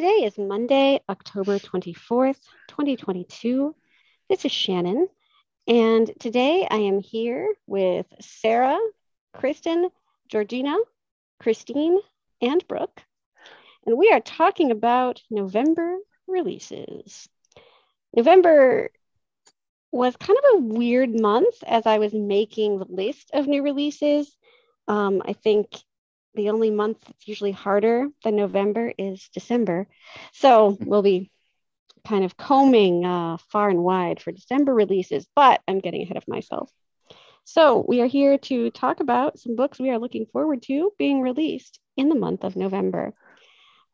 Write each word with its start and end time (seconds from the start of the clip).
Today 0.00 0.24
is 0.24 0.38
Monday, 0.38 0.98
October 1.10 1.58
24th, 1.58 2.40
2022. 2.68 3.76
This 4.30 4.46
is 4.46 4.50
Shannon, 4.50 5.08
and 5.66 6.10
today 6.18 6.66
I 6.70 6.76
am 6.76 7.00
here 7.00 7.54
with 7.66 8.06
Sarah, 8.18 8.78
Kristen, 9.34 9.90
Georgina, 10.26 10.74
Christine, 11.38 11.98
and 12.40 12.66
Brooke, 12.66 13.02
and 13.84 13.98
we 13.98 14.10
are 14.10 14.20
talking 14.20 14.70
about 14.70 15.20
November 15.28 15.98
releases. 16.26 17.28
November 18.16 18.88
was 19.92 20.16
kind 20.16 20.38
of 20.38 20.44
a 20.54 20.62
weird 20.62 21.20
month 21.20 21.62
as 21.66 21.84
I 21.84 21.98
was 21.98 22.14
making 22.14 22.78
the 22.78 22.86
list 22.88 23.32
of 23.34 23.46
new 23.46 23.62
releases. 23.62 24.34
Um, 24.88 25.20
I 25.26 25.34
think 25.34 25.68
the 26.34 26.50
only 26.50 26.70
month 26.70 26.98
that's 27.06 27.26
usually 27.26 27.52
harder 27.52 28.08
than 28.24 28.36
November 28.36 28.92
is 28.96 29.28
December. 29.34 29.86
So 30.32 30.76
we'll 30.80 31.02
be 31.02 31.30
kind 32.06 32.24
of 32.24 32.36
combing 32.36 33.04
uh, 33.04 33.36
far 33.50 33.68
and 33.68 33.82
wide 33.82 34.20
for 34.20 34.32
December 34.32 34.74
releases, 34.74 35.26
but 35.34 35.60
I'm 35.68 35.80
getting 35.80 36.02
ahead 36.02 36.16
of 36.16 36.28
myself. 36.28 36.70
So 37.44 37.84
we 37.86 38.00
are 38.00 38.06
here 38.06 38.38
to 38.38 38.70
talk 38.70 39.00
about 39.00 39.38
some 39.38 39.56
books 39.56 39.80
we 39.80 39.90
are 39.90 39.98
looking 39.98 40.26
forward 40.32 40.62
to 40.62 40.92
being 40.98 41.20
released 41.20 41.80
in 41.96 42.08
the 42.08 42.14
month 42.14 42.44
of 42.44 42.56
November. 42.56 43.12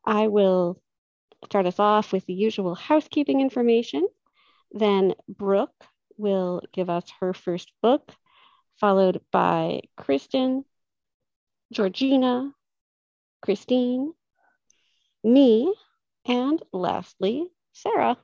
I 0.05 0.27
will 0.27 0.81
start 1.45 1.65
us 1.65 1.79
off 1.79 2.13
with 2.13 2.25
the 2.25 2.33
usual 2.33 2.75
housekeeping 2.75 3.41
information. 3.41 4.07
Then 4.71 5.15
Brooke 5.27 5.83
will 6.17 6.61
give 6.73 6.89
us 6.89 7.05
her 7.19 7.33
first 7.33 7.71
book, 7.81 8.13
followed 8.79 9.21
by 9.31 9.81
Kristen, 9.95 10.65
Georgina, 11.71 12.53
Christine, 13.41 14.13
me, 15.23 15.73
and 16.25 16.63
lastly, 16.71 17.51
Sarah. 17.73 18.17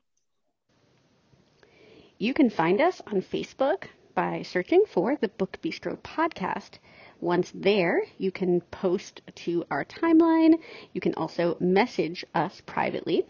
You 2.17 2.33
can 2.33 2.49
find 2.49 2.79
us 2.79 3.01
on 3.07 3.21
Facebook 3.21 3.87
by 4.15 4.43
searching 4.43 4.85
for 4.87 5.17
the 5.17 5.27
Book 5.27 5.59
Bistro 5.61 5.97
podcast. 5.97 6.77
Once 7.19 7.51
there, 7.53 8.03
you 8.17 8.31
can 8.31 8.61
post 8.61 9.21
to 9.35 9.65
our 9.69 9.83
timeline. 9.83 10.59
You 10.93 11.01
can 11.01 11.13
also 11.15 11.57
message 11.59 12.23
us 12.33 12.61
privately. 12.65 13.25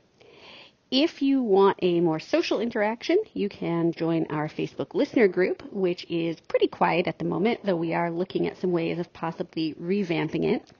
If 0.91 1.21
you 1.21 1.41
want 1.41 1.79
a 1.81 2.01
more 2.01 2.19
social 2.19 2.59
interaction, 2.59 3.17
you 3.33 3.49
can 3.49 3.93
join 3.93 4.27
our 4.29 4.47
Facebook 4.47 4.93
listener 4.93 5.27
group, 5.27 5.63
which 5.71 6.05
is 6.09 6.39
pretty 6.41 6.67
quiet 6.67 7.07
at 7.07 7.17
the 7.17 7.25
moment, 7.25 7.61
though 7.63 7.75
we 7.75 7.93
are 7.93 8.11
looking 8.11 8.47
at 8.47 8.57
some 8.57 8.71
ways 8.71 8.99
of 8.99 9.11
possibly 9.11 9.73
revamping 9.73 10.43
it. 10.43 10.71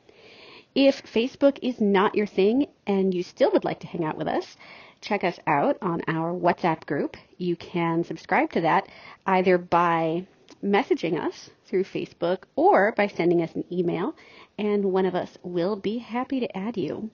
If 0.75 1.03
Facebook 1.03 1.57
is 1.61 1.79
not 1.81 2.15
your 2.15 2.27
thing 2.27 2.67
and 2.85 3.13
you 3.13 3.23
still 3.23 3.51
would 3.51 3.63
like 3.63 3.79
to 3.81 3.87
hang 3.87 4.03
out 4.03 4.17
with 4.17 4.27
us, 4.27 4.57
check 5.01 5.23
us 5.23 5.39
out 5.45 5.77
on 5.81 6.01
our 6.07 6.33
WhatsApp 6.33 6.85
group. 6.85 7.17
You 7.37 7.55
can 7.55 8.03
subscribe 8.03 8.51
to 8.53 8.61
that 8.61 8.87
either 9.25 9.57
by 9.57 10.25
messaging 10.63 11.19
us 11.19 11.49
through 11.65 11.83
Facebook 11.83 12.43
or 12.55 12.93
by 12.93 13.07
sending 13.07 13.41
us 13.41 13.53
an 13.55 13.65
email, 13.71 14.15
and 14.57 14.85
one 14.85 15.05
of 15.05 15.15
us 15.15 15.37
will 15.43 15.75
be 15.75 15.97
happy 15.97 16.39
to 16.39 16.57
add 16.57 16.77
you. 16.77 17.09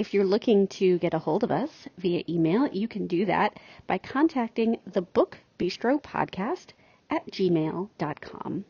If 0.00 0.14
you're 0.14 0.24
looking 0.24 0.66
to 0.68 0.98
get 0.98 1.12
a 1.12 1.18
hold 1.18 1.44
of 1.44 1.50
us 1.50 1.86
via 1.98 2.24
email, 2.26 2.66
you 2.68 2.88
can 2.88 3.06
do 3.06 3.26
that 3.26 3.58
by 3.86 3.98
contacting 3.98 4.78
the 4.90 5.02
Book 5.02 5.36
Bistro 5.58 6.02
Podcast 6.02 6.68
at 7.10 7.30
gmail.com. 7.30 8.64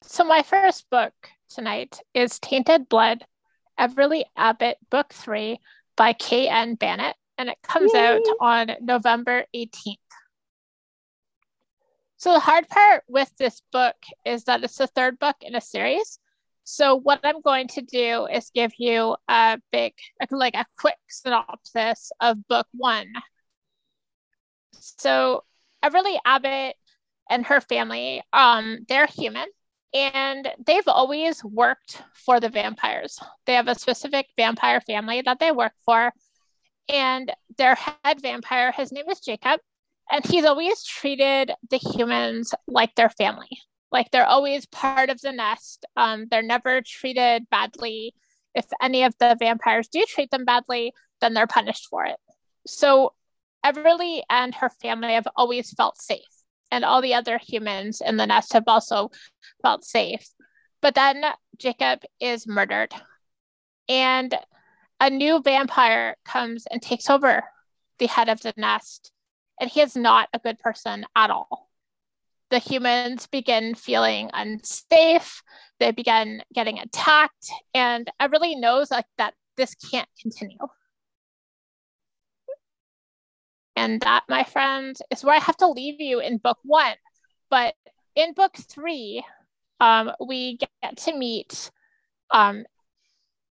So, 0.00 0.24
my 0.24 0.40
first 0.42 0.88
book 0.88 1.12
tonight 1.50 2.00
is 2.14 2.38
Tainted 2.38 2.88
Blood, 2.88 3.26
Everly 3.78 4.22
Abbott, 4.38 4.78
Book 4.88 5.12
Three 5.12 5.60
by 5.94 6.14
K.N. 6.14 6.76
Banet, 6.76 7.16
and 7.36 7.50
it 7.50 7.58
comes 7.62 7.92
Yay. 7.92 8.00
out 8.00 8.22
on 8.40 8.70
November 8.80 9.44
18th. 9.54 9.98
So, 12.16 12.32
the 12.32 12.40
hard 12.40 12.66
part 12.70 13.02
with 13.06 13.30
this 13.36 13.60
book 13.70 13.96
is 14.24 14.44
that 14.44 14.64
it's 14.64 14.78
the 14.78 14.86
third 14.86 15.18
book 15.18 15.36
in 15.42 15.54
a 15.54 15.60
series. 15.60 16.18
So 16.72 16.94
what 16.94 17.18
I'm 17.24 17.40
going 17.40 17.66
to 17.68 17.82
do 17.82 18.26
is 18.26 18.52
give 18.54 18.70
you 18.78 19.16
a 19.28 19.58
big, 19.72 19.92
like 20.30 20.54
a 20.54 20.64
quick 20.78 20.94
synopsis 21.08 22.12
of 22.20 22.46
book 22.46 22.68
one. 22.72 23.12
So 24.78 25.42
Everly 25.84 26.18
Abbott 26.24 26.76
and 27.28 27.44
her 27.46 27.60
family, 27.60 28.22
um, 28.32 28.78
they're 28.88 29.08
human 29.08 29.46
and 29.92 30.48
they've 30.64 30.86
always 30.86 31.42
worked 31.42 32.04
for 32.14 32.38
the 32.38 32.48
vampires. 32.48 33.18
They 33.46 33.54
have 33.54 33.66
a 33.66 33.74
specific 33.74 34.26
vampire 34.36 34.80
family 34.80 35.22
that 35.22 35.40
they 35.40 35.50
work 35.50 35.72
for. 35.84 36.12
And 36.88 37.32
their 37.58 37.74
head 37.74 38.22
vampire, 38.22 38.70
his 38.70 38.92
name 38.92 39.10
is 39.10 39.18
Jacob, 39.18 39.58
and 40.10 40.24
he's 40.24 40.44
always 40.44 40.84
treated 40.84 41.50
the 41.68 41.78
humans 41.78 42.54
like 42.68 42.94
their 42.94 43.10
family. 43.10 43.58
Like 43.92 44.10
they're 44.10 44.26
always 44.26 44.66
part 44.66 45.10
of 45.10 45.20
the 45.20 45.32
nest. 45.32 45.84
Um, 45.96 46.26
they're 46.30 46.42
never 46.42 46.82
treated 46.82 47.48
badly. 47.50 48.14
If 48.54 48.66
any 48.80 49.04
of 49.04 49.14
the 49.18 49.36
vampires 49.38 49.88
do 49.88 50.04
treat 50.08 50.30
them 50.30 50.44
badly, 50.44 50.92
then 51.20 51.34
they're 51.34 51.46
punished 51.46 51.88
for 51.88 52.04
it. 52.04 52.16
So 52.66 53.14
Everly 53.64 54.22
and 54.28 54.54
her 54.56 54.70
family 54.70 55.14
have 55.14 55.28
always 55.36 55.72
felt 55.72 56.00
safe, 56.00 56.20
and 56.70 56.84
all 56.84 57.02
the 57.02 57.14
other 57.14 57.38
humans 57.38 58.00
in 58.00 58.16
the 58.16 58.26
nest 58.26 58.52
have 58.54 58.64
also 58.66 59.10
felt 59.62 59.84
safe. 59.84 60.26
But 60.80 60.94
then 60.94 61.22
Jacob 61.58 62.00
is 62.20 62.46
murdered, 62.46 62.94
and 63.88 64.34
a 64.98 65.10
new 65.10 65.42
vampire 65.42 66.16
comes 66.24 66.66
and 66.66 66.80
takes 66.80 67.10
over 67.10 67.44
the 67.98 68.06
head 68.06 68.28
of 68.28 68.40
the 68.40 68.54
nest, 68.56 69.12
and 69.60 69.70
he 69.70 69.80
is 69.80 69.94
not 69.94 70.28
a 70.32 70.38
good 70.38 70.58
person 70.58 71.04
at 71.14 71.30
all 71.30 71.69
the 72.50 72.58
humans 72.58 73.26
begin 73.26 73.74
feeling 73.74 74.30
unsafe 74.32 75.42
they 75.80 75.90
begin 75.90 76.42
getting 76.52 76.78
attacked 76.78 77.50
and 77.74 78.10
everly 78.20 78.58
knows 78.58 78.90
like 78.90 79.06
that 79.16 79.34
this 79.56 79.74
can't 79.74 80.08
continue. 80.20 80.56
And 83.76 84.00
that 84.02 84.24
my 84.28 84.44
friends 84.44 85.02
is 85.10 85.24
where 85.24 85.34
i 85.34 85.38
have 85.38 85.56
to 85.58 85.68
leave 85.68 86.00
you 86.00 86.20
in 86.20 86.38
book 86.38 86.58
one. 86.62 86.94
But 87.50 87.74
in 88.14 88.34
book 88.34 88.56
three 88.56 89.24
um, 89.80 90.12
we 90.20 90.58
get 90.58 90.96
to 90.98 91.16
meet 91.16 91.70
um, 92.30 92.64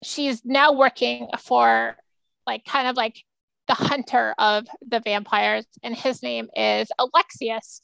she's 0.04 0.46
now 0.46 0.74
working 0.74 1.28
for 1.40 1.98
like 2.46 2.64
kind 2.66 2.88
of 2.88 2.96
like 2.96 3.24
the 3.68 3.74
hunter 3.74 4.36
of 4.38 4.68
the 4.88 5.00
vampires 5.00 5.66
and 5.84 5.96
his 5.96 6.22
name 6.24 6.48
is 6.56 6.92
alexius 7.00 7.82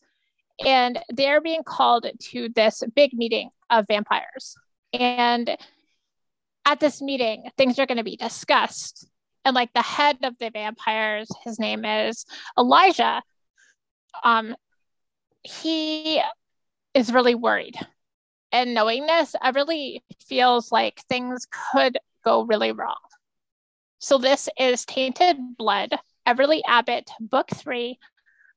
and 0.66 1.00
they're 1.10 1.42
being 1.42 1.64
called 1.64 2.08
to 2.20 2.50
this 2.50 2.84
big 2.96 3.14
meeting 3.14 3.50
of 3.70 3.86
vampires. 3.88 4.56
And 4.94 5.58
at 6.66 6.80
this 6.80 7.02
meeting, 7.02 7.50
things 7.58 7.80
are 7.80 7.86
going 7.86 7.98
to 7.98 8.04
be 8.04 8.18
discussed. 8.18 9.08
And 9.46 9.56
like 9.56 9.72
the 9.74 9.82
head 9.82 10.18
of 10.24 10.38
the 10.40 10.50
vampires, 10.50 11.30
his 11.44 11.60
name 11.60 11.86
is 11.86 12.26
Elijah. 12.58 13.22
Um, 14.24 14.56
he 15.44 16.22
is 16.94 17.14
really 17.14 17.36
worried. 17.36 17.76
And 18.52 18.74
knowing 18.74 19.06
this, 19.06 19.36
I 19.42 19.50
really 19.50 20.04
feels 20.26 20.72
like 20.72 21.02
things 21.08 21.48
could 21.72 21.98
go 22.24 22.44
really 22.44 22.72
wrong. 22.72 22.96
So 24.00 24.18
this 24.18 24.50
is 24.60 24.86
Tainted 24.86 25.38
Blood, 25.58 25.98
Everly 26.28 26.62
Abbott, 26.66 27.10
Book 27.20 27.50
Three 27.54 28.00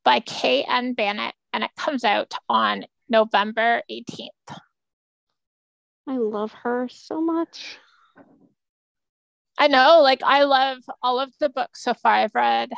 by 0.05 0.21
K.N. 0.21 0.95
Banet 0.95 1.35
and 1.53 1.65
it 1.65 1.71
comes 1.77 2.05
out 2.05 2.35
on 2.49 2.85
November 3.09 3.83
18th. 3.91 4.59
I 6.07 6.17
love 6.17 6.53
her 6.53 6.89
so 6.89 7.21
much. 7.21 7.79
I 9.59 9.67
know, 9.69 10.01
like, 10.03 10.23
I 10.25 10.45
love 10.45 10.79
all 11.03 11.21
of 11.21 11.33
the 11.39 11.51
books 11.51 11.83
so 11.85 11.95
far 11.95 12.15
I've 12.15 12.35
read. 12.35 12.71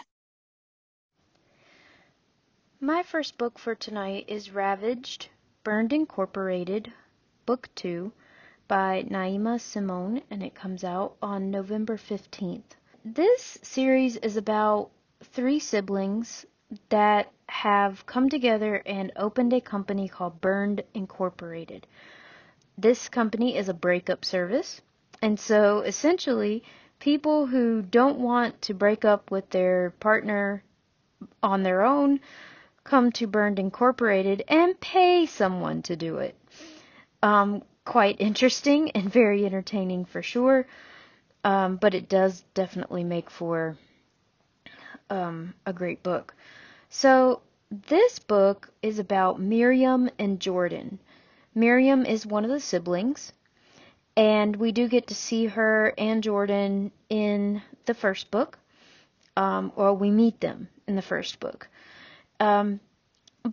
My 2.80 3.04
first 3.04 3.38
book 3.38 3.58
for 3.58 3.76
tonight 3.76 4.24
is 4.26 4.50
Ravaged, 4.50 5.28
Burned 5.62 5.92
Incorporated, 5.92 6.92
Book 7.46 7.69
2, 7.76 8.10
by 8.66 9.04
Naima 9.08 9.60
Simone, 9.60 10.22
and 10.30 10.42
it 10.42 10.54
comes 10.54 10.82
out 10.82 11.14
on 11.22 11.50
November 11.50 11.96
15th. 11.96 12.74
This 13.04 13.58
series 13.62 14.16
is 14.16 14.36
about 14.36 14.90
three 15.22 15.60
siblings 15.60 16.44
that 16.88 17.30
have 17.52 18.06
come 18.06 18.31
together 18.31 18.76
and 18.87 19.12
opened 19.14 19.52
a 19.52 19.60
company 19.60 20.08
called 20.08 20.40
Burned 20.40 20.82
Incorporated. 20.94 21.87
This 22.78 23.10
company 23.10 23.56
is 23.56 23.69
a 23.69 23.75
breakup 23.75 24.25
service, 24.25 24.81
and 25.20 25.38
so 25.38 25.81
essentially, 25.81 26.64
people 26.99 27.46
who 27.46 27.82
don't 27.82 28.19
want 28.19 28.62
to 28.62 28.75
break 28.75 29.04
up 29.04 29.31
with 29.31 29.50
their 29.50 29.90
partner 30.00 30.64
on 31.43 31.62
their 31.62 31.82
own 31.82 32.20
come 32.84 33.12
to 33.12 33.26
Burned 33.26 33.58
Incorporated 33.58 34.43
and 34.48 34.81
pay 34.81 35.26
someone 35.26 35.82
to 35.82 35.94
do 35.94 36.16
it. 36.16 36.34
Um, 37.22 37.62
quite 37.84 38.16
interesting 38.19 38.90
and 38.93 39.12
very 39.12 39.44
entertaining 39.44 40.06
for 40.06 40.22
sure, 40.22 40.66
um, 41.44 41.76
but 41.76 41.94
it 41.94 42.08
does 42.08 42.43
definitely 42.55 43.05
make 43.05 43.31
for 43.31 43.76
um, 45.10 45.52
a 45.66 45.72
great 45.75 46.02
book. 46.02 46.34
So, 46.94 47.41
this 47.71 48.19
book 48.19 48.71
is 48.83 48.99
about 48.99 49.41
Miriam 49.41 50.11
and 50.19 50.39
Jordan. 50.39 50.99
Miriam 51.55 52.05
is 52.05 52.27
one 52.27 52.44
of 52.44 52.50
the 52.50 52.61
siblings, 52.61 53.33
and 54.15 54.55
we 54.55 54.73
do 54.73 54.89
get 54.89 55.06
to 55.06 55.15
see 55.15 55.47
her 55.47 55.94
and 55.97 56.23
Jordan 56.23 56.93
in 57.09 57.62
the 57.87 57.94
first 57.94 58.31
book, 58.31 58.59
um, 59.39 59.73
or 59.75 59.94
we 59.94 60.11
meet 60.11 60.39
them 60.43 60.69
in 60.87 60.94
the 60.94 61.00
first 61.00 61.41
book. 61.41 61.67
Um, 62.39 62.79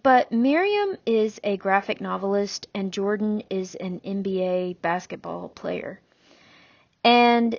but 0.03 0.33
Miriam 0.33 0.97
is 1.05 1.39
a 1.41 1.55
graphic 1.55 2.01
novelist, 2.01 2.67
and 2.75 2.91
Jordan 2.91 3.43
is 3.49 3.73
an 3.75 4.01
NBA 4.01 4.81
basketball 4.81 5.47
player. 5.47 6.01
And, 7.05 7.57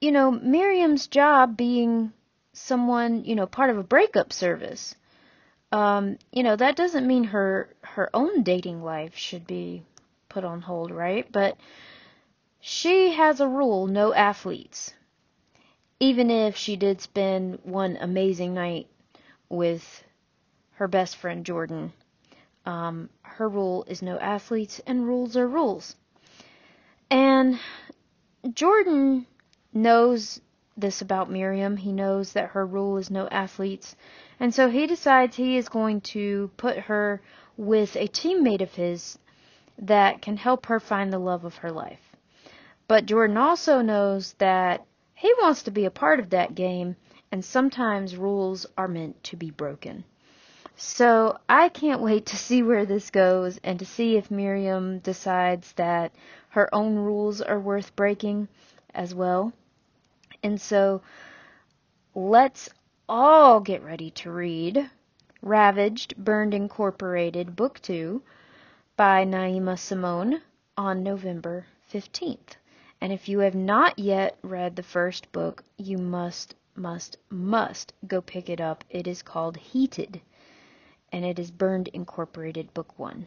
you 0.00 0.10
know, 0.10 0.32
Miriam's 0.32 1.06
job 1.06 1.56
being 1.56 2.12
someone, 2.58 3.24
you 3.24 3.34
know, 3.34 3.46
part 3.46 3.70
of 3.70 3.78
a 3.78 3.82
breakup 3.82 4.32
service. 4.32 4.94
Um, 5.70 6.18
you 6.32 6.42
know, 6.42 6.56
that 6.56 6.76
doesn't 6.76 7.06
mean 7.06 7.24
her 7.24 7.68
her 7.82 8.10
own 8.14 8.42
dating 8.42 8.82
life 8.82 9.16
should 9.16 9.46
be 9.46 9.82
put 10.28 10.44
on 10.44 10.62
hold, 10.62 10.90
right? 10.90 11.30
But 11.30 11.56
she 12.60 13.12
has 13.12 13.40
a 13.40 13.48
rule, 13.48 13.86
no 13.86 14.14
athletes. 14.14 14.94
Even 16.00 16.30
if 16.30 16.56
she 16.56 16.76
did 16.76 17.00
spend 17.00 17.58
one 17.64 17.96
amazing 18.00 18.54
night 18.54 18.88
with 19.48 20.04
her 20.74 20.88
best 20.88 21.16
friend 21.16 21.44
Jordan, 21.44 21.92
um, 22.64 23.08
her 23.22 23.48
rule 23.48 23.84
is 23.88 24.02
no 24.02 24.18
athletes, 24.18 24.80
and 24.86 25.06
rules 25.06 25.36
are 25.36 25.48
rules. 25.48 25.96
And 27.10 27.58
Jordan 28.52 29.26
knows 29.72 30.40
this 30.80 31.02
about 31.02 31.30
Miriam. 31.30 31.76
He 31.76 31.92
knows 31.92 32.32
that 32.32 32.50
her 32.50 32.64
rule 32.64 32.96
is 32.96 33.10
no 33.10 33.28
athletes. 33.28 33.96
And 34.38 34.54
so 34.54 34.70
he 34.70 34.86
decides 34.86 35.36
he 35.36 35.56
is 35.56 35.68
going 35.68 36.00
to 36.12 36.50
put 36.56 36.78
her 36.78 37.20
with 37.56 37.96
a 37.96 38.08
teammate 38.08 38.62
of 38.62 38.72
his 38.74 39.18
that 39.78 40.22
can 40.22 40.36
help 40.36 40.66
her 40.66 40.80
find 40.80 41.12
the 41.12 41.18
love 41.18 41.44
of 41.44 41.56
her 41.56 41.70
life. 41.70 42.16
But 42.86 43.06
Jordan 43.06 43.36
also 43.36 43.82
knows 43.82 44.34
that 44.34 44.84
he 45.14 45.32
wants 45.42 45.64
to 45.64 45.70
be 45.70 45.84
a 45.84 45.90
part 45.90 46.20
of 46.20 46.30
that 46.30 46.54
game, 46.54 46.96
and 47.30 47.44
sometimes 47.44 48.16
rules 48.16 48.66
are 48.76 48.88
meant 48.88 49.22
to 49.24 49.36
be 49.36 49.50
broken. 49.50 50.04
So 50.76 51.36
I 51.48 51.68
can't 51.70 52.00
wait 52.00 52.26
to 52.26 52.36
see 52.36 52.62
where 52.62 52.86
this 52.86 53.10
goes 53.10 53.58
and 53.64 53.80
to 53.80 53.84
see 53.84 54.16
if 54.16 54.30
Miriam 54.30 55.00
decides 55.00 55.72
that 55.72 56.12
her 56.50 56.72
own 56.72 56.94
rules 56.94 57.40
are 57.40 57.58
worth 57.58 57.96
breaking 57.96 58.46
as 58.94 59.12
well. 59.12 59.52
And 60.42 60.60
so 60.60 61.02
let's 62.14 62.68
all 63.08 63.60
get 63.60 63.82
ready 63.82 64.10
to 64.12 64.30
read 64.30 64.90
Ravaged, 65.42 66.16
Burned 66.16 66.54
Incorporated, 66.54 67.56
Book 67.56 67.80
2 67.80 68.22
by 68.96 69.24
Naima 69.24 69.78
Simone 69.78 70.42
on 70.76 71.02
November 71.02 71.66
15th. 71.92 72.56
And 73.00 73.12
if 73.12 73.28
you 73.28 73.38
have 73.40 73.54
not 73.54 73.98
yet 73.98 74.36
read 74.42 74.76
the 74.76 74.82
first 74.82 75.30
book, 75.32 75.62
you 75.76 75.98
must, 75.98 76.54
must, 76.74 77.16
must 77.30 77.92
go 78.06 78.20
pick 78.20 78.48
it 78.48 78.60
up. 78.60 78.84
It 78.90 79.06
is 79.06 79.22
called 79.22 79.56
Heated, 79.56 80.20
and 81.12 81.24
it 81.24 81.38
is 81.38 81.50
Burned 81.50 81.88
Incorporated, 81.88 82.74
Book 82.74 82.98
1. 82.98 83.26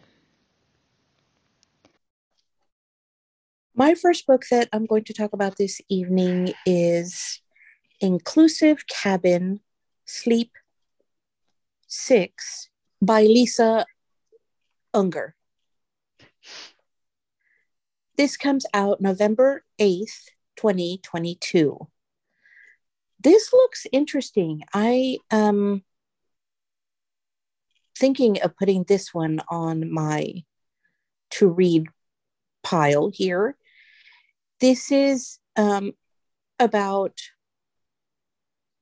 My 3.74 3.96
first 3.96 4.28
book 4.28 4.44
that 4.52 4.68
I'm 4.74 4.86
going 4.86 5.06
to 5.06 5.14
talk 5.14 5.32
about 5.32 5.56
this 5.56 5.80
evening 5.88 6.54
is 6.66 7.42
Inclusive 8.02 8.86
Cabin 8.86 9.62
Sleep 10.04 10.52
6 11.88 12.70
by 13.02 13.22
Lisa 13.22 13.86
Unger. 14.94 15.36
This 18.18 18.36
comes 18.36 18.66
out 18.74 19.00
November 19.00 19.64
8th, 19.80 20.26
2022. 20.58 21.88
This 23.22 23.54
looks 23.54 23.88
interesting. 23.94 24.64
I 24.74 25.20
am 25.32 25.84
thinking 27.98 28.42
of 28.42 28.58
putting 28.58 28.84
this 28.84 29.14
one 29.14 29.40
on 29.48 29.90
my 29.90 30.44
to 31.32 31.48
read 31.48 31.88
pile 32.64 33.10
here 33.10 33.56
this 34.62 34.92
is 34.92 35.40
um, 35.58 35.94
about 36.60 37.20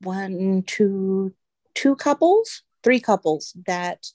one, 0.02 0.62
two, 0.66 1.34
two 1.74 1.96
couples, 1.96 2.62
three 2.84 3.00
couples 3.00 3.56
that 3.66 4.06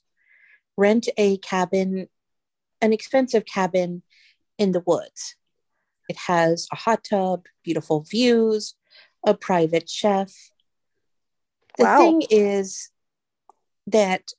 rent 0.76 1.08
a 1.18 1.38
cabin, 1.38 2.08
an 2.80 2.92
expensive 2.92 3.44
cabin 3.44 4.02
in 4.58 4.72
the 4.72 4.82
woods. 4.86 5.34
It 6.08 6.16
has 6.28 6.68
a 6.72 6.76
hot 6.76 7.02
tub, 7.02 7.46
beautiful 7.64 8.00
views, 8.00 8.74
a 9.26 9.34
private 9.34 9.90
chef. 9.90 10.32
The 11.78 11.84
wow. 11.84 11.98
thing 11.98 12.22
is 12.30 12.90
that 13.88 14.30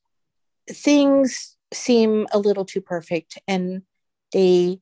things 0.70 1.58
seem 1.74 2.26
a 2.32 2.40
little 2.40 2.66
too 2.66 2.82
perfect 2.82 3.38
and 3.48 3.82
they 4.32 4.80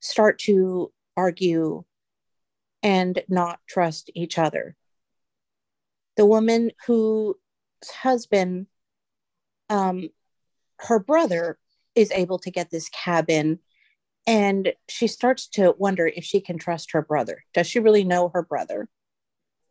start 0.00 0.38
to 0.40 0.92
argue 1.18 1.82
and 2.80 3.20
not 3.28 3.58
trust 3.68 4.08
each 4.14 4.38
other. 4.38 4.76
The 6.16 6.24
woman 6.24 6.70
whose 6.86 7.34
husband, 7.84 8.68
um, 9.68 10.10
her 10.78 11.00
brother, 11.00 11.58
is 11.96 12.12
able 12.12 12.38
to 12.38 12.52
get 12.52 12.70
this 12.70 12.88
cabin, 12.90 13.58
and 14.28 14.72
she 14.88 15.08
starts 15.08 15.48
to 15.48 15.74
wonder 15.76 16.06
if 16.06 16.22
she 16.22 16.40
can 16.40 16.56
trust 16.56 16.92
her 16.92 17.02
brother. 17.02 17.44
Does 17.52 17.66
she 17.66 17.80
really 17.80 18.04
know 18.04 18.30
her 18.32 18.42
brother? 18.42 18.88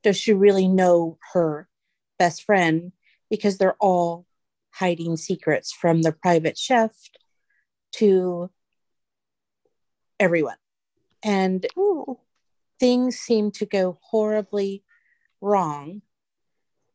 Does 0.03 0.17
she 0.17 0.33
really 0.33 0.67
know 0.67 1.17
her 1.33 1.69
best 2.19 2.43
friend? 2.43 2.91
Because 3.29 3.57
they're 3.57 3.77
all 3.79 4.25
hiding 4.71 5.15
secrets 5.15 5.71
from 5.71 6.01
the 6.01 6.11
private 6.11 6.57
chef 6.57 6.91
to 7.93 8.49
everyone 10.19 10.57
and 11.23 11.65
Ooh. 11.77 12.19
things 12.79 13.17
seem 13.17 13.51
to 13.51 13.65
go 13.65 13.99
horribly 14.01 14.83
wrong. 15.41 16.01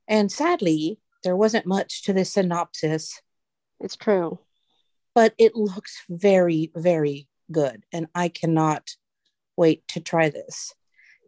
And 0.08 0.30
sadly, 0.30 0.98
there 1.22 1.36
wasn't 1.36 1.66
much 1.66 2.02
to 2.04 2.12
the 2.12 2.24
synopsis. 2.24 3.20
It's 3.80 3.96
true. 3.96 4.38
But 5.14 5.34
it 5.38 5.54
looks 5.54 6.02
very, 6.08 6.70
very 6.74 7.28
good. 7.50 7.84
And 7.92 8.06
I 8.14 8.28
cannot 8.28 8.96
wait 9.56 9.86
to 9.88 10.00
try 10.00 10.30
this. 10.30 10.74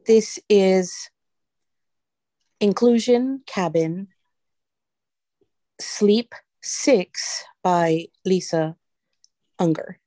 This 0.06 0.38
is 0.48 1.10
Inclusion 2.60 3.42
Cabin 3.46 4.08
Sleep 5.80 6.34
6 6.62 7.44
by 7.62 8.06
Lisa 8.24 8.76
Unger. 9.58 9.98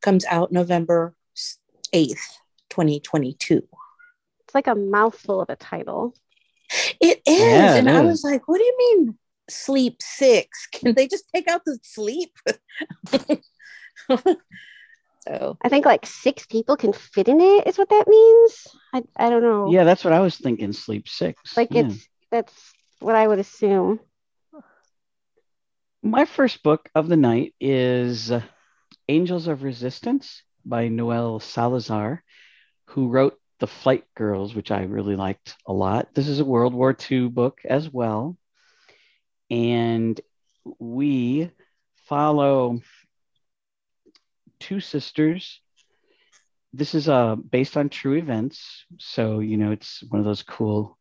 Comes 0.00 0.24
out 0.26 0.52
November 0.52 1.14
8th, 1.94 2.40
2022. 2.70 3.62
It's 4.40 4.54
like 4.54 4.66
a 4.66 4.74
mouthful 4.74 5.40
of 5.40 5.48
a 5.48 5.56
title. 5.56 6.14
It 7.00 7.22
is. 7.24 7.38
Yeah, 7.38 7.76
and 7.76 7.88
I 7.88 8.00
was 8.00 8.24
like, 8.24 8.48
what 8.48 8.58
do 8.58 8.64
you 8.64 8.76
mean 8.78 9.18
sleep 9.48 10.02
six? 10.02 10.66
Can 10.72 10.94
they 10.94 11.06
just 11.06 11.28
take 11.32 11.48
out 11.48 11.62
the 11.64 11.78
sleep? 11.82 12.36
so 15.28 15.56
I 15.62 15.68
think 15.68 15.86
like 15.86 16.04
six 16.04 16.46
people 16.46 16.76
can 16.76 16.92
fit 16.92 17.28
in 17.28 17.40
it, 17.40 17.68
is 17.68 17.78
what 17.78 17.90
that 17.90 18.08
means. 18.08 18.66
I, 18.92 19.02
I 19.16 19.30
don't 19.30 19.42
know. 19.42 19.70
Yeah, 19.70 19.84
that's 19.84 20.02
what 20.04 20.12
I 20.12 20.20
was 20.20 20.36
thinking. 20.36 20.72
Sleep 20.72 21.08
six. 21.08 21.56
Like 21.56 21.68
yeah. 21.70 21.86
it's 21.86 22.08
that's 22.30 22.72
what 22.98 23.14
I 23.14 23.28
would 23.28 23.38
assume. 23.38 24.00
My 26.02 26.24
first 26.24 26.62
book 26.62 26.90
of 26.94 27.08
the 27.08 27.16
night 27.16 27.54
is 27.60 28.32
uh, 28.32 28.42
Angels 29.08 29.46
of 29.46 29.62
Resistance 29.62 30.42
by 30.64 30.88
Noelle 30.88 31.40
Salazar, 31.40 32.22
who 32.86 33.08
wrote 33.08 33.38
The 33.60 33.66
Flight 33.66 34.04
Girls, 34.14 34.54
which 34.54 34.70
I 34.70 34.82
really 34.82 35.16
liked 35.16 35.56
a 35.66 35.72
lot. 35.72 36.14
This 36.14 36.28
is 36.28 36.40
a 36.40 36.44
World 36.44 36.74
War 36.74 36.96
II 37.10 37.28
book 37.28 37.60
as 37.64 37.92
well. 37.92 38.36
And 39.50 40.20
we 40.78 41.50
follow 42.06 42.80
two 44.60 44.80
sisters. 44.80 45.60
This 46.72 46.94
is 46.94 47.08
uh, 47.08 47.36
based 47.36 47.76
on 47.76 47.88
true 47.88 48.14
events. 48.14 48.84
So, 48.98 49.40
you 49.40 49.56
know, 49.56 49.70
it's 49.70 50.02
one 50.08 50.18
of 50.18 50.24
those 50.24 50.42
cool 50.42 50.98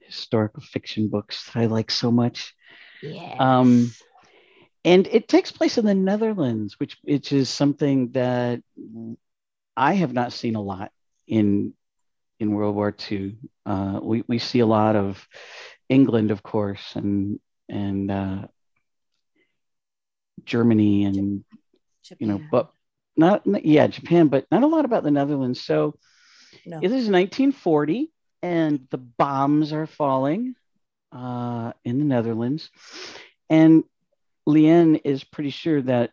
historical 0.00 0.62
fiction 0.62 1.08
books 1.08 1.44
that 1.46 1.56
I 1.56 1.66
like 1.66 1.90
so 1.90 2.10
much. 2.10 2.54
Yes. 3.02 3.36
Um, 3.38 3.92
and 4.84 5.06
it 5.08 5.28
takes 5.28 5.52
place 5.52 5.78
in 5.78 5.84
the 5.84 5.94
Netherlands, 5.94 6.78
which 6.78 6.98
which 7.04 7.32
is 7.32 7.48
something 7.48 8.10
that 8.12 8.62
I 9.76 9.94
have 9.94 10.12
not 10.12 10.32
seen 10.32 10.56
a 10.56 10.60
lot 10.62 10.92
in 11.26 11.74
in 12.40 12.52
World 12.54 12.74
War 12.74 12.92
II. 12.92 13.36
Uh, 13.66 14.00
we 14.02 14.24
we 14.28 14.38
see 14.38 14.60
a 14.60 14.66
lot 14.66 14.96
of 14.96 15.26
England, 15.88 16.30
of 16.30 16.42
course, 16.42 16.94
and 16.96 17.38
and 17.68 18.10
uh, 18.10 18.46
Germany, 20.44 21.04
and 21.04 21.44
you 22.18 22.26
know, 22.26 22.42
but 22.50 22.70
not 23.16 23.42
yeah 23.64 23.86
Japan, 23.86 24.28
but 24.28 24.46
not 24.50 24.62
a 24.62 24.66
lot 24.66 24.84
about 24.84 25.02
the 25.04 25.10
Netherlands. 25.10 25.60
So 25.60 25.94
No. 26.66 26.80
it 26.80 26.92
is 26.92 27.08
1940, 27.08 28.10
and 28.42 28.80
the 28.90 28.98
bombs 28.98 29.72
are 29.72 29.86
falling 29.86 30.54
uh, 31.12 31.72
in 31.84 31.98
the 31.98 32.04
Netherlands, 32.04 32.70
and 33.50 33.84
Lien 34.46 34.96
is 34.96 35.24
pretty 35.24 35.50
sure 35.50 35.82
that 35.82 36.10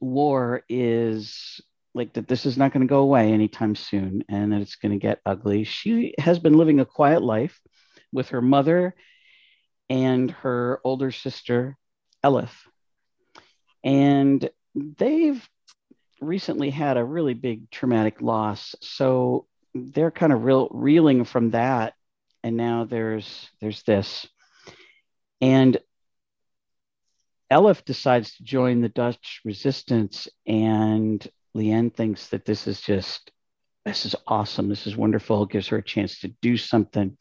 war 0.00 0.62
is 0.68 1.60
like 1.94 2.12
that 2.14 2.28
this 2.28 2.44
is 2.44 2.58
not 2.58 2.72
going 2.72 2.86
to 2.86 2.90
go 2.90 3.00
away 3.00 3.32
anytime 3.32 3.74
soon 3.74 4.22
and 4.28 4.52
that 4.52 4.60
it's 4.60 4.76
going 4.76 4.92
to 4.92 4.98
get 4.98 5.20
ugly. 5.24 5.64
She 5.64 6.14
has 6.18 6.38
been 6.38 6.52
living 6.52 6.78
a 6.80 6.84
quiet 6.84 7.22
life 7.22 7.58
with 8.12 8.28
her 8.30 8.42
mother 8.42 8.94
and 9.88 10.30
her 10.30 10.80
older 10.84 11.10
sister, 11.10 11.76
Elif. 12.22 12.50
And 13.82 14.48
they've 14.74 15.48
recently 16.20 16.70
had 16.70 16.96
a 16.96 17.04
really 17.04 17.34
big 17.34 17.70
traumatic 17.70 18.20
loss. 18.20 18.74
So 18.82 19.46
they're 19.74 20.10
kind 20.10 20.32
of 20.32 20.44
real, 20.44 20.68
reeling 20.70 21.24
from 21.24 21.50
that. 21.52 21.94
And 22.42 22.56
now 22.56 22.84
there's 22.84 23.48
there's 23.60 23.82
this. 23.84 24.26
And 25.40 25.78
Elif 27.52 27.84
decides 27.84 28.36
to 28.36 28.44
join 28.44 28.80
the 28.80 28.88
Dutch 28.88 29.40
resistance, 29.44 30.28
and 30.46 31.26
Leanne 31.56 31.94
thinks 31.94 32.28
that 32.28 32.44
this 32.44 32.66
is 32.66 32.80
just 32.80 33.30
this 33.84 34.04
is 34.04 34.16
awesome. 34.26 34.68
This 34.68 34.86
is 34.88 34.96
wonderful. 34.96 35.44
It 35.44 35.50
gives 35.50 35.68
her 35.68 35.76
a 35.76 35.82
chance 35.82 36.18
to 36.20 36.34
do 36.42 36.56
something 36.56 37.16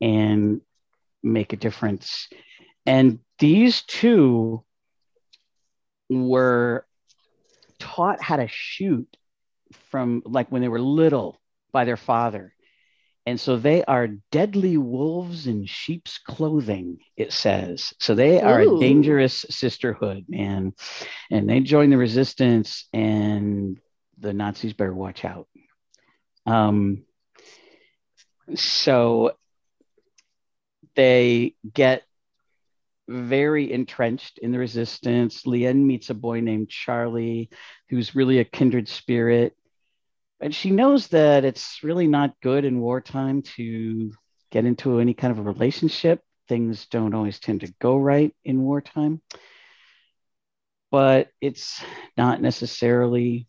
and 0.00 0.62
make 1.22 1.52
a 1.52 1.56
difference. 1.56 2.28
And 2.86 3.18
these 3.38 3.82
two 3.82 4.64
were 6.08 6.86
taught 7.78 8.22
how 8.22 8.36
to 8.36 8.48
shoot 8.48 9.14
from 9.90 10.22
like 10.24 10.50
when 10.50 10.62
they 10.62 10.68
were 10.68 10.80
little 10.80 11.38
by 11.70 11.84
their 11.84 11.98
father. 11.98 12.54
And 13.28 13.38
so 13.38 13.58
they 13.58 13.84
are 13.84 14.08
deadly 14.32 14.78
wolves 14.78 15.46
in 15.46 15.66
sheep's 15.66 16.16
clothing, 16.16 17.00
it 17.14 17.30
says. 17.30 17.92
So 18.00 18.14
they 18.14 18.40
are 18.40 18.62
Ooh. 18.62 18.78
a 18.78 18.80
dangerous 18.80 19.44
sisterhood, 19.50 20.24
man. 20.30 20.72
And 21.30 21.46
they 21.46 21.60
join 21.60 21.90
the 21.90 21.98
resistance, 21.98 22.88
and 22.94 23.78
the 24.16 24.32
Nazis 24.32 24.72
better 24.72 24.94
watch 24.94 25.26
out. 25.26 25.46
Um, 26.46 27.04
so 28.54 29.32
they 30.96 31.54
get 31.70 32.04
very 33.08 33.70
entrenched 33.70 34.38
in 34.38 34.52
the 34.52 34.58
resistance. 34.58 35.44
Lien 35.44 35.86
meets 35.86 36.08
a 36.08 36.14
boy 36.14 36.40
named 36.40 36.70
Charlie, 36.70 37.50
who's 37.90 38.14
really 38.14 38.38
a 38.38 38.44
kindred 38.44 38.88
spirit. 38.88 39.54
And 40.40 40.54
she 40.54 40.70
knows 40.70 41.08
that 41.08 41.44
it's 41.44 41.80
really 41.82 42.06
not 42.06 42.40
good 42.40 42.64
in 42.64 42.80
wartime 42.80 43.42
to 43.56 44.12
get 44.50 44.64
into 44.64 45.00
any 45.00 45.14
kind 45.14 45.32
of 45.32 45.38
a 45.38 45.50
relationship. 45.50 46.22
Things 46.48 46.86
don't 46.86 47.14
always 47.14 47.40
tend 47.40 47.60
to 47.62 47.74
go 47.80 47.96
right 47.96 48.34
in 48.44 48.62
wartime. 48.62 49.20
But 50.90 51.30
it's 51.40 51.82
not 52.16 52.40
necessarily 52.40 53.46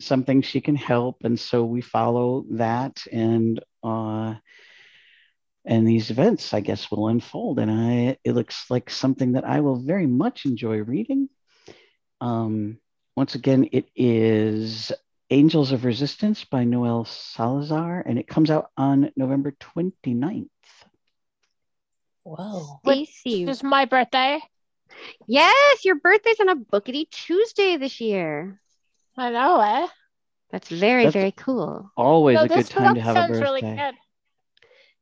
something 0.00 0.42
she 0.42 0.60
can 0.60 0.76
help. 0.76 1.18
And 1.24 1.38
so 1.38 1.64
we 1.64 1.80
follow 1.80 2.44
that 2.52 3.02
and 3.12 3.60
uh 3.82 4.34
and 5.64 5.86
these 5.86 6.10
events, 6.10 6.52
I 6.52 6.58
guess, 6.58 6.90
will 6.90 7.06
unfold. 7.06 7.60
And 7.60 7.70
I 7.70 8.16
it 8.24 8.32
looks 8.32 8.68
like 8.70 8.90
something 8.90 9.32
that 9.32 9.44
I 9.44 9.60
will 9.60 9.76
very 9.76 10.06
much 10.08 10.44
enjoy 10.44 10.78
reading. 10.78 11.28
Um, 12.20 12.78
once 13.16 13.34
again, 13.36 13.68
it 13.70 13.86
is 13.94 14.90
Angels 15.32 15.72
of 15.72 15.86
Resistance 15.86 16.44
by 16.44 16.64
Noelle 16.64 17.06
Salazar, 17.06 18.02
and 18.04 18.18
it 18.18 18.28
comes 18.28 18.50
out 18.50 18.70
on 18.76 19.10
November 19.16 19.52
29th. 19.52 20.46
Whoa. 22.22 22.80
Stacy. 22.84 23.44
It's 23.44 23.62
my 23.62 23.86
birthday. 23.86 24.40
Yes, 25.26 25.86
your 25.86 25.94
birthday's 25.94 26.38
on 26.38 26.50
a 26.50 26.56
bookity 26.56 27.08
Tuesday 27.08 27.78
this 27.78 27.98
year. 27.98 28.60
I 29.16 29.30
know, 29.30 29.58
eh? 29.60 29.86
That's 30.50 30.68
very, 30.68 31.04
That's- 31.06 31.14
very 31.14 31.32
cool. 31.32 31.90
Always 31.96 32.34
No, 32.36 32.42
a 32.42 32.48
good 32.48 32.66
time 32.66 32.94
to 32.96 33.00
have 33.00 33.16
a 33.16 33.28
birthday. 33.28 33.40
really 33.40 33.60
good. 33.62 33.94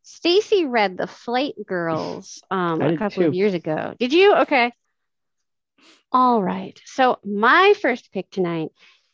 Stacy 0.03 0.65
read 0.65 0.97
The 0.97 1.09
Flight 1.09 1.55
Girls 1.67 2.41
um, 2.53 2.81
I 2.81 2.87
a 2.87 2.89
did 2.91 2.99
couple 3.01 3.25
of 3.25 3.35
years 3.35 3.55
ago. 3.55 3.95
Did 3.99 4.13
you? 4.13 4.33
Okay. 4.37 4.71
All 6.13 6.41
right. 6.41 6.81
So, 6.85 7.19
my 7.25 7.75
first 7.83 8.13
pick 8.13 8.31
tonight 8.31 8.71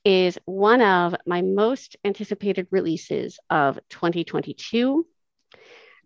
is 0.06 0.38
one 0.44 0.80
of 0.80 1.16
my 1.26 1.42
most 1.42 1.96
anticipated 2.04 2.68
releases 2.70 3.40
of 3.50 3.76
2022. 3.88 5.04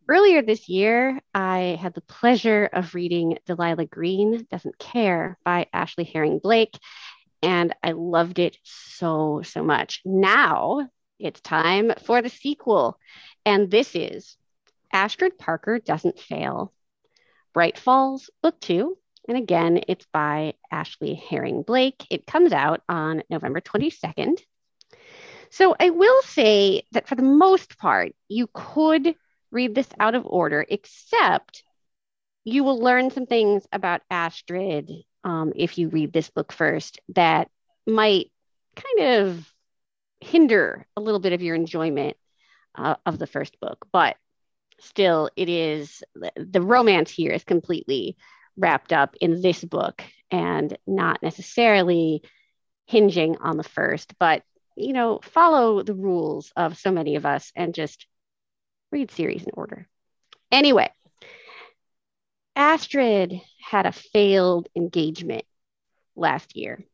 Earlier 0.09 0.41
this 0.41 0.71
year, 0.71 1.21
I 1.35 1.79
had 1.79 1.93
the 1.93 2.01
pleasure 2.01 2.65
of 2.73 2.95
reading 2.95 3.37
Delilah 3.45 3.85
Green 3.85 4.47
Doesn't 4.51 4.79
Care 4.79 5.37
by 5.45 5.67
Ashley 5.71 6.05
Herring 6.05 6.39
Blake, 6.39 6.79
and 7.43 7.75
I 7.83 7.93
loved 7.93 8.39
it 8.39 8.57
so, 8.63 9.43
so 9.45 9.63
much. 9.63 10.01
Now 10.07 10.89
it's 11.19 11.43
time 11.43 11.93
for 12.03 12.23
the 12.23 12.31
sequel, 12.31 12.99
and 13.45 13.71
this 13.71 13.95
is 13.95 14.39
Astrid 14.91 15.37
Parker 15.39 15.79
Doesn't 15.79 16.19
Fail. 16.19 16.73
Bright 17.53 17.79
Falls, 17.79 18.31
Book 18.43 18.59
Two. 18.61 18.97
And 19.29 19.37
again, 19.37 19.83
it's 19.89 20.07
by 20.13 20.55
Ashley 20.71 21.15
Herring 21.15 21.63
Blake. 21.63 22.07
It 22.11 22.27
comes 22.27 22.53
out 22.53 22.83
on 22.89 23.23
November 23.31 23.61
22nd. 23.61 24.41
So 25.51 25.75
I 25.79 25.91
will 25.91 26.23
say 26.23 26.85
that 26.93 27.09
for 27.09 27.17
the 27.17 27.23
most 27.23 27.79
part, 27.79 28.13
you 28.29 28.49
could 28.53 29.15
read 29.51 29.75
this 29.75 29.89
out 29.99 30.15
of 30.15 30.27
order, 30.27 30.65
except 30.69 31.65
you 32.45 32.65
will 32.65 32.81
learn 32.81 33.11
some 33.11 33.27
things 33.27 33.67
about 33.73 34.03
Astrid 34.11 34.91
um, 35.25 35.53
if 35.55 35.77
you 35.77 35.89
read 35.89 36.13
this 36.13 36.31
book 36.31 36.53
first 36.53 37.01
that 37.15 37.51
might 37.87 38.31
kind 38.77 39.11
of 39.11 39.53
hinder 40.21 40.87
a 40.97 41.01
little 41.01 41.21
bit 41.21 41.33
of 41.33 41.43
your 41.43 41.55
enjoyment 41.55 42.17
uh, 42.75 42.95
of 43.05 43.19
the 43.19 43.27
first 43.27 43.59
book. 43.61 43.87
But 43.93 44.17
still 44.79 45.31
it 45.37 45.49
is 45.49 46.03
the 46.37 46.63
romance 46.63 47.11
here 47.11 47.33
is 47.33 47.45
completely 47.45 48.17
wrapped 48.57 48.93
up 48.93 49.15
in 49.21 49.41
this 49.41 49.65
book 49.65 50.03
and 50.31 50.77
not 50.87 51.23
necessarily 51.23 52.23
hinging 52.87 53.37
on 53.41 53.57
the 53.57 53.63
first 53.63 54.15
but 54.19 54.43
you 54.77 54.93
know 54.93 55.21
follow 55.23 55.83
the 55.83 55.95
rules 55.95 56.53
of 56.57 56.79
so 56.79 56.91
many 56.91 57.17
of 57.17 57.27
us 57.27 57.53
and 57.55 57.75
just 57.75 58.07
read 58.91 59.11
series 59.11 59.45
in 59.45 59.51
order 59.55 59.89
anyway 60.51 60.91
astrid 62.57 63.41
had 63.63 63.87
a 63.87 63.93
failed 63.93 64.69
engagement 64.75 65.45
last 66.17 66.57
year 66.57 66.85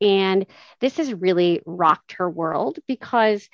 and 0.00 0.46
this 0.80 0.96
has 0.96 1.12
really 1.12 1.60
rocked 1.64 2.12
her 2.12 2.28
world 2.28 2.78
because 2.88 3.48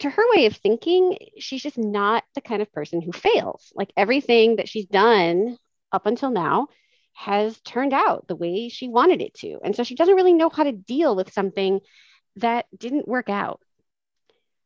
to 0.00 0.10
her 0.10 0.22
way 0.34 0.46
of 0.46 0.56
thinking, 0.56 1.16
she's 1.38 1.62
just 1.62 1.78
not 1.78 2.24
the 2.34 2.40
kind 2.40 2.62
of 2.62 2.72
person 2.72 3.00
who 3.00 3.12
fails. 3.12 3.72
Like 3.74 3.92
everything 3.96 4.56
that 4.56 4.68
she's 4.68 4.86
done 4.86 5.56
up 5.94 6.06
until 6.06 6.30
now 6.30 6.68
has 7.14 7.60
turned 7.60 7.92
out 7.92 8.26
the 8.26 8.36
way 8.36 8.68
she 8.68 8.88
wanted 8.88 9.22
it 9.22 9.34
to. 9.34 9.58
And 9.64 9.74
so 9.74 9.84
she 9.84 9.94
doesn't 9.94 10.16
really 10.16 10.32
know 10.32 10.50
how 10.50 10.64
to 10.64 10.72
deal 10.72 11.14
with 11.14 11.32
something 11.32 11.80
that 12.36 12.66
didn't 12.76 13.08
work 13.08 13.30
out. 13.30 13.60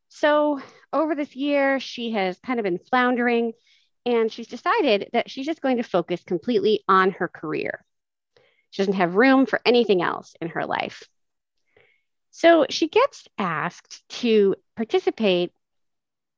So 0.08 0.60
over 0.92 1.14
this 1.14 1.36
year, 1.36 1.78
she 1.78 2.12
has 2.12 2.38
kind 2.38 2.58
of 2.58 2.64
been 2.64 2.78
floundering 2.78 3.52
and 4.06 4.32
she's 4.32 4.46
decided 4.46 5.10
that 5.12 5.30
she's 5.30 5.44
just 5.44 5.60
going 5.60 5.76
to 5.76 5.82
focus 5.82 6.22
completely 6.24 6.82
on 6.88 7.10
her 7.12 7.28
career. 7.28 7.84
She 8.70 8.80
doesn't 8.80 8.94
have 8.94 9.14
room 9.16 9.44
for 9.44 9.60
anything 9.66 10.00
else 10.00 10.34
in 10.40 10.48
her 10.48 10.64
life. 10.64 11.02
So 12.30 12.66
she 12.70 12.88
gets 12.88 13.28
asked 13.36 14.02
to 14.20 14.54
participate 14.76 15.52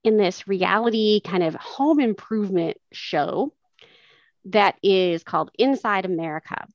in 0.03 0.17
this 0.17 0.49
reality 0.49 1.21
kind 1.21 1.43
of 1.43 1.55
home 1.55 2.01
improvement 2.01 2.79
show 2.91 3.53
that 4.47 4.77
is 4.83 5.23
called 5.23 5.51
Innside 5.59 6.05
America. 6.05 6.67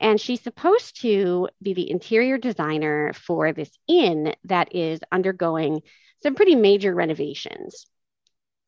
And 0.00 0.20
she's 0.20 0.40
supposed 0.40 1.02
to 1.02 1.48
be 1.62 1.74
the 1.74 1.90
interior 1.90 2.38
designer 2.38 3.12
for 3.12 3.52
this 3.52 3.70
inn 3.86 4.34
that 4.44 4.74
is 4.74 5.00
undergoing 5.12 5.82
some 6.22 6.34
pretty 6.34 6.54
major 6.54 6.94
renovations. 6.94 7.86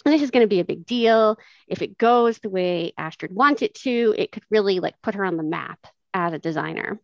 And 0.05 0.13
this 0.13 0.23
is 0.23 0.31
going 0.31 0.43
to 0.43 0.49
be 0.49 0.61
a 0.61 0.65
big 0.65 0.85
deal. 0.85 1.39
If 1.69 1.81
it 1.81 1.97
goes 1.97 2.39
the 2.39 2.51
way 2.51 2.93
Astrid 2.99 3.33
wants 3.33 3.63
it 3.63 3.75
to, 3.77 4.15
it 4.19 4.33
could 4.33 4.43
really 4.51 4.81
like 4.81 5.01
put 5.03 5.15
her 5.15 5.25
on 5.25 5.37
the 5.37 5.43
map 5.43 5.87
as 6.13 6.33
a 6.33 6.39
designer. 6.39 7.01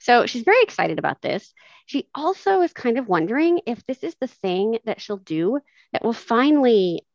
So 0.00 0.26
she's 0.26 0.42
very 0.42 0.62
excited 0.62 0.98
about 0.98 1.22
this. 1.22 1.52
She 1.86 2.08
also 2.14 2.62
is 2.62 2.72
kind 2.72 2.98
of 2.98 3.08
wondering 3.08 3.60
if 3.66 3.84
this 3.86 4.02
is 4.02 4.14
the 4.16 4.26
thing 4.26 4.78
that 4.84 5.00
she'll 5.00 5.18
do 5.18 5.60
that 5.92 6.02
will 6.02 6.12
finally 6.12 7.06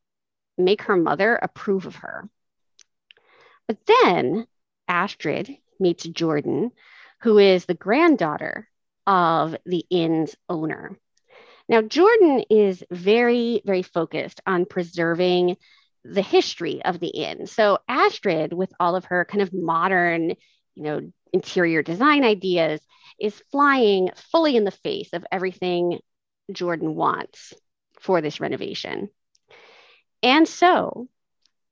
make 0.56 0.82
her 0.82 0.96
mother 0.96 1.36
approve 1.36 1.86
of 1.86 1.96
her. 1.96 2.28
But 3.70 3.78
then 3.86 4.48
Astrid 4.88 5.56
meets 5.78 6.02
Jordan, 6.02 6.72
who 7.20 7.38
is 7.38 7.66
the 7.66 7.74
granddaughter 7.74 8.68
of 9.06 9.54
the 9.64 9.86
inn's 9.88 10.34
owner. 10.48 10.98
Now, 11.68 11.80
Jordan 11.80 12.42
is 12.50 12.82
very, 12.90 13.62
very 13.64 13.82
focused 13.82 14.40
on 14.44 14.66
preserving 14.66 15.56
the 16.02 16.20
history 16.20 16.84
of 16.84 16.98
the 16.98 17.10
inn. 17.10 17.46
So, 17.46 17.78
Astrid, 17.86 18.52
with 18.52 18.72
all 18.80 18.96
of 18.96 19.04
her 19.04 19.24
kind 19.24 19.40
of 19.40 19.52
modern, 19.52 20.30
you 20.30 20.82
know, 20.82 21.12
interior 21.32 21.84
design 21.84 22.24
ideas, 22.24 22.80
is 23.20 23.40
flying 23.52 24.10
fully 24.32 24.56
in 24.56 24.64
the 24.64 24.72
face 24.72 25.10
of 25.12 25.24
everything 25.30 26.00
Jordan 26.50 26.96
wants 26.96 27.54
for 28.00 28.20
this 28.20 28.40
renovation. 28.40 29.10
And 30.24 30.48
so 30.48 31.08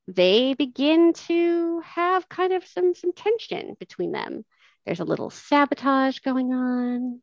they 0.08 0.54
begin 0.54 1.12
to 1.12 1.82
have 1.84 2.28
kind 2.28 2.54
of 2.54 2.66
some, 2.66 2.94
some 2.94 3.12
tension 3.12 3.76
between 3.78 4.10
them. 4.10 4.44
There's 4.86 5.00
a 5.00 5.04
little 5.04 5.28
sabotage 5.28 6.20
going 6.20 6.52
on. 6.54 7.20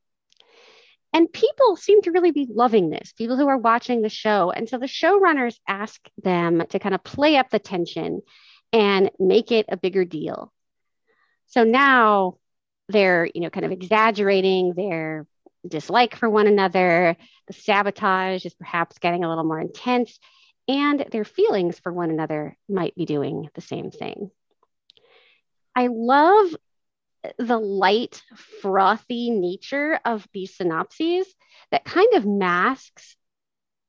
And 1.12 1.32
people 1.32 1.77
seem 1.77 2.04
to 2.04 2.12
really 2.12 2.32
be 2.32 2.48
loving 2.48 2.92
this, 2.92 3.12
people 3.13 3.38
who 3.38 3.48
are 3.48 3.58
watching 3.58 4.01
the 4.01 4.10
show. 4.10 4.51
And 4.51 4.70
so 4.70 4.77
the 4.77 4.86
showrunners 4.86 5.58
ask 5.68 6.00
them 6.22 6.63
to 6.70 6.77
kind 6.77 6.94
of 6.94 7.04
play 7.04 7.38
up 7.38 7.50
the 7.50 7.58
tension 7.58 8.22
and 8.72 9.10
make 9.18 9.51
it 9.51 9.65
a 9.70 9.77
bigger 9.77 10.06
deal. 10.06 10.54
So 11.48 11.63
now 11.63 12.38
they're, 12.89 13.27
you 13.34 13.42
know, 13.42 13.50
kind 13.50 13.65
of 13.65 13.72
exaggerating 13.72 14.74
their 14.75 15.25
dislike 15.68 16.15
for 16.15 16.30
one 16.30 16.46
another. 16.46 17.15
The 17.48 17.54
sabotage 17.54 18.46
is 18.46 18.54
perhaps 18.54 19.00
getting 19.00 19.24
a 19.24 19.30
little 19.30 19.44
more 19.44 19.60
intense, 19.60 20.20
and 20.68 21.06
their 21.12 21.26
feelings 21.26 21.80
for 21.80 21.92
one 21.92 22.10
another 22.10 22.58
might 22.68 22.96
be 22.96 23.06
doing 23.06 23.50
the 23.54 23.62
same 23.62 23.92
thing. 23.92 24.32
I 25.76 25.88
love 25.88 26.56
the 27.38 27.58
light, 27.58 28.22
frothy 28.62 29.32
nature 29.32 30.00
of 30.06 30.28
these 30.34 30.56
synopses 30.56 31.28
that 31.72 31.86
kind 31.86 32.14
of 32.14 32.25
masks 32.25 33.16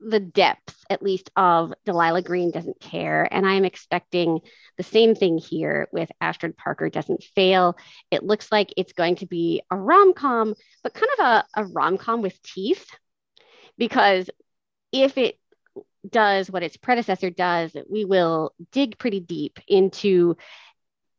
the 0.01 0.21
depth, 0.21 0.77
at 0.91 1.03
least, 1.03 1.31
of 1.37 1.73
Delilah 1.85 2.23
Green 2.23 2.51
doesn't 2.51 2.81
care. 2.81 3.27
And 3.31 3.47
I'm 3.47 3.65
expecting 3.65 4.41
the 4.77 4.83
same 4.83 5.15
thing 5.15 5.39
here 5.39 5.89
with 5.91 6.11
Astrid 6.21 6.57
Parker 6.57 6.91
doesn't 6.91 7.23
fail. 7.35 7.77
It 8.11 8.23
looks 8.23 8.53
like 8.53 8.75
it's 8.77 8.93
going 8.93 9.17
to 9.17 9.27
be 9.27 9.63
a 9.71 9.77
rom 9.77 10.13
com, 10.13 10.55
but 10.83 10.95
kind 10.95 11.09
of 11.19 11.25
a, 11.25 11.63
a 11.63 11.65
rom 11.65 11.97
com 11.97 12.21
with 12.21 12.43
teeth. 12.43 12.87
Because 13.79 14.29
if 14.93 15.17
it 15.17 15.39
does 16.11 16.51
what 16.51 16.63
its 16.63 16.77
predecessor 16.77 17.31
does, 17.31 17.77
we 17.89 18.05
will 18.05 18.53
dig 18.73 18.99
pretty 18.99 19.21
deep 19.21 19.59
into 19.69 20.37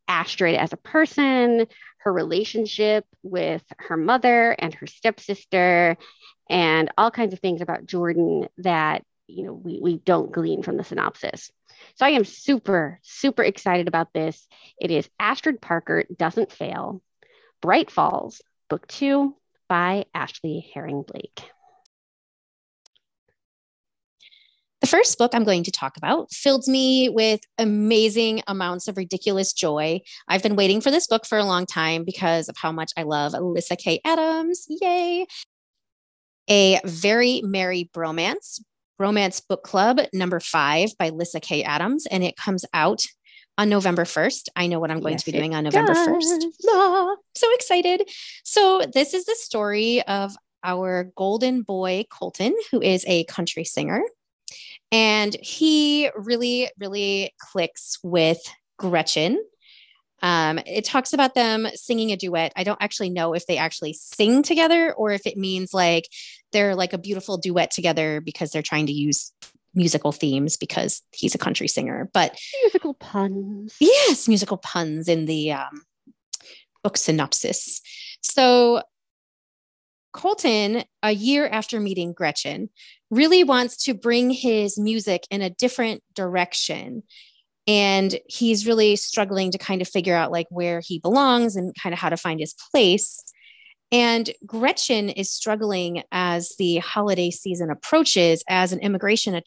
Astrid 0.08 0.56
as 0.56 0.74
a 0.74 0.78
person, 0.78 1.68
her 2.00 2.14
relationship 2.14 3.06
with 3.24 3.64
her 3.78 3.98
mother 3.98 4.52
and 4.52 4.74
her 4.76 4.88
stepsister, 4.88 5.98
and 6.50 6.92
all 6.98 7.12
kinds 7.12 7.34
of 7.34 7.40
things 7.40 7.62
about 7.62 7.86
Jordan 7.86 8.48
that 8.60 9.04
you 9.28 9.44
know 9.44 9.54
we, 9.54 9.80
we 9.82 9.98
don't 9.98 10.32
glean 10.32 10.64
from 10.64 10.78
the 10.78 10.84
synopsis. 10.84 11.52
So 11.96 12.06
I 12.06 12.12
am 12.12 12.24
super, 12.24 13.00
super 13.04 13.44
excited 13.44 13.88
about 13.88 14.14
this. 14.14 14.48
It 14.80 14.92
is 14.92 15.10
Astrid 15.20 15.62
Parker 15.62 16.06
Doesn't 16.16 16.52
Fail, 16.52 17.02
Bright 17.62 17.92
Falls, 17.92 18.42
Book 18.70 18.88
Two 18.88 19.36
by 19.68 20.06
Ashley 20.14 20.72
Herring 20.74 21.04
Blake. 21.04 21.52
The 24.82 24.88
first 24.88 25.18
book 25.18 25.32
I'm 25.34 25.44
going 25.44 25.64
to 25.64 25.72
talk 25.72 25.98
about 25.98 26.32
filled 26.32 26.68
me 26.68 27.10
with 27.10 27.42
amazing 27.58 28.44
amounts 28.48 28.88
of 28.88 28.96
ridiculous 28.96 29.52
joy. 29.52 30.02
I've 30.28 30.44
been 30.44 30.56
waiting 30.56 30.82
for 30.82 30.92
this 30.92 31.08
book 31.08 31.26
for 31.26 31.38
a 31.38 31.44
long 31.44 31.66
time 31.66 32.04
because 32.04 32.48
of 32.48 32.56
how 32.58 32.72
much 32.72 32.92
I 32.96 33.04
love 33.04 33.34
Lyssa 33.34 33.76
Kay 33.76 34.00
Adams. 34.06 34.68
Yay! 34.70 35.26
A 36.50 36.80
Very 36.86 37.42
Merry 37.44 37.90
Bromance, 37.92 38.62
Romance 39.00 39.42
Book 39.42 39.64
Club 39.64 40.00
number 40.14 40.40
five 40.40 40.92
by 41.00 41.10
Lyssa 41.10 41.40
Kay 41.40 41.64
Adams, 41.64 42.06
and 42.06 42.24
it 42.24 42.38
comes 42.38 42.64
out 42.74 43.04
on 43.58 43.70
November 43.70 44.04
1st. 44.04 44.50
I 44.56 44.68
know 44.68 44.80
what 44.80 44.92
I'm 44.92 45.00
going 45.00 45.14
yes, 45.14 45.24
to 45.24 45.32
be 45.32 45.38
doing 45.38 45.56
on 45.56 45.64
November 45.64 45.94
does. 45.94 46.08
1st. 46.08 46.44
Ah, 46.70 47.16
so 47.36 47.48
excited. 47.56 48.08
So, 48.44 48.84
this 48.94 49.16
is 49.16 49.26
the 49.26 49.36
story 49.36 50.04
of 50.04 50.36
our 50.64 51.12
golden 51.16 51.64
boy, 51.64 52.06
Colton, 52.12 52.56
who 52.72 52.82
is 52.82 53.04
a 53.08 53.24
country 53.26 53.64
singer. 53.64 54.04
And 54.92 55.36
he 55.42 56.10
really, 56.16 56.70
really 56.80 57.34
clicks 57.40 58.00
with 58.04 58.40
Gretchen. 58.78 59.44
Um, 60.22 60.60
it 60.66 60.86
talks 60.86 61.14
about 61.14 61.36
them 61.36 61.68
singing 61.76 62.12
a 62.12 62.18
duet. 62.18 62.54
I 62.56 62.64
don't 62.64 62.82
actually 62.82 63.10
know 63.10 63.34
if 63.34 63.46
they 63.46 63.58
actually 63.58 63.94
sing 63.94 64.42
together 64.42 64.94
or 64.94 65.12
if 65.12 65.28
it 65.28 65.38
means 65.38 65.74
like 65.74 66.08
they're 66.52 66.76
like 66.76 66.94
a 66.94 66.98
beautiful 66.98 67.38
duet 67.38 67.72
together 67.72 68.22
because 68.22 68.52
they're 68.52 68.62
trying 68.62 68.88
to 68.88 68.94
use 68.94 69.32
musical 69.76 70.12
themes 70.12 70.58
because 70.58 71.04
he's 71.12 71.36
a 71.36 71.38
country 71.38 71.68
singer. 71.68 72.10
But 72.14 72.40
musical 72.64 72.96
puns. 72.96 73.76
Yes, 73.80 74.28
musical 74.28 74.58
puns 74.58 75.08
in 75.08 75.26
the 75.26 75.52
um, 75.52 75.84
book 76.84 76.98
synopsis. 76.98 77.82
So 78.22 78.82
Colton, 80.18 80.84
a 81.04 81.12
year 81.12 81.48
after 81.48 81.80
meeting 81.80 82.12
Gretchen, 82.12 82.70
really 83.12 83.44
wants 83.44 83.84
to 83.84 83.94
bring 83.94 84.32
his 84.32 84.80
music 84.80 85.28
in 85.30 85.44
a 85.44 85.52
different 85.52 86.02
direction. 86.16 87.04
And 87.68 88.18
he's 88.28 88.66
really 88.66 88.96
struggling 88.96 89.52
to 89.52 89.60
kind 89.60 89.80
of 89.80 89.88
figure 89.88 90.16
out 90.16 90.32
like 90.32 90.48
where 90.50 90.82
he 90.84 90.98
belongs 90.98 91.56
and 91.56 91.72
kind 91.82 91.94
of 91.94 92.00
how 92.00 92.10
to 92.10 92.18
find 92.18 92.40
his 92.40 92.56
place. 92.72 93.24
And 93.92 94.32
Gretchen 94.44 95.10
is 95.10 95.32
struggling 95.32 96.02
as 96.12 96.56
the 96.58 96.78
holiday 96.78 97.30
season 97.30 97.70
approaches 97.70 98.44
as 98.50 98.74
an 98.74 98.80
immigration 98.80 99.40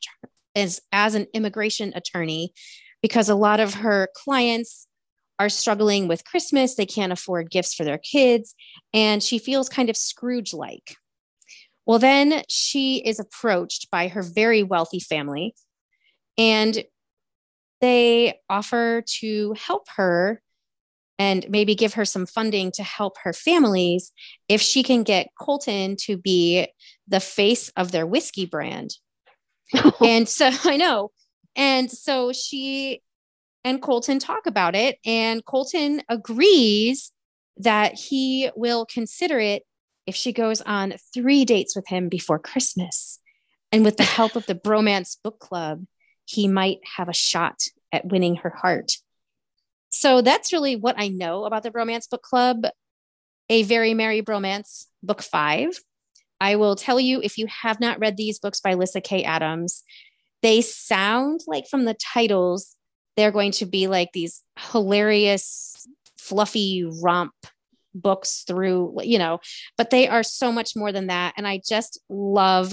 as, 0.55 0.81
as 0.93 1.17
an 1.17 1.27
immigration 1.35 1.93
attorney 1.97 2.53
because 3.03 3.29
a 3.29 3.35
lot 3.35 3.59
of 3.59 3.75
her 3.75 4.09
clients 4.15 4.87
are 5.41 5.49
struggling 5.49 6.07
with 6.07 6.25
Christmas. 6.27 6.75
They 6.75 6.87
can't 6.87 7.13
afford 7.13 7.51
gifts 7.51 7.75
for 7.75 7.83
their 7.83 7.99
kids. 7.99 8.55
And 8.93 9.23
she 9.23 9.39
feels 9.39 9.71
kind 9.71 9.89
of 9.89 9.97
Scrooge 9.97 10.53
like. 10.53 10.97
Well, 11.87 11.99
then 11.99 12.43
she 12.49 12.99
is 12.99 13.19
approached 13.19 13.91
by 13.91 14.09
her 14.09 14.23
very 14.23 14.63
wealthy 14.63 15.01
family, 15.01 15.55
and 16.39 16.85
they 17.81 18.39
offer 18.49 19.03
to 19.21 19.55
help 19.59 19.89
her 19.97 20.43
and 21.19 21.49
maybe 21.49 21.75
give 21.75 21.95
her 21.95 22.05
some 22.05 22.27
funding 22.27 22.71
to 22.73 22.83
help 22.83 23.17
her 23.25 23.33
families 23.33 24.13
if 24.49 24.61
she 24.61 24.83
can 24.83 25.03
get 25.03 25.29
Colton 25.39 25.97
to 26.03 26.17
be 26.17 26.69
the 27.09 27.21
face 27.21 27.71
of 27.77 27.93
their 27.93 28.07
whiskey 28.07 28.47
brand. 28.47 28.91
and 30.01 30.29
so 30.29 30.51
I 30.65 30.77
know. 30.77 31.11
And 31.57 31.91
so 31.91 32.33
she 32.33 33.03
and 33.65 33.83
Colton 33.83 34.19
talk 34.19 34.47
about 34.47 34.75
it. 34.75 34.99
And 35.05 35.45
Colton 35.45 36.03
agrees 36.09 37.13
that 37.59 37.95
he 37.95 38.51
will 38.57 38.87
consider 38.87 39.39
it 39.39 39.65
if 40.07 40.15
she 40.15 40.33
goes 40.33 40.61
on 40.63 40.95
three 41.13 41.45
dates 41.45 41.77
with 41.77 41.87
him 41.89 42.09
before 42.09 42.39
Christmas. 42.39 43.19
And 43.71 43.85
with 43.85 43.97
the 43.97 44.03
help 44.19 44.37
of 44.37 44.47
the 44.47 44.55
Bromance 44.55 45.17
Book 45.23 45.39
Club, 45.39 45.85
he 46.25 46.49
might 46.49 46.79
have 46.97 47.09
a 47.09 47.15
shot 47.15 47.63
at 47.93 48.07
winning 48.07 48.37
her 48.37 48.51
heart. 48.51 48.93
So 49.91 50.23
that's 50.23 50.53
really 50.53 50.77
what 50.77 50.95
I 50.99 51.09
know 51.09 51.45
about 51.45 51.63
the 51.63 51.71
Bromance 51.71 52.09
Book 52.09 52.23
Club. 52.23 52.67
A 53.49 53.65
Very 53.65 53.95
Merry 53.95 54.23
Bromance, 54.23 54.87
Book 55.03 55.23
Five. 55.23 55.71
I 56.41 56.55
will 56.55 56.77
tell 56.77 57.01
you 57.01 57.21
if 57.21 57.37
you 57.37 57.47
have 57.49 57.81
not 57.81 57.99
read 57.99 58.17
these 58.17 58.39
books 58.39 58.61
by 58.61 58.75
Lyssa 58.75 59.01
Kay 59.01 59.25
Adams, 59.25 59.83
they 60.41 60.61
sound 60.61 61.41
like 61.49 61.67
from 61.69 61.85
the 61.85 61.95
titles 61.95 62.77
they're 63.21 63.31
going 63.31 63.53
to 63.53 63.67
be 63.67 63.87
like 63.87 64.13
these 64.13 64.43
hilarious, 64.73 65.87
fluffy 66.19 66.87
romp 67.03 67.35
books 67.95 68.45
through, 68.47 68.97
you 69.03 69.19
know, 69.19 69.41
but 69.77 69.91
they 69.91 70.09
are 70.09 70.23
so 70.23 70.51
much 70.51 70.75
more 70.75 70.91
than 70.91 71.09
that. 71.09 71.35
And 71.37 71.47
I 71.47 71.61
just 71.69 72.01
love 72.09 72.73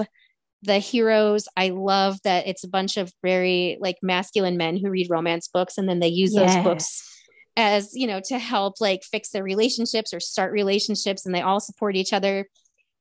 the 0.63 0.79
heroes. 0.79 1.49
I 1.57 1.69
love 1.69 2.21
that 2.23 2.47
it's 2.47 2.63
a 2.63 2.69
bunch 2.69 2.95
of 2.95 3.11
very 3.21 3.77
like 3.81 3.97
masculine 4.01 4.55
men 4.55 4.77
who 4.77 4.89
read 4.89 5.09
romance 5.09 5.49
books 5.49 5.77
and 5.77 5.89
then 5.89 5.99
they 5.99 6.07
use 6.07 6.33
yes. 6.33 6.55
those 6.55 6.63
books 6.63 7.21
as, 7.57 7.93
you 7.93 8.07
know, 8.07 8.21
to 8.29 8.39
help 8.39 8.79
like 8.79 9.03
fix 9.03 9.31
their 9.31 9.43
relationships 9.43 10.13
or 10.13 10.21
start 10.21 10.53
relationships 10.53 11.25
and 11.25 11.35
they 11.35 11.41
all 11.41 11.59
support 11.59 11.97
each 11.97 12.13
other. 12.13 12.47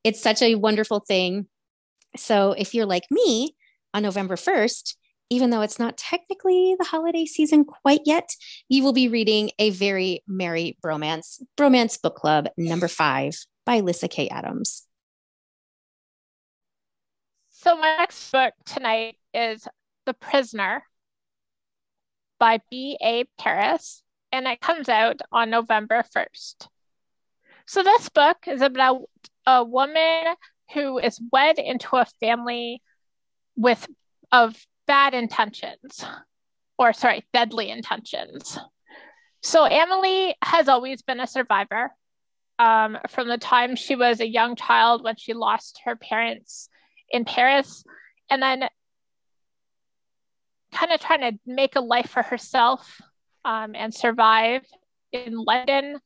It's 0.03 0.21
such 0.21 0.41
a 0.41 0.55
wonderful 0.55 0.99
thing. 0.99 1.47
So 2.17 2.51
if 2.51 2.73
you're 2.73 2.85
like 2.85 3.03
me 3.09 3.55
on 3.93 4.03
November 4.03 4.35
1st, 4.35 4.95
even 5.29 5.49
though 5.49 5.61
it's 5.61 5.79
not 5.79 5.97
technically 5.97 6.75
the 6.77 6.85
holiday 6.85 7.25
season 7.25 7.65
quite 7.65 8.01
yet, 8.05 8.29
you 8.69 8.83
will 8.83 8.93
be 8.93 9.07
reading 9.07 9.51
a 9.59 9.69
very 9.71 10.23
merry 10.27 10.77
bromance, 10.83 11.41
Bromance 11.57 12.01
Book 12.01 12.15
Club 12.15 12.47
number 12.57 12.87
five 12.87 13.35
by 13.65 13.81
Lyssa 13.81 14.07
Kay 14.07 14.29
Adams. 14.29 14.87
So, 17.49 17.75
my 17.75 17.97
next 17.97 18.31
book 18.31 18.53
tonight 18.65 19.15
is 19.33 19.67
The 20.05 20.13
Prisoner 20.13 20.83
by 22.39 22.59
B.A. 22.69 23.25
Paris, 23.37 24.03
and 24.31 24.47
it 24.47 24.61
comes 24.61 24.87
out 24.87 25.21
on 25.31 25.49
November 25.49 26.03
1st. 26.15 26.67
So, 27.65 27.83
this 27.83 28.09
book 28.09 28.37
is 28.47 28.61
about 28.61 29.09
a 29.45 29.63
woman 29.63 30.35
who 30.73 30.99
is 30.99 31.19
wed 31.31 31.57
into 31.57 31.95
a 31.95 32.05
family 32.19 32.81
with 33.55 33.87
of 34.31 34.55
bad 34.87 35.13
intentions, 35.13 36.03
or 36.77 36.93
sorry, 36.93 37.25
deadly 37.33 37.69
intentions. 37.69 38.57
So 39.43 39.65
Emily 39.65 40.35
has 40.41 40.67
always 40.67 41.01
been 41.01 41.19
a 41.19 41.27
survivor. 41.27 41.91
Um, 42.59 42.97
from 43.09 43.27
the 43.27 43.37
time 43.37 43.75
she 43.75 43.95
was 43.95 44.19
a 44.19 44.27
young 44.27 44.55
child 44.55 45.03
when 45.03 45.15
she 45.15 45.33
lost 45.33 45.81
her 45.85 45.95
parents 45.95 46.69
in 47.11 47.23
Paris, 47.23 47.83
and 48.31 48.41
then 48.41 48.67
kind 50.73 50.91
of 50.91 50.99
trying 50.99 51.21
to 51.21 51.39
make 51.45 51.75
a 51.75 51.81
life 51.81 52.09
for 52.09 52.23
herself 52.23 52.99
um, 53.45 53.75
and 53.75 53.93
survive 53.93 54.65
in 55.11 55.37
London. 55.37 55.99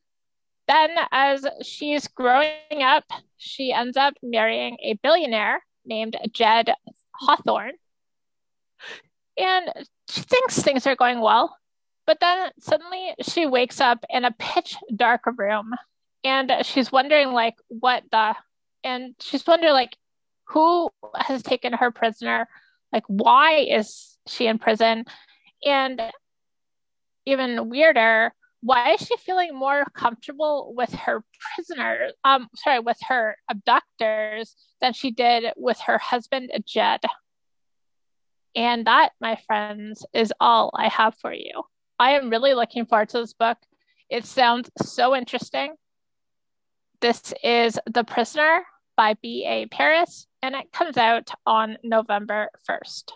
Then, 0.68 0.90
as 1.10 1.44
she's 1.62 2.06
growing 2.08 2.82
up, 2.82 3.04
she 3.36 3.72
ends 3.72 3.96
up 3.96 4.14
marrying 4.22 4.76
a 4.82 4.98
billionaire 5.02 5.64
named 5.84 6.16
Jed 6.32 6.72
Hawthorne 7.14 7.72
and 9.36 9.72
she 10.08 10.20
thinks 10.22 10.58
things 10.60 10.86
are 10.86 10.96
going 10.96 11.20
well. 11.20 11.56
But 12.06 12.18
then 12.20 12.50
suddenly 12.58 13.14
she 13.22 13.46
wakes 13.46 13.80
up 13.80 14.04
in 14.10 14.24
a 14.24 14.34
pitch 14.38 14.76
dark 14.94 15.22
room 15.38 15.72
and 16.24 16.52
she's 16.62 16.90
wondering 16.90 17.32
like 17.32 17.54
what 17.68 18.04
the 18.10 18.34
and 18.84 19.14
she's 19.20 19.46
wondering 19.46 19.72
like 19.72 19.96
who 20.48 20.90
has 21.16 21.42
taken 21.42 21.72
her 21.72 21.90
prisoner? 21.90 22.48
Like 22.92 23.04
why 23.06 23.58
is 23.58 24.18
she 24.26 24.46
in 24.46 24.58
prison? 24.58 25.04
And 25.64 26.00
even 27.24 27.68
weirder, 27.68 28.32
why 28.62 28.92
is 28.94 29.00
she 29.00 29.16
feeling 29.18 29.54
more 29.54 29.84
comfortable 29.94 30.72
with 30.76 30.92
her 30.92 31.24
prisoner 31.54 32.10
um 32.24 32.48
sorry 32.56 32.78
with 32.78 32.98
her 33.08 33.36
abductors 33.50 34.54
than 34.80 34.92
she 34.92 35.10
did 35.10 35.52
with 35.56 35.78
her 35.80 35.98
husband 35.98 36.50
jed 36.64 37.00
and 38.54 38.86
that, 38.86 39.10
my 39.20 39.36
friends, 39.46 40.04
is 40.12 40.32
all 40.40 40.70
I 40.74 40.88
have 40.88 41.14
for 41.20 41.32
you. 41.32 41.62
I 41.98 42.12
am 42.12 42.30
really 42.30 42.54
looking 42.54 42.86
forward 42.86 43.08
to 43.10 43.18
this 43.20 43.32
book. 43.32 43.58
It 44.08 44.24
sounds 44.24 44.70
so 44.82 45.14
interesting. 45.14 45.74
This 47.00 47.32
is 47.42 47.78
The 47.86 48.04
Prisoner 48.04 48.64
by 48.96 49.14
B.A. 49.22 49.66
Paris, 49.66 50.26
and 50.42 50.54
it 50.54 50.72
comes 50.72 50.96
out 50.96 51.30
on 51.46 51.78
November 51.82 52.50
1st. 52.68 53.12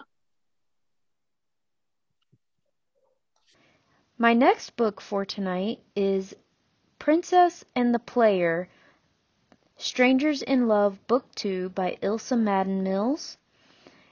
My 4.18 4.33
next 4.33 4.77
book 4.77 5.01
for 5.01 5.27
tonight 5.27 5.81
is 5.94 6.35
Princess 6.99 7.64
and 7.75 7.94
the 7.94 7.99
Player 7.99 8.68
Strangers 9.77 10.40
in 10.40 10.66
Love, 10.68 11.07
Book 11.07 11.27
2 11.35 11.68
by 11.68 11.99
Ilsa 12.03 12.40
Madden 12.40 12.83
Mills 12.83 13.37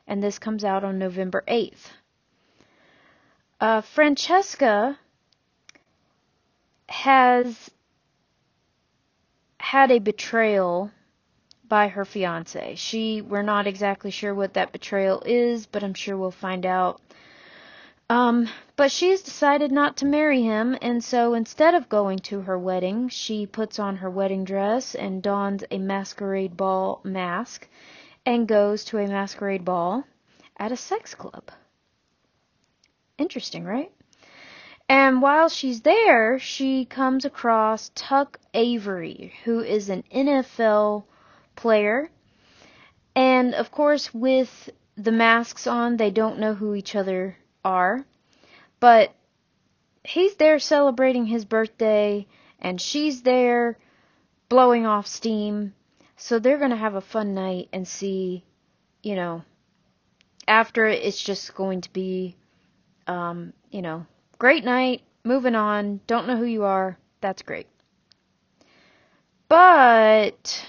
and 0.07 0.23
this 0.23 0.39
comes 0.39 0.65
out 0.65 0.85
on 0.85 0.99
November 0.99 1.43
8th. 1.49 1.91
Uh, 3.61 3.81
Francesca 3.81 4.99
has 6.89 7.71
had 9.59 9.91
a 9.91 9.99
betrayal 9.99 10.91
by 11.67 11.89
her 11.89 12.05
fiance. 12.05 12.75
She 12.77 13.23
we're 13.23 13.43
not 13.43 13.67
exactly 13.67 14.11
sure 14.11 14.35
what 14.35 14.55
that 14.55 14.73
betrayal 14.73 15.23
is, 15.25 15.67
but 15.67 15.83
I'm 15.83 15.95
sure 15.95 16.17
we'll 16.17 16.31
find 16.31 16.67
out. 16.67 17.01
Um, 18.11 18.49
but 18.77 18.93
she's 18.93 19.23
decided 19.23 19.73
not 19.73 19.97
to 19.97 20.05
marry 20.05 20.43
him, 20.43 20.77
and 20.83 21.03
so 21.03 21.33
instead 21.33 21.75
of 21.75 21.89
going 21.89 22.19
to 22.19 22.43
her 22.43 22.59
wedding, 22.59 23.09
she 23.09 23.47
puts 23.47 23.79
on 23.79 23.97
her 23.97 24.11
wedding 24.11 24.45
dress 24.45 24.95
and 24.95 25.23
dons 25.23 25.65
a 25.71 25.79
masquerade 25.79 26.57
ball 26.57 27.01
mask 27.03 27.67
and 28.27 28.49
goes 28.49 28.85
to 28.85 28.99
a 28.99 29.07
masquerade 29.07 29.65
ball 29.65 30.05
at 30.57 30.73
a 30.73 30.77
sex 30.77 31.15
club. 31.15 31.51
Interesting, 33.19 33.65
right? 33.65 33.93
And 34.89 35.23
while 35.23 35.49
she's 35.49 35.81
there, 35.81 36.39
she 36.39 36.85
comes 36.85 37.25
across 37.25 37.91
Tuck 37.95 38.39
Avery, 38.53 39.33
who 39.45 39.61
is 39.61 39.89
an 39.89 40.05
NFL 40.15 41.05
player. 41.57 42.11
And 43.17 43.55
of 43.55 43.71
course, 43.71 44.13
with 44.13 44.71
the 44.97 45.13
masks 45.13 45.67
on, 45.67 45.97
they 45.97 46.11
don't 46.11 46.39
know 46.39 46.55
who 46.55 46.75
each 46.75 46.95
other 46.95 47.37
are. 47.65 48.05
But 48.81 49.15
he's 50.03 50.35
there 50.37 50.59
celebrating 50.59 51.27
his 51.27 51.45
birthday, 51.45 52.27
and 52.59 52.81
she's 52.81 53.23
there 53.23 53.79
blowing 54.49 54.85
off 54.85 55.07
steam. 55.07 55.75
So 56.17 56.39
they're 56.39 56.59
going 56.59 56.71
to 56.71 56.77
have 56.77 56.95
a 56.95 57.01
fun 57.01 57.35
night 57.35 57.69
and 57.73 57.87
see, 57.87 58.45
you 59.03 59.15
know, 59.15 59.43
after 60.47 60.87
it's 60.87 61.23
just 61.23 61.55
going 61.55 61.81
to 61.83 61.93
be, 61.93 62.37
um, 63.07 63.53
you 63.71 63.83
know, 63.83 64.07
great 64.39 64.65
night, 64.65 65.03
moving 65.25 65.55
on, 65.55 66.01
don't 66.07 66.27
know 66.27 66.37
who 66.37 66.45
you 66.45 66.65
are, 66.65 66.99
that's 67.21 67.43
great. 67.43 67.67
But 69.49 70.67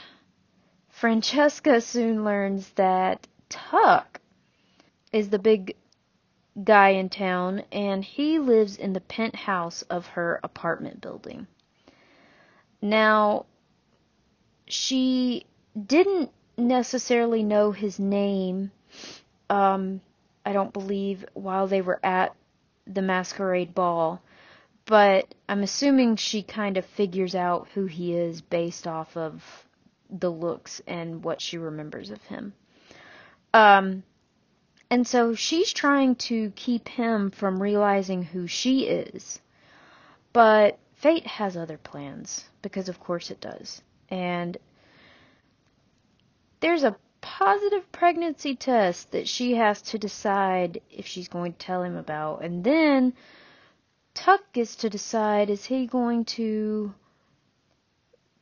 Francesca 0.90 1.82
soon 1.82 2.24
learns 2.24 2.70
that 2.72 3.28
Tuck 3.50 4.20
is 5.12 5.30
the 5.30 5.40
big 5.40 5.76
guy 6.64 6.90
in 6.90 7.10
town 7.10 7.64
and 7.72 8.04
he 8.04 8.40
lives 8.40 8.78
in 8.78 8.94
the 8.94 9.02
penthouse 9.02 9.82
of 9.84 10.08
her 10.08 10.40
apartment 10.44 11.02
building. 11.02 11.48
Now, 12.82 13.46
she 14.68 15.46
didn't 15.86 16.32
necessarily 16.58 17.44
know 17.44 17.72
his 17.72 18.00
name, 18.00 18.72
um, 19.50 20.02
I 20.46 20.54
don't 20.54 20.74
believe, 20.74 21.26
while 21.34 21.68
they 21.68 21.82
were 21.82 22.00
at 22.04 22.36
the 22.88 23.02
masquerade 23.02 23.74
ball. 23.76 24.22
But 24.86 25.34
I'm 25.50 25.64
assuming 25.64 26.16
she 26.16 26.44
kind 26.44 26.78
of 26.78 26.86
figures 26.86 27.34
out 27.34 27.68
who 27.74 27.86
he 27.86 28.14
is 28.14 28.42
based 28.42 28.86
off 28.86 29.18
of 29.18 29.44
the 30.10 30.32
looks 30.32 30.82
and 30.86 31.24
what 31.24 31.42
she 31.42 31.58
remembers 31.58 32.12
of 32.12 32.22
him. 32.24 32.54
Um, 33.54 34.04
and 34.92 35.08
so 35.08 35.34
she's 35.34 35.74
trying 35.74 36.16
to 36.16 36.52
keep 36.56 36.88
him 36.88 37.32
from 37.32 37.62
realizing 37.62 38.22
who 38.22 38.46
she 38.46 38.82
is. 38.86 39.42
But 40.34 40.78
fate 40.94 41.26
has 41.26 41.58
other 41.58 41.78
plans, 41.78 42.46
because 42.62 42.88
of 42.88 43.00
course 43.00 43.32
it 43.32 43.42
does. 43.42 43.82
And 44.10 44.58
there's 46.60 46.84
a 46.84 46.96
positive 47.22 47.92
pregnancy 47.92 48.56
test 48.56 49.12
that 49.12 49.28
she 49.28 49.56
has 49.56 49.82
to 49.82 49.98
decide 49.98 50.82
if 50.92 51.06
she's 51.06 51.28
going 51.28 51.54
to 51.54 51.58
tell 51.58 51.84
him 51.84 51.96
about. 51.96 52.44
And 52.44 52.64
then 52.64 53.14
Tuck 54.14 54.42
gets 54.54 54.76
to 54.78 54.90
decide 54.90 55.50
is 55.50 55.66
he 55.66 55.86
going 55.88 56.26
to 56.26 56.94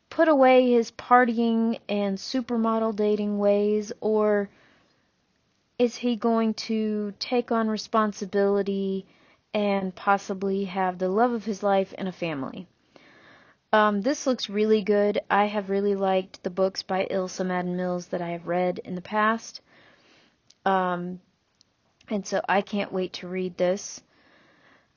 put 0.10 0.28
away 0.28 0.71
his 0.71 0.91
partying 0.91 1.80
and 1.89 2.17
supermodel 2.17 2.95
dating 2.95 3.39
ways 3.39 3.91
or 3.99 4.49
is 5.80 5.95
he 5.95 6.15
going 6.15 6.54
to 6.54 7.13
take 7.19 7.52
on 7.52 7.67
responsibility 7.67 9.06
and 9.54 9.95
possibly 9.95 10.65
have 10.65 10.99
the 10.99 11.10
love 11.10 11.32
of 11.32 11.45
his 11.45 11.63
life 11.63 11.93
and 11.97 12.08
a 12.08 12.12
family? 12.12 12.67
Um, 13.73 14.01
this 14.01 14.27
looks 14.27 14.49
really 14.49 14.83
good. 14.83 15.19
I 15.31 15.45
have 15.45 15.71
really 15.71 15.95
liked 15.95 16.43
the 16.43 16.51
books 16.51 16.83
by 16.83 17.07
Ilsa 17.09 17.43
Madden 17.43 17.75
Mills 17.75 18.05
that 18.09 18.21
I 18.21 18.29
have 18.29 18.45
read 18.45 18.77
in 18.77 18.93
the 18.93 19.01
past. 19.01 19.62
Um, 20.63 21.19
and 22.07 22.25
so 22.25 22.39
I 22.47 22.62
can't 22.62 22.93
wait 22.93 23.13
to 23.13 23.27
read 23.27 23.57
this. 23.57 24.03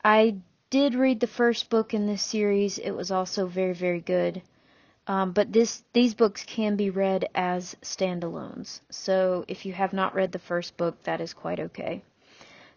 I 0.04 0.36
did 0.68 0.94
read 0.94 1.20
the 1.20 1.26
first 1.26 1.70
book 1.70 1.94
in 1.94 2.06
this 2.06 2.22
series. 2.22 2.76
It 2.76 2.90
was 2.90 3.10
also 3.10 3.46
very, 3.46 3.72
very 3.72 4.00
good. 4.00 4.42
Um, 5.06 5.32
but 5.32 5.52
this 5.52 5.82
these 5.94 6.14
books 6.14 6.44
can 6.44 6.76
be 6.76 6.90
read 6.90 7.28
as 7.34 7.76
standalones. 7.80 8.80
So 8.90 9.46
if 9.48 9.64
you 9.64 9.72
have 9.72 9.94
not 9.94 10.14
read 10.14 10.32
the 10.32 10.38
first 10.38 10.76
book, 10.76 11.02
that 11.04 11.22
is 11.22 11.32
quite 11.32 11.60
okay. 11.60 12.02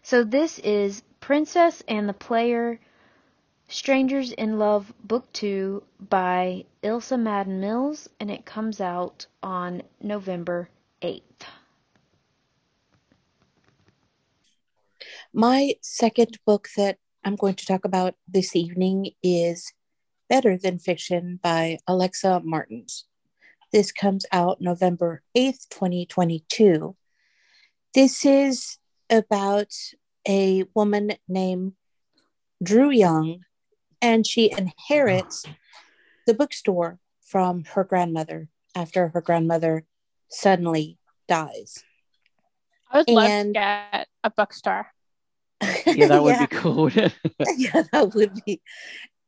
So 0.02 0.24
this 0.24 0.60
is 0.60 1.02
Princess 1.20 1.82
and 1.86 2.08
the 2.08 2.14
Player 2.14 2.80
Strangers 3.72 4.32
in 4.32 4.58
Love 4.58 4.92
Book 5.04 5.32
2 5.32 5.80
by 6.08 6.64
Ilsa 6.82 7.16
Madden 7.16 7.60
Mills 7.60 8.08
and 8.18 8.28
it 8.28 8.44
comes 8.44 8.80
out 8.80 9.28
on 9.44 9.82
November 10.02 10.68
8th. 11.00 11.22
My 15.32 15.74
second 15.82 16.40
book 16.44 16.68
that 16.76 16.98
I'm 17.22 17.36
going 17.36 17.54
to 17.54 17.64
talk 17.64 17.84
about 17.84 18.16
this 18.26 18.56
evening 18.56 19.12
is 19.22 19.72
Better 20.28 20.58
Than 20.58 20.80
Fiction 20.80 21.38
by 21.40 21.78
Alexa 21.86 22.40
Martins. 22.42 23.04
This 23.72 23.92
comes 23.92 24.26
out 24.32 24.60
November 24.60 25.22
8th, 25.36 25.68
2022. 25.68 26.96
This 27.94 28.26
is 28.26 28.78
about 29.08 29.72
a 30.26 30.64
woman 30.74 31.12
named 31.28 31.74
Drew 32.60 32.90
Young, 32.90 33.44
and 34.02 34.26
she 34.26 34.50
inherits 34.50 35.44
the 36.26 36.34
bookstore 36.34 36.98
from 37.22 37.64
her 37.64 37.84
grandmother 37.84 38.48
after 38.74 39.08
her 39.08 39.20
grandmother 39.20 39.84
suddenly 40.28 40.98
dies. 41.28 41.84
I 42.90 42.98
would 42.98 43.08
love 43.08 43.46
to 43.46 43.52
get 43.52 44.08
a 44.24 44.30
bookstore. 44.30 44.86
Yeah, 45.86 46.06
that 46.06 46.22
would 46.22 46.36
yeah. 46.36 46.46
be 46.46 46.56
cool. 46.56 46.90
yeah, 47.56 47.82
that 47.92 48.14
would 48.14 48.42
be. 48.46 48.62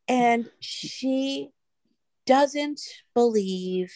And 0.08 0.48
she 0.60 1.50
doesn't 2.24 2.80
believe 3.14 3.92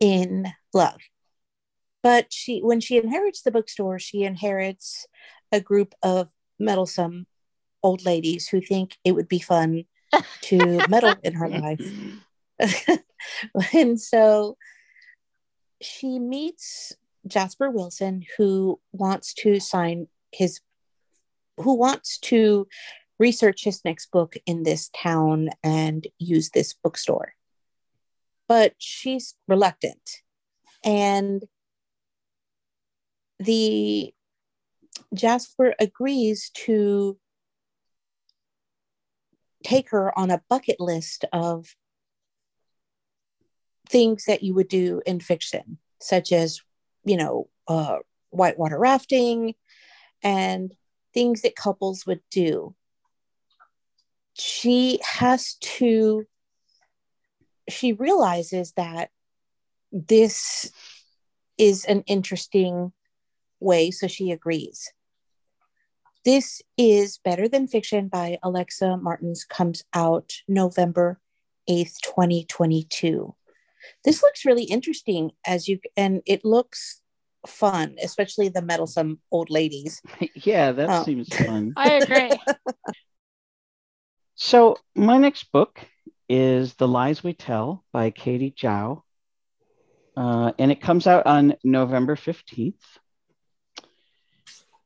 in 0.00 0.52
love. 0.74 1.00
But 2.02 2.32
she 2.32 2.60
when 2.60 2.80
she 2.80 2.96
inherits 2.96 3.42
the 3.42 3.52
bookstore, 3.52 4.00
she 4.00 4.24
inherits 4.24 5.06
a 5.52 5.60
group 5.60 5.94
of 6.02 6.30
meddlesome 6.58 7.26
old 7.82 8.04
ladies 8.04 8.48
who 8.48 8.60
think 8.60 8.96
it 9.04 9.12
would 9.12 9.28
be 9.28 9.38
fun 9.38 9.84
to 10.42 10.80
meddle 10.88 11.14
in 11.22 11.34
her 11.34 11.48
life. 11.48 11.92
and 13.72 14.00
so 14.00 14.56
she 15.80 16.18
meets 16.18 16.92
Jasper 17.26 17.70
Wilson, 17.70 18.24
who 18.36 18.80
wants 18.92 19.34
to 19.34 19.60
sign 19.60 20.08
his 20.32 20.60
who 21.58 21.74
wants 21.74 22.18
to 22.18 22.66
research 23.18 23.64
his 23.64 23.84
next 23.84 24.10
book 24.10 24.34
in 24.46 24.62
this 24.62 24.90
town 24.96 25.50
and 25.62 26.06
use 26.18 26.50
this 26.50 26.72
bookstore. 26.72 27.34
But 28.48 28.74
she's 28.78 29.34
reluctant. 29.46 30.22
And 30.84 31.44
the 33.38 34.12
Jasper 35.14 35.74
agrees 35.78 36.50
to 36.54 37.18
take 39.64 39.90
her 39.90 40.16
on 40.18 40.30
a 40.30 40.42
bucket 40.48 40.80
list 40.80 41.24
of 41.32 41.74
things 43.88 44.24
that 44.24 44.42
you 44.42 44.54
would 44.54 44.68
do 44.68 45.02
in 45.06 45.20
fiction, 45.20 45.78
such 46.00 46.32
as, 46.32 46.60
you 47.04 47.16
know, 47.16 47.48
uh, 47.68 47.98
whitewater 48.30 48.78
rafting 48.78 49.54
and 50.22 50.74
things 51.12 51.42
that 51.42 51.56
couples 51.56 52.06
would 52.06 52.20
do. 52.30 52.74
She 54.34 54.98
has 55.04 55.54
to, 55.60 56.26
she 57.68 57.92
realizes 57.92 58.72
that 58.72 59.10
this 59.92 60.70
is 61.58 61.84
an 61.84 62.02
interesting 62.06 62.92
way, 63.60 63.90
so 63.90 64.06
she 64.06 64.30
agrees. 64.30 64.90
This 66.24 66.62
is 66.78 67.18
Better 67.18 67.48
Than 67.48 67.66
Fiction 67.66 68.06
by 68.06 68.38
Alexa 68.44 68.96
Martins, 68.98 69.42
comes 69.42 69.82
out 69.92 70.34
November 70.46 71.18
8th, 71.68 71.98
2022. 72.00 73.34
This 74.04 74.22
looks 74.22 74.44
really 74.44 74.62
interesting 74.62 75.32
as 75.44 75.66
you, 75.66 75.80
and 75.96 76.22
it 76.24 76.44
looks 76.44 77.00
fun, 77.44 77.96
especially 78.00 78.48
the 78.48 78.62
meddlesome 78.62 79.18
old 79.32 79.50
ladies. 79.50 80.00
yeah, 80.36 80.70
that 80.70 80.88
um, 80.90 81.04
seems 81.04 81.28
fun. 81.28 81.72
I 81.76 81.94
agree. 81.94 82.30
so, 84.36 84.76
my 84.94 85.18
next 85.18 85.50
book 85.50 85.80
is 86.28 86.74
The 86.74 86.86
Lies 86.86 87.24
We 87.24 87.32
Tell 87.32 87.84
by 87.92 88.10
Katie 88.10 88.54
Zhao. 88.56 89.02
Uh, 90.16 90.52
and 90.56 90.70
it 90.70 90.80
comes 90.80 91.08
out 91.08 91.26
on 91.26 91.56
November 91.64 92.14
15th. 92.14 92.74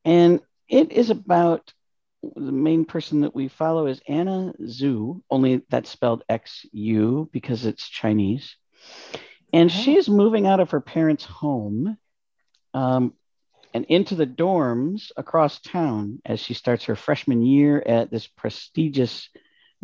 And 0.06 0.40
it 0.68 0.92
is 0.92 1.10
about 1.10 1.72
the 2.22 2.52
main 2.52 2.84
person 2.84 3.20
that 3.20 3.34
we 3.34 3.48
follow 3.48 3.86
is 3.86 4.00
Anna 4.08 4.52
Xu, 4.60 5.20
only 5.30 5.62
that's 5.68 5.90
spelled 5.90 6.24
X 6.28 6.66
U 6.72 7.28
because 7.32 7.66
it's 7.66 7.88
Chinese. 7.88 8.56
And 9.52 9.70
oh. 9.70 9.72
she 9.72 9.96
is 9.96 10.08
moving 10.08 10.46
out 10.46 10.60
of 10.60 10.70
her 10.70 10.80
parents' 10.80 11.24
home 11.24 11.96
um, 12.74 13.14
and 13.72 13.84
into 13.84 14.14
the 14.14 14.26
dorms 14.26 15.10
across 15.16 15.60
town 15.60 16.20
as 16.24 16.40
she 16.40 16.54
starts 16.54 16.84
her 16.84 16.96
freshman 16.96 17.42
year 17.42 17.82
at 17.84 18.10
this 18.10 18.26
prestigious 18.26 19.28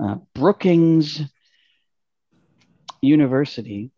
uh, 0.03 0.17
Brookings 0.35 1.21
University. 3.01 3.93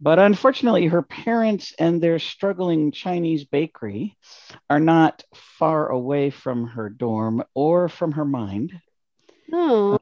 But 0.00 0.18
unfortunately, 0.18 0.86
her 0.86 1.02
parents 1.02 1.74
and 1.78 2.00
their 2.00 2.18
struggling 2.18 2.92
Chinese 2.92 3.44
bakery 3.44 4.16
are 4.70 4.80
not 4.80 5.24
far 5.34 5.88
away 5.88 6.30
from 6.30 6.68
her 6.68 6.88
dorm 6.88 7.42
or 7.54 7.88
from 7.88 8.12
her 8.12 8.24
mind. 8.24 8.72
Oh. 9.52 9.94
Uh, 9.94 9.98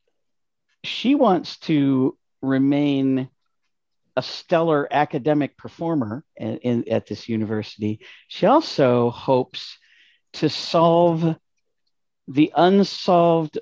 she 0.84 1.14
wants 1.14 1.58
to 1.60 2.16
remain 2.42 3.30
a 4.16 4.22
stellar 4.22 4.86
academic 4.90 5.56
performer 5.56 6.24
in, 6.36 6.58
in, 6.58 6.88
at 6.90 7.06
this 7.06 7.28
university. 7.28 8.00
She 8.28 8.46
also 8.46 9.10
hopes 9.10 9.78
to 10.34 10.48
solve 10.48 11.36
the 12.28 12.52
unsolved 12.56 13.58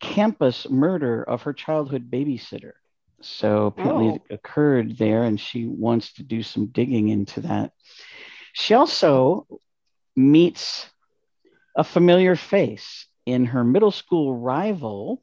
campus 0.00 0.68
murder 0.68 1.22
of 1.22 1.42
her 1.42 1.52
childhood 1.52 2.10
babysitter. 2.10 2.72
So 3.22 3.66
apparently 3.66 4.08
oh. 4.08 4.14
it 4.14 4.34
occurred 4.34 4.98
there, 4.98 5.22
and 5.22 5.40
she 5.40 5.66
wants 5.66 6.14
to 6.14 6.22
do 6.22 6.42
some 6.42 6.66
digging 6.66 7.08
into 7.08 7.40
that. 7.42 7.72
She 8.52 8.74
also 8.74 9.46
meets 10.14 10.88
a 11.76 11.84
familiar 11.84 12.36
face 12.36 13.06
in 13.26 13.46
her 13.46 13.64
middle 13.64 13.90
school 13.90 14.36
rival, 14.36 15.22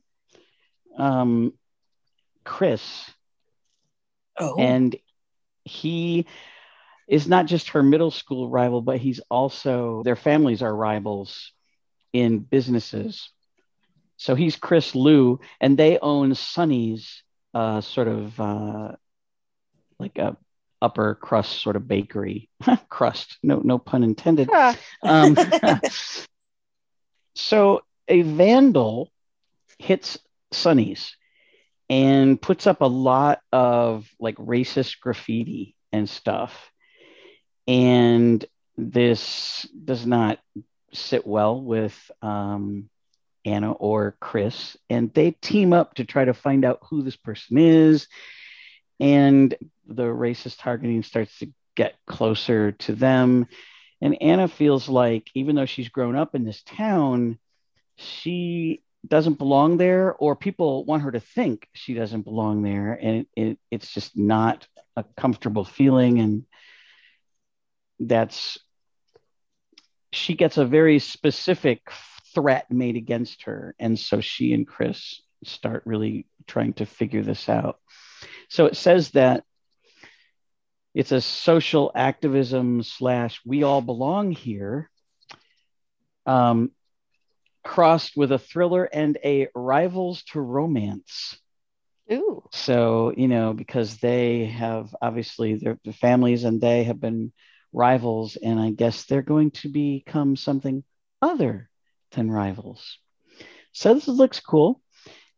um, 0.98 1.54
Chris. 2.44 3.10
Oh. 4.38 4.56
And 4.60 4.96
he 5.64 6.28
is 7.08 7.28
not 7.28 7.46
just 7.46 7.70
her 7.70 7.84
middle 7.84 8.12
school 8.12 8.50
rival, 8.50 8.82
but 8.82 8.98
he's 8.98 9.20
also, 9.30 10.04
their 10.04 10.16
families 10.16 10.62
are 10.62 10.76
rivals 10.76 11.52
in 12.12 12.40
businesses. 12.40 13.30
So 14.18 14.36
he's 14.36 14.56
Chris 14.56 14.94
Liu, 14.94 15.40
and 15.60 15.78
they 15.78 15.98
own 16.00 16.36
Sonny's 16.36 17.23
uh, 17.54 17.82
sort 17.82 18.08
of 18.08 18.40
uh, 18.40 18.92
like 20.00 20.18
a 20.18 20.38
upper 20.82 21.16
crust 21.16 21.62
sort 21.62 21.76
of 21.76 21.88
bakery 21.88 22.50
crust. 22.90 23.38
No, 23.42 23.62
no 23.64 23.78
pun 23.80 24.04
intended. 24.04 24.50
Um, 25.02 25.38
so 27.36 27.82
a 28.08 28.22
vandal 28.22 29.10
hits 29.80 30.18
Sonny's 30.52 31.16
and 31.90 32.42
puts 32.42 32.68
up 32.68 32.82
a 32.82 32.86
lot 32.86 33.40
of 33.52 34.08
like 34.20 34.36
racist 34.36 35.00
graffiti 35.00 35.76
and 35.92 36.10
stuff. 36.10 36.72
And 37.68 38.44
this 38.78 39.68
does 39.86 40.06
not 40.06 40.40
sit 40.92 41.26
well 41.26 41.62
with 41.62 42.12
um, 42.22 42.90
Anna 43.46 43.72
or 43.72 44.16
Chris, 44.20 44.78
and 44.90 45.14
they 45.14 45.32
team 45.32 45.74
up 45.74 45.96
to 45.96 46.06
try 46.06 46.26
to 46.26 46.34
find 46.34 46.64
out 46.64 46.80
who 46.90 47.02
this 47.02 47.18
person 47.18 47.58
is. 47.58 48.08
And 49.00 49.54
the 49.86 50.04
racist 50.04 50.60
targeting 50.60 51.04
starts 51.04 51.38
to 51.40 51.52
get 51.76 51.96
closer 52.08 52.72
to 52.72 52.94
them. 52.94 53.48
And 54.02 54.22
Anna 54.22 54.48
feels 54.48 54.88
like, 54.88 55.30
even 55.34 55.56
though 55.56 55.66
she's 55.66 55.90
grown 55.90 56.16
up 56.16 56.36
in 56.36 56.46
this 56.46 56.62
town, 56.64 57.40
she 57.98 58.82
doesn't 59.06 59.38
belong 59.38 59.78
there, 59.78 60.14
or 60.14 60.36
people 60.36 60.86
want 60.86 61.04
her 61.04 61.12
to 61.12 61.20
think 61.20 61.68
she 61.74 61.94
doesn't 61.94 62.22
belong 62.22 62.64
there. 62.64 62.94
And 62.94 63.18
it, 63.18 63.28
it, 63.36 63.60
it's 63.72 63.94
just 63.94 64.18
not 64.18 64.68
a 64.96 65.04
comfortable 65.18 65.66
feeling. 65.66 66.20
And 66.20 66.46
that's, 68.00 68.58
she 70.12 70.36
gets 70.36 70.58
a 70.58 70.66
very 70.66 71.00
specific 71.00 71.82
threat 72.34 72.72
made 72.72 72.96
against 72.96 73.44
her. 73.44 73.76
And 73.80 73.98
so 73.98 74.22
she 74.22 74.54
and 74.54 74.68
Chris 74.68 75.22
start 75.44 75.84
really 75.86 76.26
trying 76.48 76.74
to 76.74 76.86
figure 76.86 77.24
this 77.24 77.50
out. 77.50 77.80
So 78.50 78.66
it 78.66 78.76
says 78.76 79.12
that 79.12 79.44
it's 80.94 81.12
a 81.12 81.22
social 81.22 81.92
activism 81.96 82.84
slash 82.84 83.42
we 83.46 83.64
all 83.64 83.82
belong 83.82 84.32
here, 84.32 84.90
um, 86.26 86.72
crossed 87.64 88.16
with 88.16 88.32
a 88.32 88.38
thriller 88.38 88.84
and 88.84 89.18
a 89.24 89.48
rivals 89.56 90.24
to 90.24 90.40
romance. 90.40 91.38
Ooh. 92.12 92.44
So, 92.52 93.14
you 93.16 93.28
know, 93.28 93.54
because 93.54 93.98
they 93.98 94.46
have 94.46 94.94
obviously 95.02 95.56
their, 95.56 95.80
their 95.84 95.94
families 95.94 96.44
and 96.44 96.62
they 96.62 96.84
have 96.84 97.00
been 97.00 97.32
rivals, 97.72 98.36
and 98.36 98.60
I 98.60 98.70
guess 98.70 99.06
they're 99.06 99.22
going 99.22 99.52
to 99.52 99.70
become 99.70 100.36
something 100.36 100.84
other 101.22 101.70
than 102.14 102.32
rivals. 102.32 102.98
So 103.72 103.94
this 103.94 104.08
looks 104.08 104.40
cool. 104.40 104.82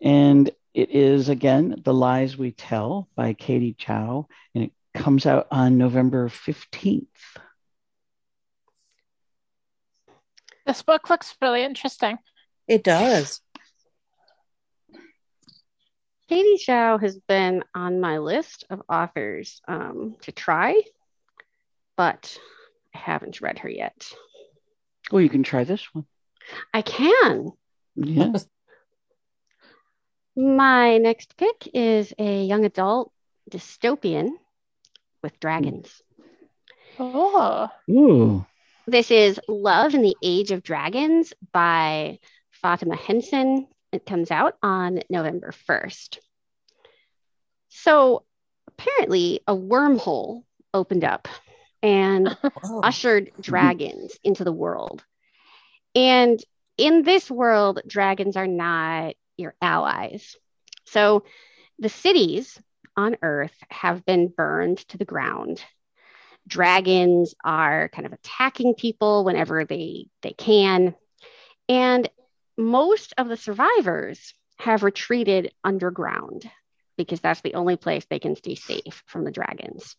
And 0.02 0.52
it 0.74 0.92
is 0.92 1.30
again 1.30 1.82
The 1.84 1.94
Lies 1.94 2.38
We 2.38 2.52
Tell 2.52 3.08
by 3.16 3.34
Katie 3.34 3.76
Zhao, 3.80 4.26
and 4.54 4.66
it 4.66 4.72
comes 4.94 5.26
out 5.26 5.48
on 5.50 5.78
November 5.78 6.28
15th. 6.28 7.08
This 10.66 10.82
book 10.82 11.10
looks 11.10 11.36
really 11.42 11.64
interesting. 11.64 12.18
It 12.68 12.84
does. 12.84 13.40
Katie 16.28 16.58
Zhao 16.68 17.00
has 17.00 17.20
been 17.20 17.64
on 17.76 18.02
my 18.02 18.18
list 18.18 18.66
of 18.70 18.82
authors 18.90 19.62
um, 19.68 20.16
to 20.22 20.32
try, 20.32 20.82
but 21.96 22.38
I 22.94 22.98
haven't 22.98 23.42
read 23.42 23.60
her 23.60 23.70
yet. 23.70 24.12
Well, 25.12 25.22
you 25.22 25.30
can 25.30 25.44
try 25.44 25.64
this 25.64 25.94
one. 25.94 26.06
I 26.73 26.81
can. 26.81 27.51
Yes. 27.95 28.45
My 30.36 30.97
next 30.97 31.38
pick 31.38 31.69
is 31.73 32.13
a 32.19 32.43
young 32.43 32.65
adult 32.65 33.12
dystopian 33.49 34.31
with 35.23 35.39
dragons. 35.39 36.01
Oh, 36.99 37.69
Ooh. 37.89 38.45
This 38.88 39.12
is 39.12 39.39
Love 39.47 39.95
in 39.95 40.01
the 40.01 40.15
Age 40.21 40.51
of 40.51 40.62
Dragons 40.62 41.34
by 41.51 42.19
Fatima 42.51 42.95
Henson. 42.95 43.67
It 43.91 44.05
comes 44.05 44.29
out 44.29 44.58
on 44.62 44.99
November 45.10 45.53
1st. 45.67 46.19
So 47.69 48.23
apparently, 48.67 49.41
a 49.47 49.55
wormhole 49.55 50.43
opened 50.73 51.03
up 51.03 51.27
and 51.81 52.29
Whoa. 52.29 52.49
Oh. 52.63 52.81
ushered 52.84 53.31
dragons 53.39 54.17
into 54.23 54.43
the 54.43 54.51
world. 54.51 55.03
And 55.95 56.43
in 56.77 57.03
this 57.03 57.31
world, 57.31 57.81
dragons 57.88 58.36
are 58.36 58.47
not 58.47 59.15
your 59.38 59.55
allies. 59.62 60.36
So 60.86 61.23
the 61.79 61.89
cities 61.89 62.60
on 62.97 63.17
Earth 63.21 63.55
have 63.69 64.05
been 64.05 64.27
burned 64.27 64.79
to 64.89 64.97
the 64.97 65.05
ground. 65.05 65.63
Dragons 66.47 67.34
are 67.43 67.89
kind 67.89 68.05
of 68.05 68.13
attacking 68.13 68.75
people 68.75 69.23
whenever 69.23 69.65
they, 69.65 70.08
they 70.21 70.34
can. 70.34 70.95
And 71.67 72.10
most 72.58 73.13
of 73.17 73.27
the 73.27 73.38
survivors 73.38 74.34
have 74.58 74.84
retreated 74.84 75.51
underground 75.63 76.49
because 76.97 77.19
that's 77.19 77.41
the 77.41 77.55
only 77.55 77.75
place 77.75 78.05
they 78.05 78.19
can 78.19 78.36
stay 78.36 78.55
safe 78.55 79.03
from 79.08 79.23
the 79.25 79.31
dragons. 79.31 79.95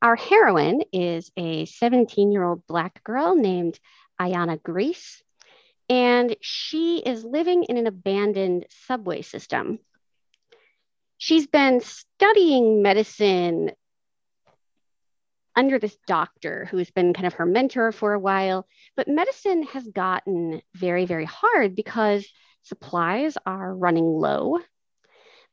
Our 0.00 0.16
heroine 0.16 0.82
is 0.92 1.30
a 1.36 1.66
17 1.66 2.32
year 2.32 2.42
old 2.42 2.66
Black 2.66 3.04
girl 3.04 3.36
named 3.36 3.78
Ayana 4.22 4.62
Grace, 4.62 5.22
and 5.88 6.36
she 6.40 6.98
is 6.98 7.24
living 7.24 7.64
in 7.64 7.76
an 7.76 7.86
abandoned 7.86 8.66
subway 8.86 9.22
system. 9.22 9.78
She's 11.18 11.46
been 11.46 11.80
studying 11.80 12.82
medicine 12.82 13.72
under 15.54 15.78
this 15.78 15.96
doctor 16.06 16.66
who's 16.70 16.90
been 16.90 17.12
kind 17.12 17.26
of 17.26 17.34
her 17.34 17.46
mentor 17.46 17.92
for 17.92 18.14
a 18.14 18.18
while, 18.18 18.66
but 18.96 19.08
medicine 19.08 19.64
has 19.64 19.86
gotten 19.86 20.62
very, 20.74 21.04
very 21.04 21.26
hard 21.26 21.76
because 21.76 22.26
supplies 22.62 23.36
are 23.44 23.74
running 23.74 24.04
low. 24.06 24.60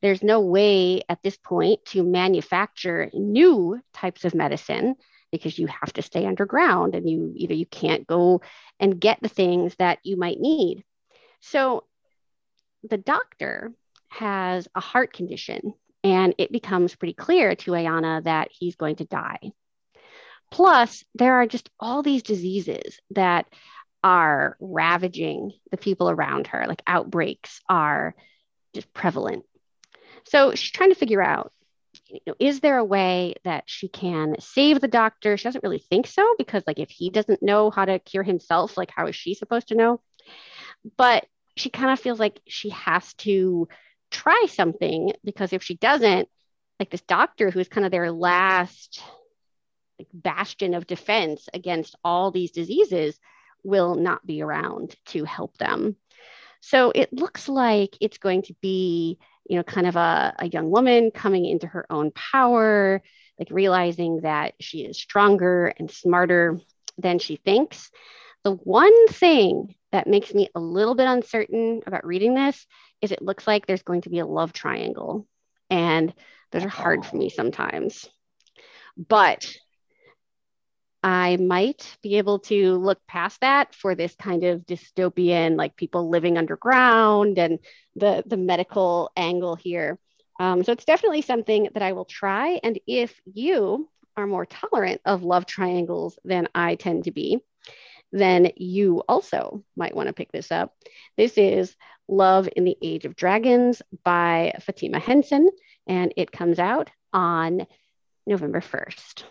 There's 0.02 0.24
no 0.24 0.40
way 0.40 1.02
at 1.10 1.22
this 1.24 1.38
point 1.38 1.84
to 1.88 2.04
manufacture 2.04 3.10
new 3.14 3.82
types 3.94 4.24
of 4.26 4.34
medicine 4.34 4.96
because 5.32 5.58
you 5.58 5.68
have 5.68 5.94
to 5.94 6.02
stay 6.02 6.26
underground 6.26 6.96
and 6.96 7.10
you 7.10 7.34
either 7.36 7.54
you 7.54 7.66
can't 7.66 8.08
go 8.08 8.42
and 8.80 9.00
get 9.00 9.20
the 9.22 9.30
things 9.30 9.76
that 9.78 10.00
you 10.04 10.18
might 10.18 10.40
need. 10.40 10.84
So 11.42 11.84
the 12.84 12.98
doctor 12.98 13.72
has 14.10 14.68
a 14.76 14.80
heart 14.80 15.14
condition 15.14 15.74
and 16.04 16.34
it 16.38 16.52
becomes 16.52 16.96
pretty 16.96 17.14
clear 17.14 17.56
to 17.56 17.72
Ayana 17.72 18.24
that 18.24 18.50
he's 18.52 18.76
going 18.76 18.98
to 18.98 19.06
die. 19.06 19.52
Plus, 20.52 21.04
there 21.14 21.36
are 21.36 21.46
just 21.46 21.70
all 21.80 22.02
these 22.02 22.24
diseases 22.24 23.00
that 23.12 23.46
are 24.04 24.58
ravaging 24.60 25.52
the 25.72 25.78
people 25.78 26.10
around 26.10 26.48
her, 26.48 26.66
like 26.68 26.82
outbreaks 26.88 27.62
are 27.70 28.16
just 28.74 28.92
prevalent. 28.94 29.44
So 30.26 30.56
she's 30.56 30.72
trying 30.72 30.90
to 30.90 30.96
figure 30.96 31.22
out 31.22 31.52
you 32.10 32.20
know, 32.26 32.36
is 32.40 32.60
there 32.60 32.78
a 32.78 32.84
way 32.84 33.36
that 33.44 33.64
she 33.68 33.88
can 33.88 34.36
save 34.40 34.82
the 34.82 34.88
doctor? 34.88 35.38
She 35.38 35.44
doesn't 35.44 35.64
really 35.64 35.84
think 35.90 36.08
so 36.08 36.36
because, 36.38 36.64
like, 36.66 36.80
if 36.80 36.90
he 36.90 37.10
doesn't 37.10 37.44
know 37.44 37.70
how 37.70 37.86
to 37.86 38.00
cure 38.00 38.24
himself, 38.24 38.78
like, 38.78 38.92
how 38.92 39.08
is 39.08 39.16
she 39.16 39.34
supposed 39.34 39.68
to 39.70 39.76
know? 39.76 40.02
But 40.98 41.26
she 41.56 41.70
kind 41.70 41.92
of 41.92 42.00
feels 42.00 42.20
like 42.20 42.40
she 42.48 42.70
has 42.70 43.14
to 43.16 43.68
try 44.12 44.46
something 44.50 45.14
because 45.24 45.54
if 45.54 45.62
she 45.62 45.76
doesn't, 45.76 46.28
like, 46.80 46.90
this 46.90 47.02
doctor 47.02 47.52
who's 47.52 47.68
kind 47.68 47.86
of 47.86 47.92
their 47.92 48.12
last 48.12 49.02
like, 50.00 50.08
bastion 50.14 50.74
of 50.74 50.88
defense 50.88 51.48
against 51.54 51.96
all 52.04 52.32
these 52.32 52.52
diseases 52.52 53.20
will 53.64 53.96
not 53.96 54.26
be 54.26 54.42
around 54.42 54.96
to 55.08 55.26
help 55.26 55.58
them. 55.58 55.96
So 56.62 56.92
it 56.94 57.14
looks 57.14 57.48
like 57.48 57.98
it's 58.02 58.18
going 58.18 58.44
to 58.44 58.56
be, 58.62 59.20
you 59.50 59.58
know, 59.58 59.64
kind 59.64 59.88
of 59.88 59.96
a, 59.96 60.36
a 60.40 60.48
young 60.48 60.70
woman 60.70 61.12
coming 61.12 61.46
into 61.46 61.68
her 61.68 61.86
own 61.90 62.12
power, 62.12 63.02
like 63.38 63.50
realizing 63.52 64.22
that 64.22 64.54
she 64.60 64.86
is 64.86 64.98
stronger 64.98 65.74
and 65.78 65.90
smarter 65.90 66.60
than 66.98 67.20
she 67.20 67.36
thinks. 67.36 67.90
The 68.44 68.54
one 68.54 69.08
thing 69.08 69.76
that 69.92 70.08
makes 70.08 70.34
me 70.34 70.50
a 70.54 70.60
little 70.60 70.96
bit 70.96 71.08
uncertain 71.08 71.82
about 71.88 72.06
reading 72.06 72.36
this 72.36 72.66
is 73.02 73.12
it 73.12 73.24
looks 73.24 73.48
like 73.48 73.66
there's 73.66 73.82
going 73.82 74.02
to 74.02 74.10
be 74.10 74.20
a 74.20 74.26
love 74.26 74.54
triangle. 74.54 75.28
And 75.70 76.14
those 76.52 76.64
are 76.64 76.70
hard 76.70 77.06
for 77.06 77.18
me 77.18 77.26
oh. 77.32 77.36
sometimes. 77.36 78.08
But 78.96 79.52
I 81.02 81.38
might 81.38 81.98
be 82.04 82.18
able 82.18 82.40
to 82.40 82.76
look 82.76 83.00
past 83.08 83.40
that 83.42 83.74
for 83.74 83.96
this 83.96 84.16
kind 84.16 84.44
of 84.44 84.66
dystopian, 84.66 85.56
like 85.56 85.78
people 85.78 86.10
living 86.10 86.38
underground 86.38 87.38
and 87.38 87.60
the 87.96 88.24
the 88.26 88.38
medical 88.38 89.12
angle 89.16 89.56
here. 89.56 89.98
Um, 90.40 90.64
so 90.64 90.72
it's 90.72 90.86
definitely 90.86 91.22
something 91.22 91.70
that 91.74 91.84
I 91.84 91.94
will 91.94 92.06
try. 92.06 92.60
And 92.64 92.80
if 92.88 93.20
you 93.26 93.90
are 94.18 94.28
more 94.28 94.46
tolerant 94.46 95.02
of 95.06 95.24
love 95.24 95.46
triangles 95.46 96.18
than 96.26 96.48
I 96.54 96.76
tend 96.76 97.06
to 97.06 97.12
be, 97.12 97.40
then 98.12 98.52
you 98.56 99.04
also 99.08 99.64
might 99.76 99.96
want 99.96 100.08
to 100.08 100.14
pick 100.14 100.32
this 100.32 100.52
up. 100.52 100.74
This 101.18 101.38
is 101.38 101.76
Love 102.08 102.50
in 102.56 102.64
the 102.64 102.78
Age 102.82 103.06
of 103.06 103.16
Dragons 103.16 103.82
by 104.04 104.54
Fatima 104.62 105.00
Henson, 105.00 105.50
and 105.88 106.14
it 106.18 106.32
comes 106.32 106.58
out 106.58 106.90
on 107.14 107.68
November 108.26 108.62
1st. 108.62 109.24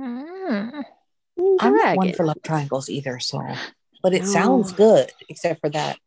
Mm. 0.00 0.84
I'm 1.60 1.74
not 1.74 1.96
one 1.96 2.12
for 2.12 2.24
love 2.24 2.42
triangles 2.42 2.88
either, 2.88 3.18
so 3.18 3.42
but 4.02 4.14
it 4.14 4.22
No. 4.22 4.26
sounds 4.26 4.72
good, 4.72 5.10
except 5.28 5.60
for 5.60 5.70
that. 5.70 5.98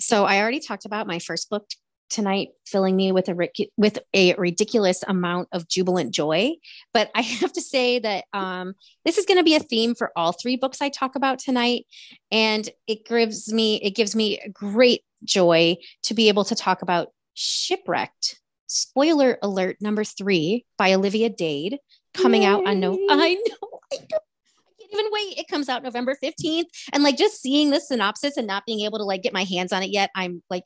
So 0.00 0.24
I 0.24 0.40
already 0.40 0.60
talked 0.60 0.84
about 0.84 1.06
my 1.06 1.18
first 1.18 1.48
book 1.50 1.66
tonight, 2.10 2.48
filling 2.66 2.96
me 2.96 3.12
with 3.12 3.28
a 3.28 3.48
with 3.76 3.98
a 4.12 4.34
ridiculous 4.34 5.02
amount 5.06 5.48
of 5.52 5.68
jubilant 5.68 6.12
joy. 6.12 6.52
But 6.92 7.10
I 7.14 7.20
have 7.40 7.52
to 7.54 7.60
say 7.60 7.98
that 8.00 8.24
um, 8.32 8.74
this 9.04 9.18
is 9.18 9.26
going 9.26 9.38
to 9.38 9.44
be 9.44 9.54
a 9.54 9.60
theme 9.60 9.94
for 9.94 10.12
all 10.16 10.32
three 10.32 10.56
books 10.56 10.80
I 10.80 10.88
talk 10.88 11.14
about 11.16 11.38
tonight, 11.38 11.86
and 12.30 12.68
it 12.86 13.06
gives 13.06 13.52
me 13.52 13.76
it 13.82 13.94
gives 13.94 14.14
me 14.14 14.40
great 14.52 15.02
joy 15.24 15.76
to 16.02 16.14
be 16.14 16.28
able 16.28 16.44
to 16.44 16.54
talk 16.54 16.82
about 16.82 17.08
shipwrecked. 17.34 18.40
Spoiler 18.66 19.38
alert 19.42 19.76
number 19.80 20.04
three 20.04 20.64
by 20.78 20.94
Olivia 20.94 21.28
Dade 21.28 21.78
coming 22.14 22.44
out 22.44 22.66
on 22.66 22.80
no. 22.80 22.94
I 22.94 22.96
know. 22.96 23.06
I 23.10 23.34
know. 23.34 23.80
I 23.92 23.96
can't 23.96 24.92
even 24.92 25.06
wait. 25.10 25.38
It 25.38 25.48
comes 25.48 25.68
out 25.68 25.82
November 25.82 26.16
15th. 26.22 26.64
And 26.92 27.02
like 27.02 27.16
just 27.16 27.42
seeing 27.42 27.70
the 27.70 27.80
synopsis 27.80 28.36
and 28.36 28.46
not 28.46 28.66
being 28.66 28.80
able 28.80 28.98
to 28.98 29.04
like 29.04 29.22
get 29.22 29.32
my 29.32 29.44
hands 29.44 29.72
on 29.72 29.82
it 29.82 29.90
yet, 29.90 30.10
I'm 30.14 30.42
like 30.50 30.64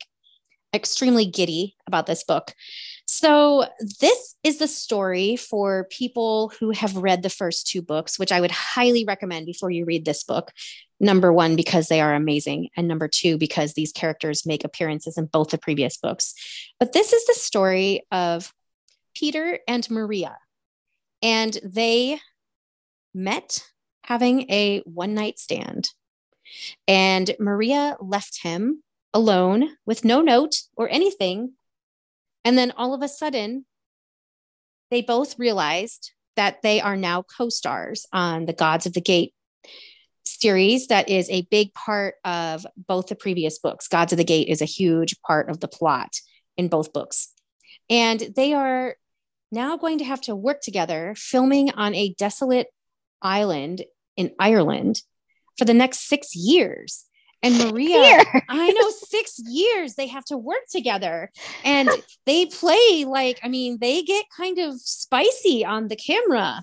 extremely 0.73 1.25
giddy 1.25 1.75
about 1.87 2.05
this 2.05 2.23
book. 2.23 2.53
So, 3.05 3.65
this 3.99 4.35
is 4.43 4.59
the 4.59 4.67
story 4.67 5.35
for 5.35 5.87
people 5.89 6.53
who 6.59 6.69
have 6.71 6.95
read 6.95 7.23
the 7.23 7.29
first 7.29 7.67
two 7.67 7.81
books, 7.81 8.19
which 8.19 8.31
I 8.31 8.39
would 8.39 8.51
highly 8.51 9.03
recommend 9.03 9.47
before 9.47 9.71
you 9.71 9.85
read 9.85 10.05
this 10.05 10.23
book. 10.23 10.51
Number 10.99 11.31
one, 11.31 11.55
because 11.55 11.87
they 11.87 12.01
are 12.01 12.13
amazing. 12.13 12.69
And 12.75 12.87
number 12.87 13.07
two, 13.07 13.37
because 13.37 13.73
these 13.73 13.91
characters 13.91 14.45
make 14.45 14.65
appearances 14.65 15.17
in 15.17 15.25
both 15.27 15.49
the 15.49 15.57
previous 15.57 15.97
books. 15.97 16.33
But 16.79 16.93
this 16.93 17.13
is 17.13 17.25
the 17.25 17.33
story 17.33 18.05
of 18.11 18.53
Peter 19.15 19.59
and 19.67 19.89
Maria. 19.89 20.37
And 21.21 21.57
they 21.63 22.19
met 23.13 23.63
having 24.03 24.49
a 24.51 24.79
one 24.79 25.13
night 25.13 25.39
stand. 25.39 25.89
And 26.87 27.31
Maria 27.39 27.95
left 28.01 28.41
him 28.41 28.83
alone 29.13 29.77
with 29.85 30.05
no 30.05 30.21
note 30.21 30.63
or 30.75 30.89
anything. 30.89 31.53
And 32.43 32.57
then 32.57 32.73
all 32.75 32.93
of 32.93 33.01
a 33.01 33.07
sudden, 33.07 33.65
they 34.91 35.01
both 35.01 35.37
realized 35.37 36.11
that 36.35 36.61
they 36.61 36.81
are 36.81 36.97
now 36.97 37.21
co 37.21 37.49
stars 37.49 38.05
on 38.11 38.45
the 38.45 38.53
Gods 38.53 38.85
of 38.85 38.93
the 38.93 39.01
Gate 39.01 39.33
series 40.39 40.87
that 40.87 41.09
is 41.09 41.29
a 41.29 41.47
big 41.51 41.73
part 41.73 42.15
of 42.23 42.65
both 42.87 43.07
the 43.07 43.15
previous 43.15 43.59
books. 43.59 43.87
Gods 43.87 44.13
of 44.13 44.17
the 44.17 44.23
Gate 44.23 44.47
is 44.47 44.61
a 44.61 44.65
huge 44.65 45.19
part 45.21 45.49
of 45.49 45.59
the 45.59 45.67
plot 45.67 46.15
in 46.57 46.67
both 46.67 46.93
books. 46.93 47.33
And 47.89 48.19
they 48.35 48.53
are 48.53 48.95
now 49.51 49.77
going 49.77 49.97
to 49.99 50.05
have 50.05 50.21
to 50.21 50.35
work 50.35 50.61
together 50.61 51.13
filming 51.17 51.71
on 51.71 51.95
a 51.95 52.13
desolate 52.17 52.67
island 53.21 53.83
in 54.15 54.31
Ireland 54.39 55.01
for 55.57 55.65
the 55.65 55.73
next 55.73 56.07
six 56.07 56.35
years. 56.35 57.05
And 57.41 57.57
Maria, 57.57 58.23
I 58.49 58.71
know 58.71 58.89
six 58.89 59.39
years 59.39 59.95
they 59.95 60.07
have 60.07 60.25
to 60.25 60.37
work 60.37 60.63
together 60.69 61.31
and 61.63 61.89
they 62.25 62.45
play 62.47 63.05
like, 63.07 63.39
I 63.43 63.47
mean, 63.47 63.77
they 63.79 64.03
get 64.03 64.25
kind 64.35 64.59
of 64.59 64.79
spicy 64.79 65.63
on 65.63 65.87
the 65.87 65.95
camera. 65.95 66.61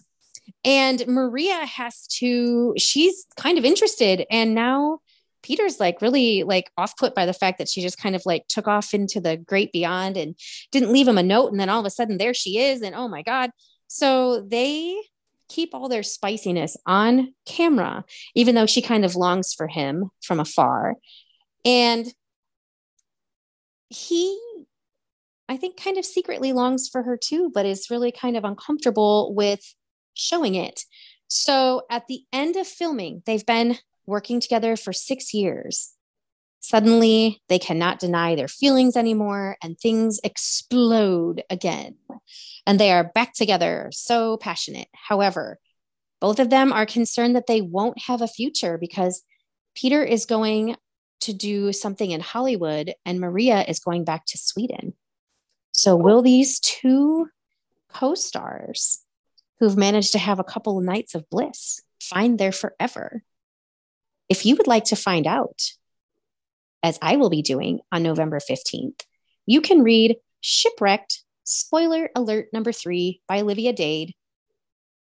And 0.66 1.06
Maria 1.06 1.64
has 1.64 2.08
to, 2.18 2.74
she's 2.76 3.24
kind 3.36 3.56
of 3.56 3.64
interested. 3.64 4.26
And 4.30 4.52
now 4.52 4.98
Peter's 5.42 5.78
like 5.78 6.02
really 6.02 6.42
like 6.42 6.72
off 6.76 6.96
put 6.96 7.14
by 7.14 7.24
the 7.24 7.32
fact 7.32 7.58
that 7.58 7.68
she 7.68 7.80
just 7.80 7.98
kind 7.98 8.16
of 8.16 8.22
like 8.26 8.48
took 8.48 8.66
off 8.66 8.92
into 8.92 9.20
the 9.20 9.36
great 9.36 9.70
beyond 9.72 10.16
and 10.16 10.34
didn't 10.72 10.92
leave 10.92 11.06
him 11.06 11.18
a 11.18 11.22
note. 11.22 11.52
And 11.52 11.60
then 11.60 11.68
all 11.68 11.78
of 11.78 11.86
a 11.86 11.90
sudden 11.90 12.18
there 12.18 12.34
she 12.34 12.58
is. 12.58 12.82
And 12.82 12.96
oh 12.96 13.06
my 13.06 13.22
God. 13.22 13.50
So 13.86 14.40
they 14.40 15.00
keep 15.48 15.72
all 15.72 15.88
their 15.88 16.02
spiciness 16.02 16.76
on 16.84 17.32
camera, 17.44 18.04
even 18.34 18.56
though 18.56 18.66
she 18.66 18.82
kind 18.82 19.04
of 19.04 19.14
longs 19.14 19.54
for 19.54 19.68
him 19.68 20.10
from 20.20 20.40
afar. 20.40 20.96
And 21.64 22.12
he, 23.88 24.36
I 25.48 25.56
think, 25.56 25.80
kind 25.80 25.96
of 25.96 26.04
secretly 26.04 26.52
longs 26.52 26.88
for 26.88 27.04
her 27.04 27.16
too, 27.16 27.52
but 27.54 27.66
is 27.66 27.88
really 27.88 28.10
kind 28.10 28.36
of 28.36 28.44
uncomfortable 28.44 29.32
with 29.32 29.76
showing 30.16 30.54
it. 30.54 30.82
So 31.28 31.82
at 31.90 32.06
the 32.08 32.22
end 32.32 32.56
of 32.56 32.66
filming, 32.66 33.22
they've 33.26 33.46
been 33.46 33.78
working 34.06 34.40
together 34.40 34.76
for 34.76 34.92
six 34.92 35.34
years. 35.34 35.92
Suddenly, 36.60 37.42
they 37.48 37.58
cannot 37.58 38.00
deny 38.00 38.34
their 38.34 38.48
feelings 38.48 38.96
anymore, 38.96 39.56
and 39.62 39.78
things 39.78 40.18
explode 40.24 41.44
again 41.48 41.96
and 42.66 42.80
they 42.80 42.90
are 42.90 43.04
back 43.04 43.32
together, 43.32 43.88
so 43.92 44.36
passionate. 44.36 44.88
However, 44.92 45.58
both 46.20 46.40
of 46.40 46.50
them 46.50 46.72
are 46.72 46.86
concerned 46.86 47.36
that 47.36 47.46
they 47.46 47.60
won't 47.60 48.02
have 48.02 48.22
a 48.22 48.28
future 48.28 48.76
because 48.76 49.22
Peter 49.74 50.02
is 50.02 50.26
going 50.26 50.76
to 51.20 51.32
do 51.32 51.72
something 51.72 52.10
in 52.10 52.20
Hollywood 52.20 52.92
and 53.04 53.20
Maria 53.20 53.62
is 53.62 53.78
going 53.78 54.04
back 54.04 54.26
to 54.26 54.38
Sweden. 54.38 54.94
So, 55.72 55.94
will 55.94 56.22
these 56.22 56.58
two 56.60 57.28
co 57.88 58.14
stars 58.14 59.00
who've 59.58 59.76
managed 59.76 60.12
to 60.12 60.18
have 60.18 60.38
a 60.38 60.44
couple 60.44 60.78
of 60.78 60.84
nights 60.84 61.14
of 61.14 61.28
bliss 61.30 61.80
find 62.00 62.38
their 62.38 62.52
forever? 62.52 63.22
If 64.28 64.44
you 64.44 64.56
would 64.56 64.66
like 64.66 64.84
to 64.86 64.96
find 64.96 65.26
out, 65.26 65.62
as 66.82 66.98
I 67.00 67.16
will 67.16 67.30
be 67.30 67.42
doing 67.42 67.80
on 67.92 68.02
November 68.02 68.38
15th, 68.38 69.02
you 69.46 69.60
can 69.60 69.82
read 69.82 70.16
Shipwrecked 70.40 71.22
Spoiler 71.44 72.10
alert 72.16 72.48
number 72.52 72.72
three 72.72 73.20
by 73.28 73.40
Olivia 73.40 73.72
Dade. 73.72 74.14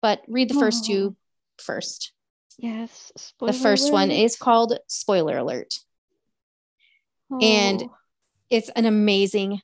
But 0.01 0.21
read 0.27 0.49
the 0.49 0.55
first 0.55 0.85
two 0.85 1.15
first. 1.59 2.11
Yes. 2.57 3.11
The 3.39 3.53
first 3.53 3.83
alert. 3.83 3.93
one 3.93 4.11
is 4.11 4.35
called 4.35 4.77
Spoiler 4.87 5.37
Alert. 5.37 5.75
Oh. 7.31 7.39
And 7.39 7.83
it's 8.49 8.69
an 8.69 8.85
amazing 8.85 9.61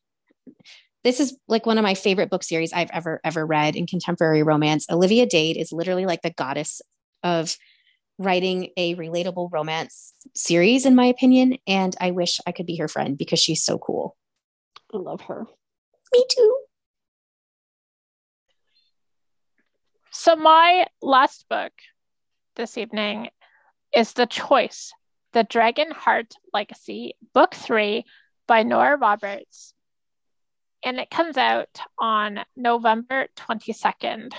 this 1.07 1.21
is 1.21 1.37
like 1.47 1.65
one 1.65 1.77
of 1.77 1.83
my 1.83 1.93
favorite 1.93 2.29
book 2.29 2.43
series 2.43 2.73
I've 2.73 2.89
ever 2.91 3.21
ever 3.23 3.45
read 3.45 3.77
in 3.77 3.87
contemporary 3.87 4.43
romance. 4.43 4.85
Olivia 4.91 5.25
Dade 5.25 5.55
is 5.55 5.71
literally 5.71 6.05
like 6.05 6.21
the 6.21 6.33
goddess 6.33 6.81
of 7.23 7.55
writing 8.19 8.71
a 8.75 8.93
relatable 8.95 9.49
romance 9.53 10.13
series 10.35 10.85
in 10.85 10.95
my 10.95 11.05
opinion 11.05 11.59
and 11.65 11.95
I 12.01 12.11
wish 12.11 12.41
I 12.45 12.51
could 12.51 12.65
be 12.65 12.75
her 12.75 12.89
friend 12.89 13.17
because 13.17 13.39
she's 13.39 13.63
so 13.63 13.77
cool. 13.77 14.17
I 14.93 14.97
love 14.97 15.21
her. 15.21 15.45
Me 16.11 16.25
too. 16.29 16.57
So, 20.11 20.35
my 20.35 20.87
last 21.01 21.45
book 21.47 21.71
this 22.57 22.77
evening 22.77 23.29
is 23.95 24.11
The 24.11 24.25
Choice 24.25 24.91
The 25.31 25.45
Dragon 25.45 25.91
Heart 25.91 26.33
Legacy, 26.53 27.15
Book 27.33 27.55
Three 27.55 28.03
by 28.45 28.63
Nora 28.63 28.97
Roberts. 28.97 29.73
And 30.87 31.01
it 31.01 31.09
comes 31.09 31.35
out 31.35 31.81
on 31.99 32.39
November 32.55 33.27
22nd. 33.35 34.31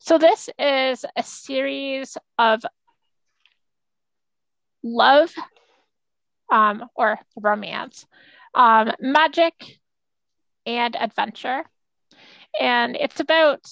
So, 0.00 0.18
this 0.18 0.50
is 0.58 1.04
a 1.14 1.22
series 1.22 2.18
of 2.40 2.64
love 4.82 5.32
um, 6.50 6.86
or 6.96 7.20
romance, 7.36 8.04
um, 8.52 8.90
magic, 8.98 9.54
and 10.66 10.96
adventure. 10.96 11.62
And 12.58 12.96
it's 12.96 13.20
about 13.20 13.64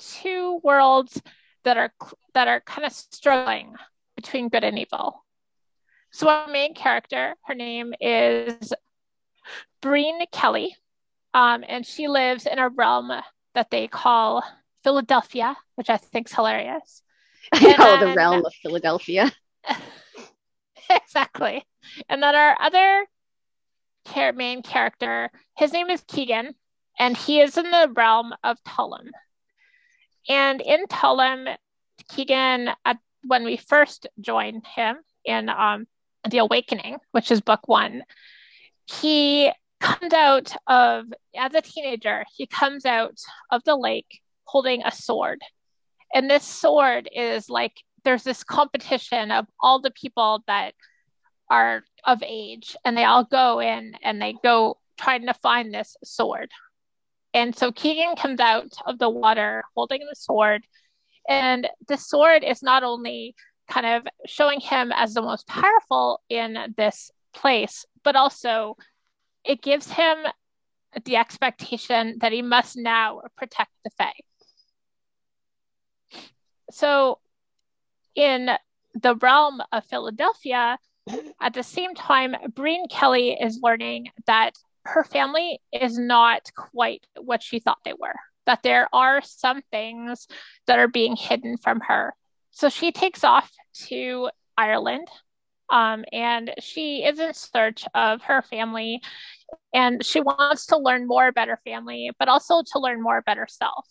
two 0.00 0.58
worlds 0.64 1.22
that 1.62 1.76
are 1.76 1.92
that 2.34 2.48
are 2.48 2.60
kind 2.62 2.84
of 2.84 2.92
struggling 2.92 3.76
between 4.16 4.48
good 4.48 4.64
and 4.64 4.80
evil. 4.80 5.24
So 6.10 6.28
our 6.28 6.48
main 6.48 6.74
character, 6.74 7.36
her 7.44 7.54
name 7.54 7.94
is 8.00 8.72
Breen 9.80 10.18
Kelly, 10.32 10.76
um, 11.34 11.64
and 11.68 11.84
she 11.84 12.08
lives 12.08 12.46
in 12.46 12.58
a 12.58 12.68
realm 12.68 13.12
that 13.54 13.70
they 13.70 13.88
call 13.88 14.42
Philadelphia, 14.84 15.56
which 15.74 15.90
I 15.90 15.96
think 15.96 16.28
is 16.28 16.34
hilarious. 16.34 17.02
I 17.52 17.76
know 17.76 18.08
the 18.08 18.14
realm 18.14 18.44
of 18.46 18.54
Philadelphia. 18.62 19.30
exactly. 20.90 21.64
And 22.08 22.22
then 22.22 22.34
our 22.34 22.56
other 22.60 23.04
main 24.34 24.62
character, 24.62 25.30
his 25.56 25.72
name 25.72 25.90
is 25.90 26.04
Keegan, 26.06 26.54
and 26.98 27.16
he 27.16 27.40
is 27.40 27.58
in 27.58 27.70
the 27.70 27.90
realm 27.94 28.32
of 28.44 28.62
Talamh. 28.64 29.10
And 30.28 30.60
in 30.60 30.86
Talamh, 30.86 31.56
Keegan, 32.10 32.70
at, 32.84 32.98
when 33.24 33.44
we 33.44 33.56
first 33.56 34.06
joined 34.20 34.64
him 34.66 34.98
in 35.24 35.48
um, 35.48 35.86
The 36.28 36.38
Awakening, 36.38 36.98
which 37.10 37.30
is 37.30 37.40
book 37.40 37.66
one, 37.66 38.04
he 38.86 39.50
comes 39.84 40.12
out 40.14 40.56
of, 40.66 41.04
as 41.36 41.54
a 41.54 41.60
teenager, 41.60 42.24
he 42.34 42.46
comes 42.46 42.86
out 42.86 43.18
of 43.50 43.62
the 43.64 43.76
lake 43.76 44.20
holding 44.44 44.82
a 44.82 44.90
sword. 44.90 45.40
And 46.14 46.30
this 46.30 46.44
sword 46.44 47.08
is 47.12 47.50
like, 47.50 47.72
there's 48.04 48.22
this 48.22 48.44
competition 48.44 49.30
of 49.30 49.46
all 49.60 49.80
the 49.80 49.90
people 49.90 50.42
that 50.46 50.74
are 51.50 51.84
of 52.04 52.22
age, 52.24 52.76
and 52.84 52.96
they 52.96 53.04
all 53.04 53.24
go 53.24 53.60
in 53.60 53.94
and 54.02 54.20
they 54.20 54.34
go 54.42 54.78
trying 54.98 55.26
to 55.26 55.34
find 55.34 55.72
this 55.72 55.96
sword. 56.02 56.50
And 57.34 57.54
so 57.54 57.72
Keegan 57.72 58.16
comes 58.16 58.40
out 58.40 58.72
of 58.86 58.98
the 58.98 59.10
water 59.10 59.64
holding 59.74 60.00
the 60.00 60.16
sword. 60.16 60.64
And 61.28 61.68
the 61.88 61.96
sword 61.96 62.44
is 62.44 62.62
not 62.62 62.84
only 62.84 63.34
kind 63.68 63.86
of 63.86 64.06
showing 64.26 64.60
him 64.60 64.92
as 64.94 65.14
the 65.14 65.22
most 65.22 65.46
powerful 65.46 66.20
in 66.28 66.74
this 66.76 67.10
place, 67.34 67.84
but 68.04 68.14
also 68.14 68.76
it 69.44 69.62
gives 69.62 69.90
him 69.90 70.18
the 71.04 71.16
expectation 71.16 72.18
that 72.20 72.32
he 72.32 72.42
must 72.42 72.76
now 72.76 73.20
protect 73.36 73.70
the 73.84 73.90
Fae. 73.98 74.12
So, 76.70 77.18
in 78.14 78.50
the 78.94 79.16
realm 79.16 79.60
of 79.72 79.84
Philadelphia, 79.84 80.78
at 81.40 81.54
the 81.54 81.62
same 81.62 81.94
time, 81.94 82.34
Breen 82.54 82.86
Kelly 82.88 83.36
is 83.38 83.60
learning 83.62 84.06
that 84.26 84.52
her 84.84 85.04
family 85.04 85.60
is 85.72 85.98
not 85.98 86.50
quite 86.56 87.06
what 87.20 87.42
she 87.42 87.58
thought 87.58 87.78
they 87.84 87.92
were, 87.92 88.14
that 88.46 88.62
there 88.62 88.88
are 88.92 89.20
some 89.22 89.62
things 89.70 90.26
that 90.66 90.78
are 90.78 90.88
being 90.88 91.16
hidden 91.16 91.56
from 91.56 91.80
her. 91.88 92.14
So 92.50 92.68
she 92.68 92.92
takes 92.92 93.24
off 93.24 93.50
to 93.88 94.30
Ireland 94.56 95.08
um, 95.70 96.04
and 96.12 96.52
she 96.60 97.04
is 97.04 97.18
in 97.18 97.34
search 97.34 97.84
of 97.94 98.22
her 98.22 98.42
family 98.42 99.00
And 99.72 100.04
she 100.04 100.20
wants 100.20 100.66
to 100.66 100.78
learn 100.78 101.06
more 101.06 101.26
about 101.28 101.48
her 101.48 101.60
family, 101.64 102.10
but 102.18 102.28
also 102.28 102.62
to 102.72 102.78
learn 102.78 103.02
more 103.02 103.18
about 103.18 103.38
herself. 103.38 103.86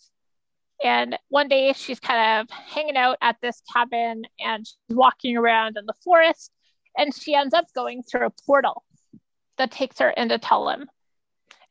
And 0.84 1.18
one 1.28 1.48
day 1.48 1.72
she's 1.74 2.00
kind 2.00 2.40
of 2.42 2.50
hanging 2.50 2.96
out 2.96 3.18
at 3.22 3.36
this 3.42 3.62
cabin 3.72 4.24
and 4.40 4.66
she's 4.66 4.96
walking 4.96 5.36
around 5.36 5.76
in 5.78 5.86
the 5.86 5.94
forest 6.04 6.50
and 6.98 7.14
she 7.14 7.34
ends 7.34 7.54
up 7.54 7.66
going 7.74 8.02
through 8.02 8.26
a 8.26 8.32
portal 8.46 8.84
that 9.58 9.70
takes 9.70 9.98
her 10.00 10.10
into 10.10 10.38
Talamh. 10.38 10.86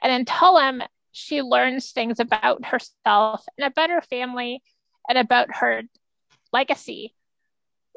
And 0.02 0.12
in 0.14 0.26
Talamh, 0.26 0.88
she 1.12 1.42
learns 1.42 1.92
things 1.92 2.20
about 2.20 2.66
herself 2.66 3.46
and 3.58 3.68
about 3.68 3.90
her 3.92 4.02
family 4.02 4.64
and 5.10 5.18
about 5.18 5.56
her 5.56 5.84
legacy 6.52 7.16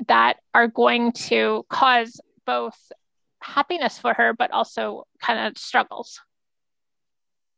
that 0.09 0.37
are 0.55 0.69
going 0.69 1.13
to 1.13 1.65
cause 1.69 2.21
both 2.45 2.77
happiness 3.43 3.99
for 3.99 4.15
her, 4.15 4.33
but 4.33 4.51
also 4.51 5.07
kind 5.21 5.47
of 5.47 5.59
struggles. 5.59 6.21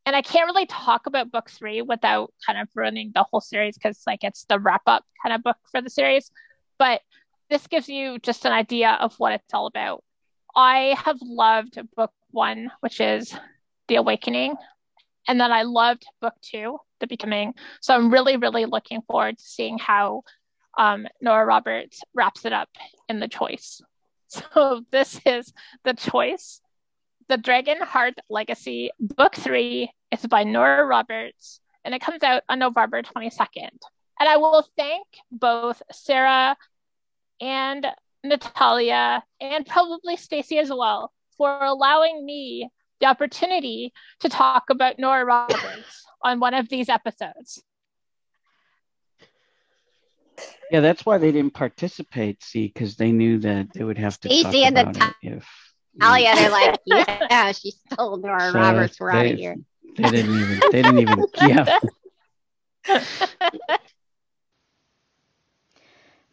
And 0.05 0.15
I 0.15 0.21
can't 0.21 0.47
really 0.47 0.65
talk 0.65 1.05
about 1.05 1.31
book 1.31 1.49
three 1.49 1.81
without 1.81 2.33
kind 2.45 2.59
of 2.59 2.67
ruining 2.73 3.11
the 3.13 3.25
whole 3.29 3.41
series 3.41 3.77
because, 3.77 4.01
like, 4.07 4.23
it's 4.23 4.45
the 4.45 4.59
wrap 4.59 4.81
up 4.87 5.03
kind 5.21 5.35
of 5.35 5.43
book 5.43 5.57
for 5.71 5.81
the 5.81 5.89
series. 5.89 6.31
But 6.79 7.01
this 7.49 7.67
gives 7.67 7.89
you 7.89 8.17
just 8.19 8.45
an 8.45 8.51
idea 8.51 8.97
of 8.99 9.13
what 9.19 9.33
it's 9.33 9.53
all 9.53 9.67
about. 9.67 10.03
I 10.55 10.95
have 11.03 11.17
loved 11.21 11.79
book 11.95 12.11
one, 12.31 12.71
which 12.79 12.99
is 13.01 13.35
The 13.87 13.95
Awakening. 13.95 14.55
And 15.27 15.39
then 15.39 15.51
I 15.51 15.63
loved 15.63 16.05
book 16.21 16.33
two, 16.41 16.79
The 16.99 17.07
Becoming. 17.07 17.53
So 17.81 17.93
I'm 17.93 18.11
really, 18.11 18.37
really 18.37 18.65
looking 18.65 19.01
forward 19.01 19.37
to 19.37 19.43
seeing 19.43 19.77
how 19.77 20.23
um, 20.79 21.05
Nora 21.21 21.45
Roberts 21.45 22.01
wraps 22.15 22.45
it 22.45 22.53
up 22.53 22.69
in 23.07 23.19
The 23.19 23.27
Choice. 23.27 23.81
So 24.31 24.83
this 24.91 25.19
is 25.25 25.51
The 25.83 25.95
Choice, 25.95 26.61
The 27.29 27.37
Dragon 27.37 27.81
Heart 27.81 28.13
Legacy, 28.29 28.91
book 28.99 29.33
three. 29.33 29.91
It's 30.11 30.27
by 30.27 30.43
Nora 30.43 30.85
Roberts, 30.85 31.59
and 31.83 31.95
it 31.95 32.01
comes 32.01 32.21
out 32.21 32.43
on 32.47 32.59
November 32.59 33.01
22nd. 33.01 33.71
And 34.19 34.29
I 34.29 34.37
will 34.37 34.63
thank 34.77 35.07
both 35.31 35.81
Sarah 35.91 36.55
and 37.41 37.87
Natalia 38.23 39.23
and 39.41 39.65
probably 39.65 40.15
Stacy 40.15 40.59
as 40.59 40.69
well 40.69 41.11
for 41.35 41.63
allowing 41.63 42.23
me 42.23 42.69
the 42.99 43.07
opportunity 43.07 43.93
to 44.19 44.29
talk 44.29 44.69
about 44.69 44.99
Nora 44.99 45.25
Roberts 45.25 46.05
on 46.21 46.39
one 46.39 46.53
of 46.53 46.69
these 46.69 46.87
episodes. 46.87 47.63
Yeah, 50.71 50.81
that's 50.81 51.05
why 51.05 51.17
they 51.17 51.31
didn't 51.31 51.53
participate. 51.53 52.43
See, 52.43 52.67
because 52.67 52.95
they 52.95 53.11
knew 53.11 53.39
that 53.39 53.73
they 53.73 53.83
would 53.83 53.97
have 53.97 54.19
to 54.21 54.29
talk 54.29 54.55
and 54.55 54.77
about 54.77 54.95
Nat- 54.97 55.15
it 55.23 55.33
if 55.33 55.73
Alia, 56.01 56.35
they're 56.35 56.49
like, 56.49 56.79
yeah, 56.85 57.51
she 57.51 57.71
stole 57.71 58.17
Nora 58.17 58.51
So 58.51 58.59
Roberts. 58.59 58.99
We're 58.99 59.09
out 59.09 59.25
of 59.25 59.37
here. 59.37 59.55
they 59.95 60.03
didn't 60.03 60.35
even. 60.35 60.59
They 60.71 60.83
didn't 60.83 60.99
even. 60.99 61.25
Yeah. 61.41 61.79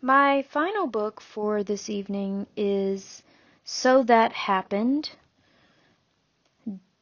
My 0.02 0.42
final 0.42 0.86
book 0.86 1.20
for 1.20 1.64
this 1.64 1.90
evening 1.90 2.46
is 2.56 3.22
So 3.64 4.04
That 4.04 4.32
Happened 4.32 5.10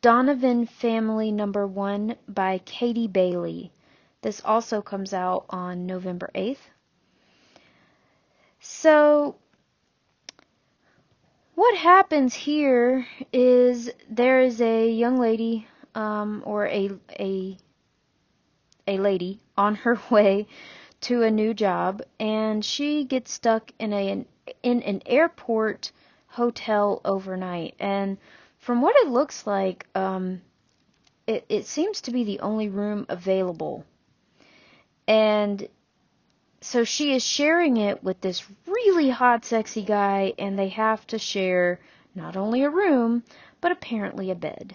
Donovan 0.00 0.66
Family 0.66 1.32
Number 1.32 1.66
One 1.66 2.16
by 2.28 2.58
Katie 2.64 3.08
Bailey. 3.08 3.72
This 4.22 4.42
also 4.44 4.80
comes 4.82 5.12
out 5.12 5.44
on 5.50 5.86
November 5.86 6.30
8th. 6.34 6.70
So, 8.66 9.36
what 11.54 11.76
happens 11.76 12.32
here 12.32 13.06
is 13.30 13.90
there 14.08 14.40
is 14.40 14.58
a 14.62 14.90
young 14.90 15.18
lady, 15.20 15.68
um, 15.94 16.42
or 16.46 16.66
a, 16.68 16.90
a, 17.20 17.58
a 18.88 18.96
lady 18.96 19.38
on 19.58 19.74
her 19.74 20.00
way 20.10 20.46
to 21.02 21.22
a 21.24 21.30
new 21.30 21.52
job 21.52 22.00
and 22.18 22.64
she 22.64 23.04
gets 23.04 23.30
stuck 23.34 23.70
in 23.78 23.92
a 23.92 24.24
in 24.62 24.82
an 24.82 25.02
airport 25.04 25.92
hotel 26.28 27.02
overnight. 27.04 27.74
And 27.78 28.16
from 28.58 28.80
what 28.80 28.96
it 28.96 29.08
looks 29.08 29.46
like 29.46 29.86
um 29.94 30.40
it, 31.26 31.44
it 31.50 31.66
seems 31.66 32.00
to 32.00 32.10
be 32.10 32.24
the 32.24 32.40
only 32.40 32.70
room 32.70 33.04
available. 33.10 33.84
And 35.06 35.68
so 36.64 36.82
she 36.84 37.14
is 37.14 37.24
sharing 37.24 37.76
it 37.76 38.02
with 38.02 38.20
this 38.20 38.44
really 38.66 39.10
hot 39.10 39.44
sexy 39.44 39.82
guy 39.82 40.32
and 40.38 40.58
they 40.58 40.68
have 40.68 41.06
to 41.06 41.18
share 41.18 41.78
not 42.14 42.36
only 42.36 42.62
a 42.62 42.70
room 42.70 43.22
but 43.60 43.72
apparently 43.72 44.30
a 44.30 44.34
bed 44.34 44.74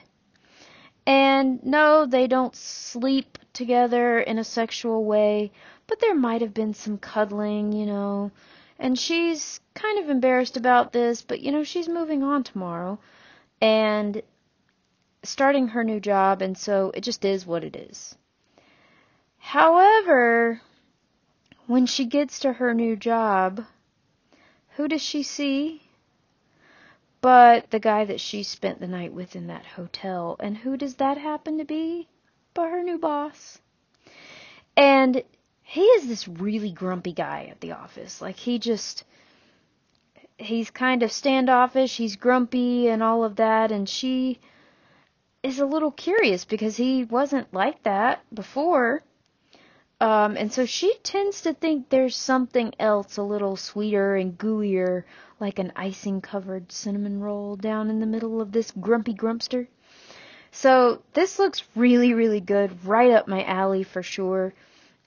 and 1.05 1.63
no 1.63 2.05
they 2.05 2.27
don't 2.27 2.55
sleep 2.55 3.37
together 3.53 4.19
in 4.19 4.37
a 4.37 4.43
sexual 4.43 5.03
way 5.03 5.51
but 5.89 5.99
there 5.99 6.15
might 6.15 6.41
have 6.41 6.53
been 6.53 6.75
some 6.75 6.99
cuddling, 6.99 7.71
you 7.71 7.85
know. 7.87 8.31
And 8.77 8.97
she's 8.97 9.59
kind 9.73 9.97
of 9.99 10.09
embarrassed 10.09 10.55
about 10.55 10.93
this, 10.93 11.23
but 11.23 11.41
you 11.41 11.51
know, 11.51 11.63
she's 11.63 11.89
moving 11.89 12.21
on 12.23 12.43
tomorrow 12.43 12.99
and 13.59 14.21
starting 15.23 15.69
her 15.69 15.83
new 15.83 15.99
job, 15.99 16.41
and 16.41 16.57
so 16.57 16.91
it 16.93 17.01
just 17.01 17.25
is 17.25 17.45
what 17.45 17.63
it 17.63 17.75
is. 17.75 18.15
However, 19.39 20.61
when 21.69 21.85
she 21.85 22.03
gets 22.03 22.39
to 22.39 22.53
her 22.53 22.73
new 22.73 22.95
job, 22.95 23.63
who 24.75 24.87
does 24.87 25.03
she 25.03 25.21
see? 25.21 25.79
But 27.21 27.69
the 27.69 27.79
guy 27.79 28.05
that 28.05 28.19
she 28.19 28.41
spent 28.41 28.79
the 28.79 28.87
night 28.87 29.13
with 29.13 29.35
in 29.35 29.45
that 29.47 29.67
hotel. 29.67 30.35
And 30.39 30.57
who 30.57 30.77
does 30.77 30.95
that 30.95 31.19
happen 31.19 31.59
to 31.59 31.65
be? 31.65 32.07
But 32.55 32.71
her 32.71 32.81
new 32.81 32.97
boss. 32.97 33.59
And 34.75 35.21
he 35.61 35.81
is 35.81 36.07
this 36.07 36.27
really 36.27 36.71
grumpy 36.71 37.13
guy 37.13 37.47
at 37.51 37.61
the 37.61 37.73
office. 37.73 38.19
Like 38.19 38.37
he 38.37 38.57
just 38.57 39.03
he's 40.37 40.71
kind 40.71 41.03
of 41.03 41.11
standoffish, 41.11 41.97
he's 41.97 42.15
grumpy 42.15 42.87
and 42.87 43.03
all 43.03 43.23
of 43.23 43.35
that 43.35 43.71
and 43.71 43.87
she 43.87 44.39
is 45.43 45.59
a 45.59 45.67
little 45.67 45.91
curious 45.91 46.45
because 46.45 46.77
he 46.77 47.03
wasn't 47.03 47.53
like 47.53 47.83
that 47.83 48.23
before. 48.33 49.03
Um, 50.01 50.37
and 50.37 50.51
so 50.51 50.65
she 50.65 50.93
tends 51.03 51.41
to 51.41 51.53
think 51.53 51.89
there's 51.89 52.15
something 52.15 52.73
else 52.79 53.17
a 53.17 53.23
little 53.23 53.57
sweeter 53.57 54.15
and 54.15 54.37
gooier, 54.37 55.03
like 55.39 55.59
an 55.59 55.73
icing 55.75 56.21
covered 56.21 56.71
cinnamon 56.71 57.19
roll 57.19 57.57
down 57.57 57.89
in 57.89 57.99
the 57.99 58.05
middle 58.05 58.39
of 58.39 58.53
this 58.53 58.71
grumpy 58.71 59.13
grumpster. 59.13 59.67
So 60.51 61.01
this 61.13 61.37
looks 61.37 61.63
really, 61.75 62.13
really 62.13 62.39
good, 62.39 62.85
right 62.85 63.11
up 63.11 63.27
my 63.27 63.43
alley 63.43 63.83
for 63.83 64.01
sure. 64.01 64.53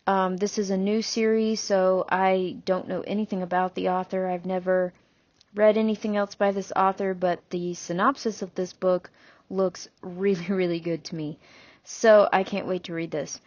Um, 0.06 0.36
this 0.36 0.58
is 0.58 0.70
a 0.70 0.76
new 0.76 1.00
series, 1.00 1.60
so 1.60 2.04
I 2.08 2.56
don't 2.64 2.88
know 2.88 3.00
anything 3.02 3.42
about 3.42 3.74
the 3.74 3.88
author. 3.88 4.26
I've 4.26 4.46
never 4.46 4.92
read 5.54 5.78
anything 5.78 6.16
else 6.16 6.34
by 6.34 6.52
this 6.52 6.72
author, 6.76 7.14
but 7.14 7.40
the 7.50 7.74
synopsis 7.74 8.42
of 8.42 8.54
this 8.54 8.72
book 8.72 9.10
looks 9.48 9.88
really, 10.02 10.46
really 10.48 10.80
good 10.80 11.04
to 11.04 11.14
me. 11.14 11.38
So 11.84 12.28
I 12.32 12.42
can't 12.42 12.66
wait 12.66 12.84
to 12.84 12.94
read 12.94 13.10
this. 13.10 13.40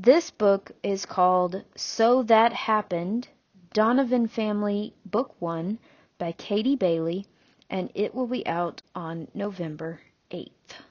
This 0.00 0.30
book 0.30 0.70
is 0.84 1.04
called 1.04 1.64
So 1.74 2.22
That 2.22 2.52
Happened 2.52 3.26
Donovan 3.72 4.28
Family 4.28 4.94
Book 5.04 5.34
1 5.40 5.76
by 6.18 6.30
Katie 6.30 6.76
Bailey, 6.76 7.26
and 7.68 7.90
it 7.96 8.14
will 8.14 8.28
be 8.28 8.46
out 8.46 8.80
on 8.94 9.26
November 9.34 9.98
8th. 10.30 10.84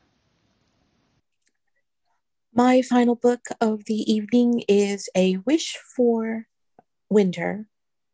My 2.54 2.82
final 2.82 3.16
book 3.16 3.46
of 3.62 3.86
the 3.86 4.12
evening 4.12 4.66
is 4.68 5.08
A 5.16 5.38
Wish 5.38 5.78
for 5.96 6.48
Winter 7.10 7.70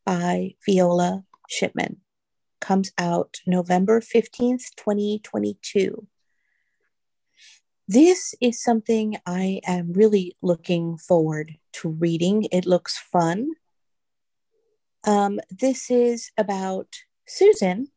by 0.05 0.53
Viola 0.63 1.23
Shipman. 1.49 2.01
Comes 2.61 2.91
out 2.99 3.37
November 3.47 3.99
15th, 3.99 4.75
2022. 4.77 6.05
This 7.87 8.33
is 8.39 8.61
something 8.61 9.17
I 9.25 9.59
am 9.67 9.91
really 9.91 10.37
looking 10.41 10.97
forward 10.97 11.57
to 11.73 11.89
reading. 11.89 12.47
It 12.51 12.65
looks 12.65 12.97
fun. 12.97 13.51
Um, 15.05 15.41
this 15.49 15.91
is 15.91 16.31
about 16.37 16.87
Susan, 17.27 17.87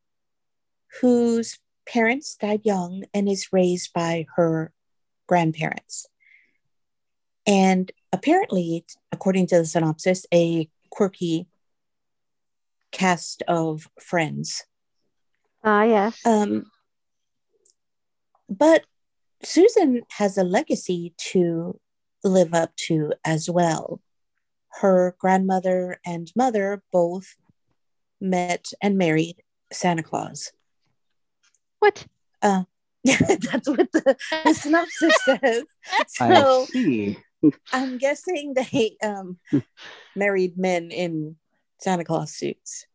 whose 1.01 1.59
parents 1.89 2.35
died 2.35 2.63
young 2.65 3.05
and 3.15 3.29
is 3.29 3.53
raised 3.53 3.93
by 3.93 4.27
her 4.35 4.73
grandparents. 5.29 6.07
And 7.47 7.93
apparently, 8.13 8.85
according 9.13 9.47
to 9.49 9.59
the 9.59 9.65
synopsis, 9.65 10.27
a 10.35 10.69
quirky 10.91 11.47
cast 12.91 13.43
of 13.47 13.89
friends. 14.01 14.65
Ah, 15.63 15.85
yes. 15.85 16.27
Um, 16.27 16.67
but 18.49 18.85
Susan 19.43 20.03
has 20.13 20.37
a 20.39 20.45
legacy 20.45 21.15
to 21.17 21.79
live 22.25 22.55
up 22.55 22.75
to 22.77 23.13
as 23.25 23.49
well. 23.49 24.01
Her 24.81 25.17
grandmother 25.19 26.01
and 26.05 26.31
mother 26.37 26.83
both 26.93 27.37
met 28.21 28.73
and 28.83 28.99
married 28.99 29.43
Santa 29.73 30.03
Claus. 30.03 30.53
what? 31.79 32.07
That's 33.05 33.69
what 33.69 33.93
the, 33.93 34.17
the 34.45 34.55
synopsis 34.55 35.15
says. 35.25 35.65
I 36.21 36.41
So 36.41 36.67
see. 36.67 37.19
I'm 37.73 37.99
guessing 37.99 38.55
they 38.55 38.97
um, 39.03 39.39
married 40.17 40.59
men 40.59 40.91
in 40.91 41.37
Santa 41.81 42.05
Claus 42.05 42.33
suits. 42.33 42.87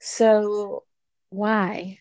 So 0.00 0.84
Why? 1.30 2.00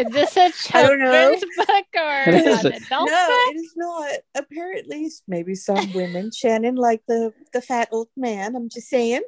Is 0.00 0.12
this 0.12 0.36
a 0.36 0.44
I 0.46 0.50
children's 0.50 1.44
book 1.56 1.86
or 1.94 2.00
an 2.26 2.36
a- 2.36 2.76
adult 2.76 3.10
no, 3.10 3.26
book? 3.28 3.54
it 3.54 3.56
is 3.56 3.72
not. 3.76 4.10
Apparently, 4.34 5.10
maybe 5.28 5.54
some 5.54 5.92
women, 5.92 6.30
Shannon, 6.32 6.76
like 6.76 7.02
the 7.08 7.32
the 7.52 7.60
fat 7.60 7.88
old 7.92 8.08
man. 8.16 8.54
I'm 8.56 8.68
just 8.68 8.88
saying. 8.88 9.22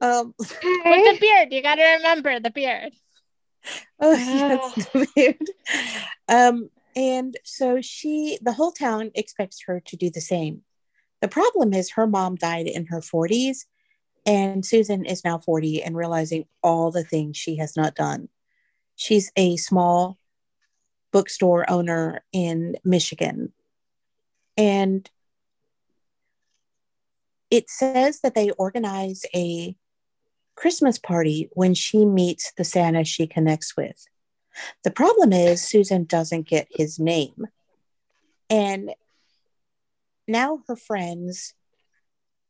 Um, 0.00 0.34
With 0.38 0.48
the 0.50 1.18
beard, 1.20 1.52
you 1.52 1.62
got 1.62 1.74
to 1.76 1.84
remember 1.96 2.40
the 2.40 2.50
beard. 2.50 2.92
oh, 4.00 4.12
yes, 4.14 4.88
weird. 5.16 5.36
Um, 6.28 6.70
and 6.96 7.36
so 7.44 7.80
she, 7.82 8.38
the 8.40 8.52
whole 8.54 8.72
town 8.72 9.10
expects 9.14 9.62
her 9.66 9.80
to 9.80 9.96
do 9.96 10.10
the 10.10 10.22
same. 10.22 10.62
The 11.20 11.28
problem 11.28 11.74
is 11.74 11.90
her 11.90 12.06
mom 12.06 12.36
died 12.36 12.66
in 12.66 12.86
her 12.86 13.00
40s, 13.00 13.66
and 14.24 14.64
Susan 14.64 15.04
is 15.04 15.22
now 15.22 15.38
40 15.38 15.82
and 15.82 15.94
realizing 15.94 16.46
all 16.62 16.90
the 16.90 17.04
things 17.04 17.36
she 17.36 17.56
has 17.56 17.76
not 17.76 17.94
done. 17.94 18.30
She's 19.00 19.32
a 19.34 19.56
small 19.56 20.18
bookstore 21.10 21.64
owner 21.70 22.22
in 22.34 22.76
Michigan. 22.84 23.54
And 24.58 25.08
it 27.50 27.70
says 27.70 28.20
that 28.20 28.34
they 28.34 28.50
organize 28.50 29.22
a 29.34 29.74
Christmas 30.54 30.98
party 30.98 31.48
when 31.54 31.72
she 31.72 32.04
meets 32.04 32.52
the 32.58 32.62
Santa 32.62 33.02
she 33.04 33.26
connects 33.26 33.74
with. 33.74 34.06
The 34.84 34.90
problem 34.90 35.32
is 35.32 35.66
Susan 35.66 36.04
doesn't 36.04 36.46
get 36.46 36.68
his 36.70 36.98
name. 36.98 37.46
And 38.50 38.92
now 40.28 40.62
her 40.68 40.76
friends 40.76 41.54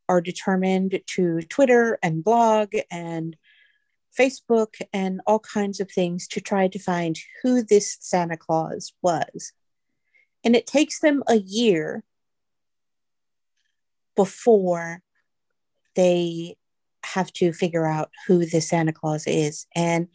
are 0.09 0.21
determined 0.21 1.01
to 1.15 1.43
Twitter 1.43 1.97
and 2.03 2.25
blog 2.25 2.75
and 2.91 3.37
Facebook 4.19 4.75
and 4.93 5.21
all 5.27 5.39
kinds 5.39 5.81
of 5.81 5.91
things 5.91 6.27
to 6.29 6.41
try 6.41 6.69
to 6.69 6.79
find 6.79 7.19
who 7.43 7.63
this 7.63 7.97
Santa 8.01 8.37
Claus 8.37 8.93
was. 9.03 9.53
And 10.45 10.57
it 10.57 10.67
takes 10.67 11.01
them 11.01 11.23
a 11.29 11.37
year 11.37 12.03
before 14.17 15.03
they 15.95 16.57
have 17.05 17.33
to 17.33 17.53
figure 17.53 17.87
out 17.87 18.11
who 18.27 18.45
the 18.45 18.61
Santa 18.61 18.93
Claus 18.93 19.27
is. 19.27 19.67
And 19.75 20.09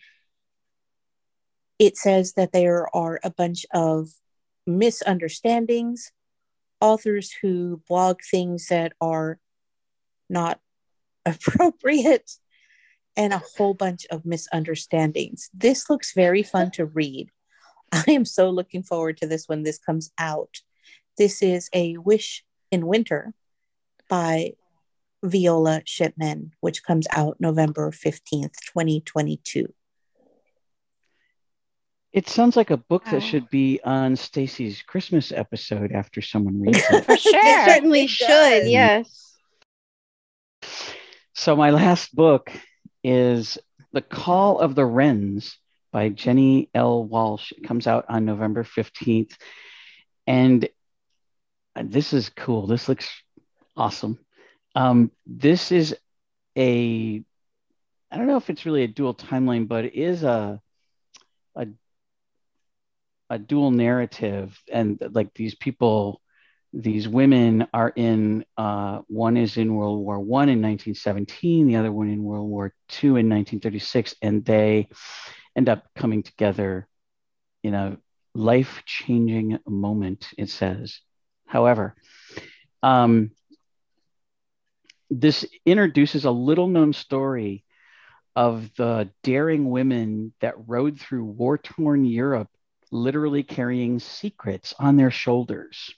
it 1.79 1.97
says 1.97 2.33
that 2.33 2.53
there 2.53 2.87
are 2.95 3.19
a 3.23 3.29
bunch 3.29 3.65
of 3.73 4.09
misunderstandings, 4.65 6.11
authors 6.79 7.33
who 7.41 7.81
blog 7.87 8.21
things 8.21 8.67
that 8.67 8.93
are 9.01 9.39
not 10.29 10.59
appropriate, 11.25 12.31
and 13.17 13.33
a 13.33 13.41
whole 13.57 13.73
bunch 13.73 14.05
of 14.11 14.25
misunderstandings. 14.25 15.49
This 15.53 15.89
looks 15.89 16.13
very 16.13 16.43
fun 16.43 16.71
to 16.71 16.85
read. 16.85 17.29
I 17.91 18.03
am 18.09 18.25
so 18.25 18.49
looking 18.49 18.83
forward 18.83 19.17
to 19.17 19.27
this 19.27 19.47
when 19.47 19.63
this 19.63 19.77
comes 19.77 20.11
out. 20.17 20.61
This 21.17 21.41
is 21.41 21.69
A 21.73 21.97
Wish 21.97 22.43
in 22.71 22.87
Winter 22.87 23.33
by 24.09 24.53
Viola 25.23 25.81
Shipman, 25.85 26.51
which 26.59 26.83
comes 26.83 27.07
out 27.11 27.37
November 27.39 27.89
15th, 27.91 28.51
2022. 28.73 29.73
It 32.11 32.29
sounds 32.29 32.55
like 32.55 32.69
a 32.69 32.77
book 32.77 33.05
Wow. 33.07 33.13
that 33.13 33.21
should 33.21 33.49
be 33.49 33.79
on 33.83 34.15
Stacy's 34.15 34.81
Christmas 34.81 35.31
episode 35.33 35.91
after 35.91 36.21
someone 36.21 36.61
reads 36.61 36.77
it. 36.89 37.05
For 37.05 37.17
sure. 37.17 37.33
It 37.35 37.69
certainly 37.69 38.03
It 38.03 38.09
should. 38.09 38.67
Yes. 38.67 39.35
So 41.33 41.55
my 41.55 41.71
last 41.71 42.15
book 42.15 42.51
is 43.05 43.59
The 43.93 44.01
Call 44.01 44.59
of 44.59 44.73
the 44.73 44.85
Wrens 44.85 45.59
by 45.91 46.09
Jenni 46.09 46.69
L. 46.73 47.03
Walsh. 47.03 47.51
It 47.51 47.63
comes 47.63 47.85
out 47.85 48.05
on 48.09 48.25
November 48.25 48.63
15th. 48.63 49.33
And 50.25 50.67
this 51.83 52.13
is 52.13 52.29
cool. 52.29 52.65
This 52.65 52.89
looks 52.89 53.09
awesome. 53.77 54.17
Um, 54.73 55.11
this 55.27 55.71
is 55.71 55.95
a 56.57 57.23
I 58.11 58.17
don't 58.17 58.27
know 58.27 58.37
if 58.37 58.49
it's 58.49 58.65
really 58.65 58.83
a 58.83 58.87
dual 58.87 59.13
timeline, 59.13 59.67
but 59.67 59.85
it 59.85 59.93
is 59.93 60.23
a 60.23 60.59
a 61.55 61.67
a 63.29 63.37
dual 63.37 63.71
narrative 63.71 64.57
and 64.71 65.01
like 65.11 65.33
these 65.33 65.53
people 65.53 66.21
these 66.75 67.07
women 67.07 67.67
are 67.73 67.91
in 67.95 68.43
uh, 68.57 68.99
one 69.07 69.37
is 69.37 69.57
in 69.57 69.73
world 69.73 69.99
war 69.99 70.19
one 70.19 70.49
in 70.49 70.61
1917 70.61 71.67
the 71.67 71.77
other 71.77 71.91
one 71.91 72.09
in 72.09 72.23
world 72.23 72.49
war 72.49 72.73
two 72.89 73.15
in 73.17 73.29
1936 73.29 74.15
and 74.21 74.43
they 74.43 74.87
end 75.55 75.69
up 75.69 75.85
coming 75.95 76.21
together 76.21 76.87
in 77.63 77.73
a 77.73 77.97
life-changing 78.33 79.57
moment 79.65 80.27
it 80.37 80.49
says 80.49 80.99
however 81.47 81.95
um, 82.83 83.31
this 85.09 85.45
introduces 85.65 86.25
a 86.25 86.31
little 86.31 86.67
known 86.67 86.91
story 86.91 87.63
of 88.35 88.69
the 88.75 89.09
daring 89.23 89.69
women 89.69 90.33
that 90.41 90.55
rode 90.67 90.99
through 90.99 91.23
war-torn 91.23 92.03
europe 92.03 92.49
literally 92.91 93.43
carrying 93.43 93.99
secrets 93.99 94.73
on 94.79 94.95
their 94.95 95.11
shoulders. 95.11 95.93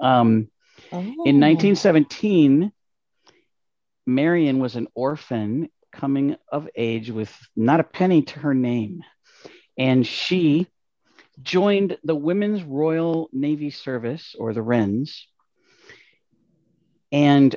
Um, 0.00 0.48
Oh. 0.92 0.98
in 0.98 1.38
1917, 1.38 2.72
Marion 4.06 4.58
was 4.58 4.76
an 4.76 4.88
orphan 4.94 5.68
coming 5.92 6.36
of 6.50 6.68
age 6.74 7.10
with 7.10 7.32
not 7.54 7.80
a 7.80 7.84
penny 7.84 8.22
to 8.22 8.40
her 8.40 8.54
name. 8.54 9.02
And 9.78 10.06
she 10.06 10.66
joined 11.42 11.98
the 12.02 12.14
Women's 12.14 12.62
Royal 12.62 13.28
Navy 13.32 13.70
Service, 13.70 14.34
or 14.38 14.52
the 14.52 14.62
Wrens. 14.62 15.26
And 17.12 17.54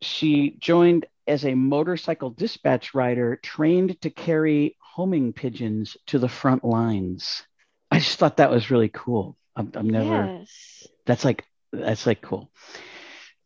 she 0.00 0.56
joined 0.58 1.06
as 1.26 1.44
a 1.44 1.54
motorcycle 1.54 2.30
dispatch 2.30 2.94
rider 2.94 3.36
trained 3.36 4.00
to 4.02 4.10
carry 4.10 4.76
homing 4.80 5.32
pigeons 5.32 5.96
to 6.06 6.18
the 6.18 6.28
front 6.28 6.64
lines. 6.64 7.42
I 7.90 7.98
just 7.98 8.18
thought 8.18 8.38
that 8.38 8.50
was 8.50 8.70
really 8.70 8.90
cool. 8.92 9.36
I've, 9.56 9.76
I've 9.76 9.84
never 9.84 10.32
Yes. 10.32 10.86
that's 11.06 11.24
like 11.24 11.44
that's 11.72 12.06
like 12.06 12.22
cool. 12.22 12.50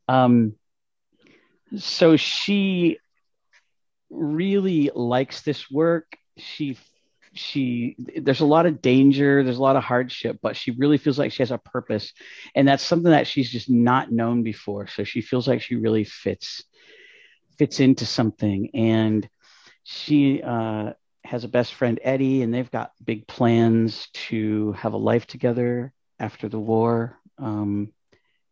Um 0.08 0.54
so 1.76 2.16
she 2.16 2.98
really 4.10 4.90
likes 4.94 5.42
this 5.42 5.70
work. 5.70 6.06
She 6.36 6.76
she 7.32 7.94
there's 8.16 8.40
a 8.40 8.44
lot 8.46 8.66
of 8.66 8.82
danger 8.82 9.44
there's 9.44 9.58
a 9.58 9.62
lot 9.62 9.76
of 9.76 9.84
hardship 9.84 10.38
but 10.42 10.56
she 10.56 10.72
really 10.72 10.98
feels 10.98 11.16
like 11.16 11.30
she 11.32 11.42
has 11.42 11.52
a 11.52 11.58
purpose. 11.58 12.12
And 12.54 12.66
that's 12.66 12.82
something 12.82 13.12
that 13.12 13.26
she's 13.26 13.50
just 13.50 13.70
not 13.70 14.10
known 14.10 14.42
before. 14.42 14.88
So 14.88 15.04
she 15.04 15.20
feels 15.20 15.46
like 15.46 15.62
she 15.62 15.76
really 15.76 16.04
fits 16.04 16.64
fits 17.58 17.80
into 17.80 18.06
something. 18.06 18.70
And 18.74 19.28
she 19.84 20.42
uh 20.42 20.92
has 21.24 21.44
a 21.44 21.48
best 21.48 21.74
friend 21.74 22.00
eddie 22.02 22.42
and 22.42 22.52
they've 22.52 22.70
got 22.70 22.92
big 23.04 23.26
plans 23.28 24.08
to 24.14 24.72
have 24.72 24.94
a 24.94 24.98
life 24.98 25.26
together 25.26 25.92
after 26.20 26.48
the 26.48 26.60
war 26.60 27.18
um 27.38 27.92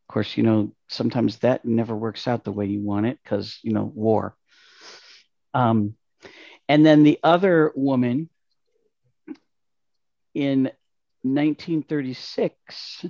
of 0.09 0.15
course, 0.15 0.39
you 0.39 0.43
know, 0.43 0.73
sometimes 0.89 1.39
that 1.41 1.67
never 1.67 1.95
works 1.95 2.27
out 2.27 2.43
the 2.45 2.53
way 2.53 2.67
you 2.67 2.81
want 2.81 3.07
it 3.07 3.19
because, 3.23 3.59
you 3.63 3.73
know, 3.73 3.85
war. 3.85 4.35
Um, 5.53 5.97
and 6.69 6.85
then 6.85 7.03
the 7.03 7.19
other 7.23 7.73
woman 7.77 8.31
in 10.35 10.71
1936, 11.23 13.05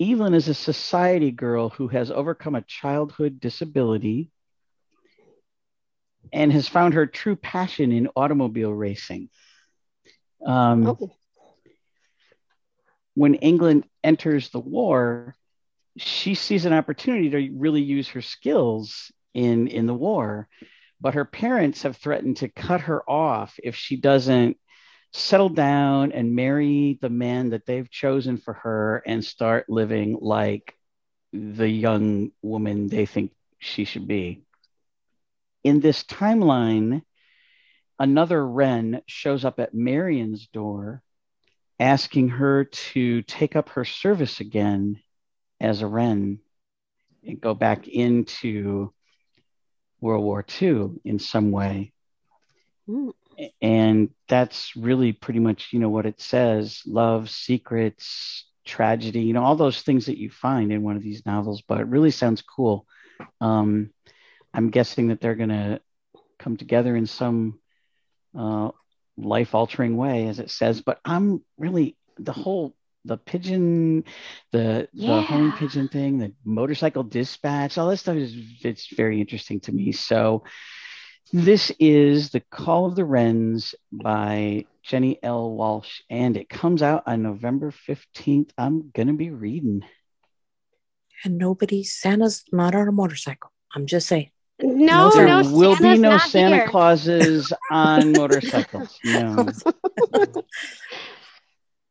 Evelyn 0.00 0.34
is 0.34 0.48
a 0.48 0.54
society 0.54 1.30
girl 1.30 1.70
who 1.70 1.88
has 1.88 2.10
overcome 2.10 2.54
a 2.54 2.62
childhood 2.62 3.40
disability 3.40 4.30
and 6.32 6.52
has 6.52 6.68
found 6.68 6.92
her 6.92 7.06
true 7.06 7.36
passion 7.36 7.90
in 7.90 8.08
automobile 8.16 8.74
racing. 8.74 9.30
Um. 10.44 10.98
When 13.18 13.34
England 13.34 13.84
enters 14.04 14.50
the 14.50 14.60
war, 14.60 15.34
she 15.96 16.36
sees 16.36 16.64
an 16.64 16.72
opportunity 16.72 17.30
to 17.30 17.50
really 17.52 17.82
use 17.82 18.06
her 18.10 18.22
skills 18.22 19.10
in 19.34 19.66
in 19.66 19.86
the 19.86 19.94
war, 19.94 20.46
but 21.00 21.14
her 21.14 21.24
parents 21.24 21.82
have 21.82 21.96
threatened 21.96 22.36
to 22.36 22.48
cut 22.48 22.82
her 22.82 23.02
off 23.10 23.58
if 23.64 23.74
she 23.74 23.96
doesn't 23.96 24.56
settle 25.12 25.48
down 25.48 26.12
and 26.12 26.36
marry 26.36 26.96
the 27.00 27.08
man 27.08 27.50
that 27.50 27.66
they've 27.66 27.90
chosen 27.90 28.36
for 28.36 28.54
her 28.54 29.02
and 29.04 29.24
start 29.24 29.68
living 29.68 30.16
like 30.20 30.72
the 31.32 31.68
young 31.68 32.30
woman 32.40 32.86
they 32.86 33.04
think 33.04 33.32
she 33.58 33.84
should 33.84 34.06
be. 34.06 34.44
In 35.64 35.80
this 35.80 36.04
timeline, 36.04 37.02
another 37.98 38.46
wren 38.46 39.02
shows 39.06 39.44
up 39.44 39.58
at 39.58 39.74
Marion's 39.74 40.46
door, 40.46 41.02
asking 41.78 42.28
her 42.28 42.64
to 42.64 43.22
take 43.22 43.56
up 43.56 43.70
her 43.70 43.84
service 43.84 44.40
again 44.40 45.00
as 45.60 45.82
a 45.82 45.86
wren 45.86 46.40
and 47.24 47.40
go 47.40 47.54
back 47.54 47.88
into 47.88 48.92
World 50.00 50.24
War 50.24 50.44
II 50.60 50.90
in 51.04 51.18
some 51.18 51.50
way. 51.50 51.92
Mm. 52.88 53.12
And 53.62 54.10
that's 54.28 54.74
really 54.76 55.12
pretty 55.12 55.40
much, 55.40 55.68
you 55.72 55.78
know, 55.78 55.88
what 55.88 56.06
it 56.06 56.20
says 56.20 56.82
love, 56.86 57.30
secrets, 57.30 58.46
tragedy, 58.64 59.20
you 59.20 59.32
know, 59.32 59.44
all 59.44 59.56
those 59.56 59.82
things 59.82 60.06
that 60.06 60.18
you 60.18 60.30
find 60.30 60.72
in 60.72 60.82
one 60.82 60.96
of 60.96 61.02
these 61.02 61.24
novels, 61.24 61.62
but 61.66 61.80
it 61.80 61.86
really 61.86 62.10
sounds 62.10 62.42
cool. 62.42 62.86
Um, 63.40 63.90
I'm 64.52 64.70
guessing 64.70 65.08
that 65.08 65.20
they're 65.20 65.34
going 65.34 65.48
to 65.48 65.80
come 66.38 66.56
together 66.56 66.96
in 66.96 67.06
some 67.06 67.58
uh, 68.36 68.70
life 69.18 69.54
altering 69.54 69.96
way, 69.96 70.28
as 70.28 70.38
it 70.38 70.50
says, 70.50 70.80
but 70.80 71.00
I'm 71.04 71.42
really 71.58 71.96
the 72.18 72.32
whole 72.32 72.74
the 73.04 73.16
pigeon, 73.16 74.04
the 74.52 74.88
the 74.92 75.22
home 75.22 75.52
pigeon 75.52 75.88
thing, 75.88 76.18
the 76.18 76.32
motorcycle 76.44 77.02
dispatch, 77.02 77.78
all 77.78 77.88
this 77.88 78.00
stuff 78.00 78.16
is 78.16 78.34
it's 78.62 78.94
very 78.94 79.20
interesting 79.20 79.60
to 79.60 79.72
me. 79.72 79.92
So 79.92 80.44
this 81.32 81.72
is 81.78 82.30
The 82.30 82.40
Call 82.40 82.86
of 82.86 82.96
the 82.96 83.04
Wrens 83.04 83.74
by 83.92 84.66
Jenni 84.86 85.18
L. 85.22 85.50
Walsh, 85.50 86.00
and 86.08 86.36
it 86.36 86.48
comes 86.48 86.82
out 86.82 87.02
on 87.06 87.22
November 87.22 87.70
15th. 87.70 88.50
I'm 88.56 88.90
gonna 88.94 89.14
be 89.14 89.30
reading. 89.30 89.82
And 91.24 91.36
nobody, 91.36 91.82
Santa's 91.82 92.44
not 92.52 92.74
on 92.74 92.88
a 92.88 92.92
motorcycle. 92.92 93.52
I'm 93.74 93.86
just 93.86 94.06
saying. 94.06 94.30
No, 94.60 95.10
there 95.10 95.26
no, 95.26 95.42
will 95.52 95.76
Santa's 95.76 95.98
be 95.98 96.02
no 96.02 96.18
Santa 96.18 96.56
here. 96.56 96.68
Clauses 96.68 97.52
on 97.70 98.12
motorcycles. 98.16 98.98
No. 99.04 99.46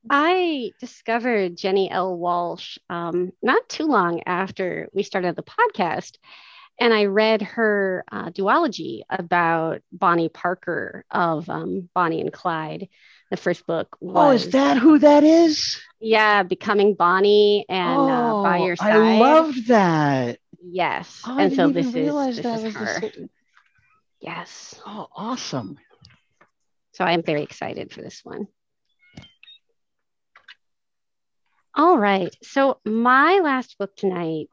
I 0.09 0.71
discovered 0.79 1.57
Jenni 1.57 1.89
L. 1.91 2.15
Walsh 2.17 2.77
um, 2.89 3.31
not 3.41 3.67
too 3.67 3.85
long 3.85 4.21
after 4.25 4.87
we 4.93 5.03
started 5.03 5.35
the 5.35 5.43
podcast, 5.43 6.13
and 6.79 6.93
I 6.93 7.05
read 7.05 7.41
her 7.41 8.05
uh, 8.11 8.29
duology 8.29 9.01
about 9.09 9.81
Bonnie 9.91 10.29
Parker 10.29 11.03
of 11.11 11.49
um, 11.49 11.89
Bonnie 11.93 12.21
and 12.21 12.31
Clyde. 12.31 12.87
The 13.31 13.37
first 13.37 13.67
book 13.67 13.97
was 13.99 14.15
Oh, 14.15 14.31
is 14.47 14.51
that 14.53 14.77
who 14.77 14.99
that 14.99 15.25
is? 15.25 15.77
yeah, 15.99 16.43
becoming 16.43 16.93
Bonnie 16.95 17.65
and 17.67 17.99
uh, 17.99 18.41
by 18.43 18.59
Oh, 18.59 18.65
your 18.65 18.75
side. 18.77 18.95
I 18.95 19.19
loved 19.19 19.67
that. 19.67 20.39
Yes, 20.71 21.21
Oh, 21.25 21.37
and 21.37 21.53
so 21.53 21.69
this 21.69 21.87
is 21.87 21.93
this 21.93 22.37
that 22.37 22.57
is 22.59 22.63
was 22.63 22.75
her. 22.75 23.01
Yes, 24.19 24.79
Oh, 24.85 25.07
awesome. 25.15 25.77
so 26.93 27.03
I'm 27.05 27.23
very 27.23 27.43
excited 27.43 27.93
for 27.93 28.01
this 28.01 28.21
one. 28.23 28.47
All 31.75 31.97
right. 31.99 32.35
So 32.41 32.79
my 32.85 33.39
last 33.43 33.77
book 33.77 33.95
tonight 33.95 34.49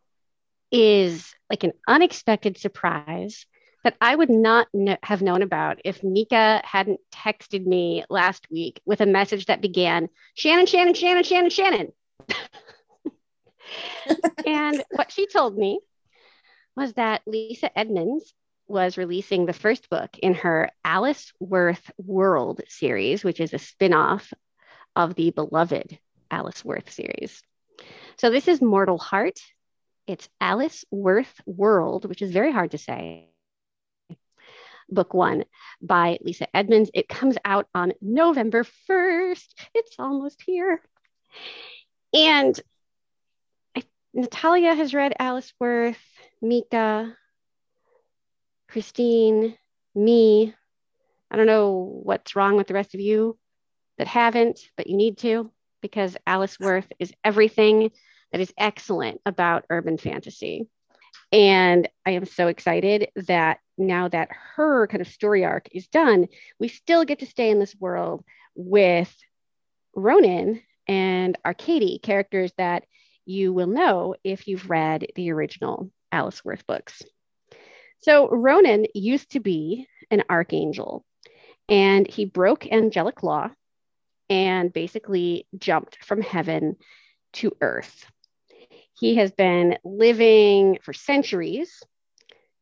is 0.71 1.35
like 1.49 1.65
an 1.65 1.73
unexpected 1.89 2.59
surprise 2.59 3.47
that 3.85 3.97
I 4.01 4.15
would 4.15 4.31
not 4.31 4.67
kn- 4.75 4.99
have 5.03 5.23
known 5.23 5.41
about 5.43 5.79
if 5.85 6.03
Mika 6.03 6.61
hadn't 6.65 7.01
texted 7.15 7.65
me 7.65 8.05
last 8.11 8.47
week 8.51 8.81
with 8.85 9.01
a 9.01 9.07
message 9.07 9.47
that 9.47 9.62
began 9.62 10.09
Shannon, 10.35 10.67
Shannon, 10.67 10.95
Shannon, 10.95 11.23
Shannon, 11.23 11.51
Shannon. 11.51 11.93
and 14.47 14.83
what 14.91 15.12
she 15.12 15.27
told 15.27 15.57
me 15.57 15.81
was 16.77 16.93
that 16.95 17.22
Lisa 17.27 17.77
Edmonds 17.79 18.33
was 18.66 18.97
releasing 18.97 19.47
the 19.47 19.53
first 19.53 19.91
book 19.91 20.18
in 20.18 20.35
her 20.35 20.70
Alice 20.85 21.33
Worth 21.39 21.91
World 21.99 22.62
series, 22.68 23.22
which 23.22 23.41
is 23.41 23.53
a 23.53 23.59
spin 23.59 23.93
off 23.93 24.33
of 24.97 25.14
the 25.14 25.31
beloved 25.31 25.99
Alice 26.31 26.64
Worth 26.64 26.91
series. 26.91 27.43
So 28.16 28.31
this 28.31 28.49
is 28.49 28.62
Mortal 28.62 28.99
Heart. 28.99 29.39
It's 30.07 30.29
Alice 30.41 30.85
Worth 30.91 31.41
World, 31.47 32.07
which 32.07 32.22
is 32.22 32.31
very 32.31 32.53
hard 32.53 32.72
to 32.72 32.79
say. 32.79 33.29
Book 34.89 35.14
one 35.14 35.45
by 35.81 36.18
Lisa 36.20 36.47
Edmonds. 36.55 36.91
It 36.93 37.09
comes 37.09 37.37
out 37.45 37.66
on 37.75 37.93
November 38.01 38.64
1st. 38.89 39.47
It's 39.75 39.97
almost 39.99 40.43
here. 40.45 40.81
And 42.12 42.59
Natalia 44.17 44.77
has 44.77 44.95
read 44.95 45.12
Alice 45.19 45.53
Worth, 45.59 45.99
Mika, 46.41 47.17
Christine, 48.69 49.57
me. 49.93 50.55
I 51.33 51.37
don't 51.37 51.49
know 51.49 52.01
what's 52.05 52.37
wrong 52.37 52.57
with 52.57 52.69
the 52.69 52.75
rest 52.75 52.95
of 52.95 53.01
you 53.01 53.37
that 53.99 54.07
haven't, 54.07 54.61
but 54.77 54.87
you 54.87 54.97
need 54.97 55.19
to 55.19 55.51
because 55.83 56.17
Alice 56.29 56.61
Worth 56.61 56.87
is 57.01 57.12
everything 57.25 57.91
that 58.31 58.41
is 58.41 58.55
excellent 58.57 59.21
about 59.27 59.65
urban 59.69 59.99
fantasy. 59.99 60.69
And 61.33 61.89
I 62.07 62.12
am 62.12 62.25
so 62.25 62.47
excited 62.47 63.09
that 63.17 63.59
now 63.77 64.07
that 64.07 64.29
her 64.55 64.87
kind 64.87 65.01
of 65.01 65.09
story 65.09 65.45
arc 65.45 65.69
is 65.73 65.89
done, 65.89 66.29
we 66.61 66.69
still 66.69 67.05
get 67.05 67.19
to 67.19 67.27
stay 67.27 67.51
in 67.51 67.59
this 67.59 67.75
world 67.75 68.25
with 68.55 69.12
Ronan 69.97 70.62
and 70.87 71.37
Arcady, 71.45 71.99
characters 71.99 72.53
that 72.59 72.85
you 73.27 73.53
will 73.53 73.66
know 73.66 74.14
if 74.25 74.47
you've 74.49 74.70
read 74.70 75.07
the 75.14 75.33
original 75.33 75.91
Alice 76.12 76.45
Worth 76.45 76.66
books. 76.66 77.03
So 78.01 78.29
Ronan 78.29 78.87
used 78.95 79.31
to 79.31 79.41
be 79.41 79.87
an 80.11 80.25
archangel 80.29 81.05
and 81.68 82.07
he 82.07 82.25
broke 82.25 82.70
angelic 82.70 83.22
law 83.22 83.51
and 84.29 84.72
basically 84.72 85.47
jumped 85.57 86.05
from 86.05 86.20
heaven 86.20 86.77
to 87.35 87.57
earth. 87.61 88.07
He 88.99 89.16
has 89.16 89.33
been 89.33 89.79
living 89.85 90.79
for 90.83 90.93
centuries, 90.93 91.83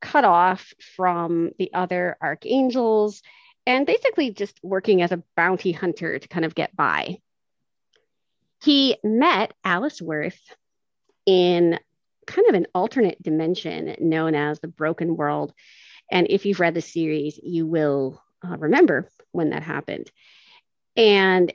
cut 0.01 0.25
off 0.25 0.73
from 0.97 1.51
the 1.59 1.73
other 1.75 2.17
archangels, 2.23 3.23
and 3.67 3.87
basically 3.87 4.31
just 4.31 4.59
working 4.63 5.03
as 5.03 5.13
a 5.13 5.23
bounty 5.37 5.73
hunter 5.73 6.19
to 6.19 6.29
kind 6.29 6.45
of 6.45 6.55
get 6.55 6.75
by. 6.75 7.19
He 8.63 8.97
met 9.03 9.53
Alice 9.65 10.01
Worth 10.01 10.41
in 11.27 11.79
kind 12.27 12.49
of 12.49 12.55
an 12.55 12.67
alternate 12.75 13.23
dimension 13.23 13.97
known 13.99 14.35
as 14.35 14.61
the 14.61 14.69
Broken 14.69 15.17
World. 15.17 15.53
And 16.11 16.27
if 16.31 16.47
you've 16.47 16.61
read 16.61 16.75
the 16.75 16.81
series, 16.81 17.41
you 17.43 17.67
will 17.67 18.23
uh, 18.47 18.57
remember 18.57 19.09
when 19.33 19.51
that 19.51 19.63
happened. 19.63 20.11
And 20.97 21.53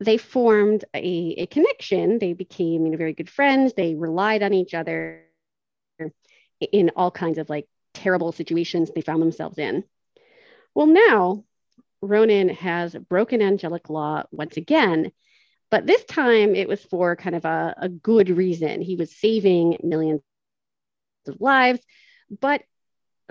they 0.00 0.16
formed 0.16 0.84
a, 0.94 1.34
a 1.38 1.46
connection. 1.46 2.18
They 2.18 2.32
became 2.32 2.84
you 2.84 2.92
know, 2.92 2.98
very 2.98 3.12
good 3.12 3.30
friends. 3.30 3.72
They 3.72 3.94
relied 3.94 4.42
on 4.42 4.52
each 4.52 4.74
other 4.74 5.24
in 6.60 6.90
all 6.96 7.10
kinds 7.10 7.38
of 7.38 7.48
like 7.48 7.68
terrible 7.94 8.32
situations 8.32 8.90
they 8.94 9.00
found 9.00 9.22
themselves 9.22 9.58
in. 9.58 9.84
Well, 10.74 10.86
now 10.86 11.44
Ronan 12.02 12.48
has 12.50 12.94
broken 12.94 13.42
angelic 13.42 13.90
law 13.90 14.24
once 14.30 14.56
again, 14.56 15.12
but 15.70 15.86
this 15.86 16.04
time 16.04 16.54
it 16.54 16.68
was 16.68 16.82
for 16.82 17.16
kind 17.16 17.36
of 17.36 17.44
a, 17.44 17.74
a 17.78 17.88
good 17.88 18.28
reason. 18.28 18.80
He 18.82 18.96
was 18.96 19.16
saving 19.16 19.78
millions 19.82 20.20
of 21.26 21.40
lives, 21.40 21.80
but 22.40 22.62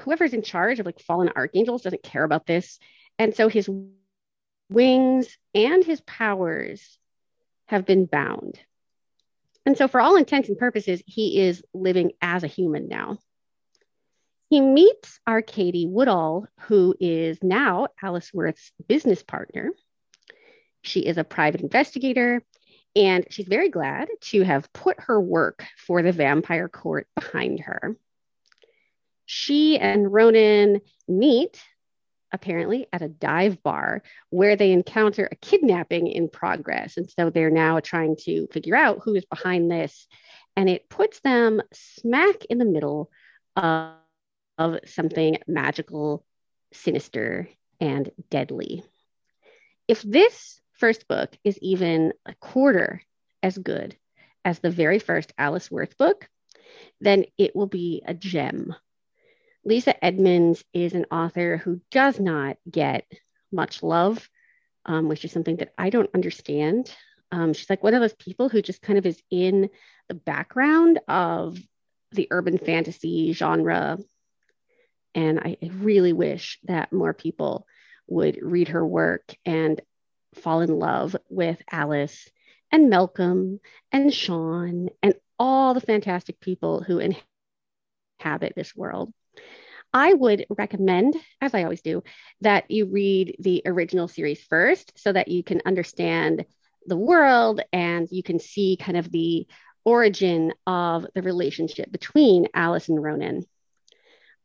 whoever's 0.02 0.34
in 0.34 0.42
charge 0.42 0.80
of 0.80 0.86
like 0.86 1.02
fallen 1.02 1.30
archangels 1.36 1.82
doesn't 1.82 2.04
care 2.04 2.24
about 2.24 2.46
this. 2.46 2.80
And 3.18 3.36
so 3.36 3.50
his 3.50 3.70
wings 4.70 5.38
and 5.54 5.84
his 5.84 6.02
powers 6.02 6.98
have 7.68 7.86
been 7.86 8.06
bound. 8.06 8.60
And 9.66 9.78
so, 9.78 9.88
for 9.88 10.00
all 10.02 10.16
intents 10.16 10.50
and 10.50 10.58
purposes, 10.58 11.04
he 11.06 11.42
is 11.42 11.64
living 11.74 12.14
as 12.22 12.44
a 12.44 12.48
human 12.48 12.88
now. 12.88 13.18
He 14.50 14.62
meets 14.62 15.20
Arcady 15.28 15.86
Woodall, 15.86 16.48
who 16.62 16.96
is 17.00 17.38
now 17.44 17.90
Alice 18.02 18.34
Worth's 18.34 18.72
business 18.88 19.22
partner. 19.22 19.70
She 20.90 21.02
is 21.02 21.18
a 21.18 21.24
private 21.24 21.62
investigator, 21.62 22.44
and 22.96 23.26
she's 23.30 23.48
very 23.48 23.70
glad 23.70 24.10
to 24.22 24.42
have 24.42 24.74
put 24.74 25.00
her 25.02 25.22
work 25.22 25.64
for 25.78 26.02
the 26.02 26.12
vampire 26.12 26.68
court 26.68 27.08
behind 27.16 27.60
her. 27.60 27.96
She 29.26 29.78
and 29.78 30.12
Ronan 30.12 30.82
meet 31.08 31.62
apparently 32.32 32.88
at 32.92 33.04
a 33.04 33.08
dive 33.08 33.62
bar 33.62 34.02
where 34.32 34.56
they 34.56 34.72
encounter 34.72 35.30
a 35.32 35.36
kidnapping 35.36 36.08
in 36.08 36.30
progress. 36.30 36.98
And 36.98 37.10
so 37.10 37.30
they're 37.30 37.52
now 37.52 37.80
trying 37.80 38.16
to 38.22 38.48
figure 38.48 38.76
out 38.76 39.02
who 39.04 39.14
is 39.14 39.26
behind 39.26 39.72
this. 39.72 40.08
And 40.56 40.70
it 40.70 40.90
puts 40.90 41.20
them 41.20 41.62
smack 41.72 42.46
in 42.46 42.58
the 42.58 42.66
middle 42.66 43.12
of, 43.56 43.94
of 44.58 44.80
something 44.86 45.38
magical, 45.48 46.26
sinister, 46.74 47.48
and 47.80 48.10
deadly. 48.30 48.84
If 49.88 50.02
this 50.02 50.60
first 50.80 51.08
book 51.08 51.36
is 51.44 51.60
even 51.62 52.14
a 52.26 52.34
quarter 52.36 53.02
as 53.44 53.58
good 53.58 53.96
as 54.44 54.60
the 54.60 54.72
very 54.72 55.00
first 55.00 55.34
Alice 55.38 55.70
Worth 55.70 55.98
book, 55.98 56.28
then 57.02 57.26
it 57.38 57.56
will 57.56 57.68
be 57.68 58.02
a 58.06 58.14
gem 58.14 58.74
Lisa 59.66 60.04
Edmonds 60.04 60.64
is 60.74 60.94
an 60.94 61.06
author 61.12 61.58
who 61.58 61.82
does 61.92 62.20
not 62.20 62.58
get 62.70 63.06
much 63.52 63.84
love, 63.84 64.30
um, 64.86 65.08
which 65.08 65.26
is 65.26 65.32
something 65.32 65.58
that 65.58 65.74
I 65.78 65.90
don't 65.90 66.10
understand. 66.16 66.94
Um, 67.32 67.54
she's 67.54 67.70
like 67.70 67.84
one 67.84 67.94
of 67.94 68.02
those 68.02 68.16
people 68.16 68.50
who 68.50 68.62
just 68.62 68.82
kind 68.82 68.98
of 68.98 69.06
is 69.06 69.22
in 69.30 69.70
the 70.08 70.16
background 70.16 71.00
of 71.08 71.60
the 72.12 72.28
urban 72.32 72.58
fantasy 72.58 73.34
genre. 73.34 73.98
And 75.14 75.40
I 75.40 75.58
really 75.62 76.14
wish 76.14 76.60
that 76.64 76.94
more 76.94 77.14
people 77.14 77.68
would 78.08 78.40
read 78.42 78.70
her 78.70 78.86
work 78.86 79.36
and 79.46 79.80
fall 80.36 80.62
in 80.62 80.78
love 80.78 81.16
with 81.30 81.62
Alice 81.72 82.30
and 82.72 82.90
Malcolm 82.90 83.60
and 83.92 84.14
Sean 84.14 84.90
and 85.02 85.14
all 85.38 85.74
the 85.74 85.82
fantastic 85.82 86.40
people 86.40 86.84
who 86.84 87.00
inhabit 87.00 88.54
this 88.56 88.76
world. 88.76 89.14
I 89.92 90.14
would 90.14 90.46
recommend, 90.50 91.16
as 91.42 91.54
I 91.56 91.64
always 91.64 91.82
do, 91.82 92.04
that 92.42 92.70
you 92.70 92.86
read 92.86 93.38
the 93.40 93.64
original 93.66 94.08
series 94.08 94.42
first 94.44 94.94
so 94.96 95.12
that 95.12 95.30
you 95.30 95.44
can 95.44 95.62
understand 95.66 96.46
the 96.86 96.98
world 96.98 97.62
and 97.74 98.08
you 98.12 98.22
can 98.22 98.40
see 98.40 98.78
kind 98.80 98.98
of 98.98 99.12
the 99.12 99.48
origin 99.84 100.54
of 100.68 101.08
the 101.16 101.22
relationship 101.22 101.92
between 101.92 102.48
Alice 102.54 102.90
and 102.90 103.02
Ronan. 103.02 103.46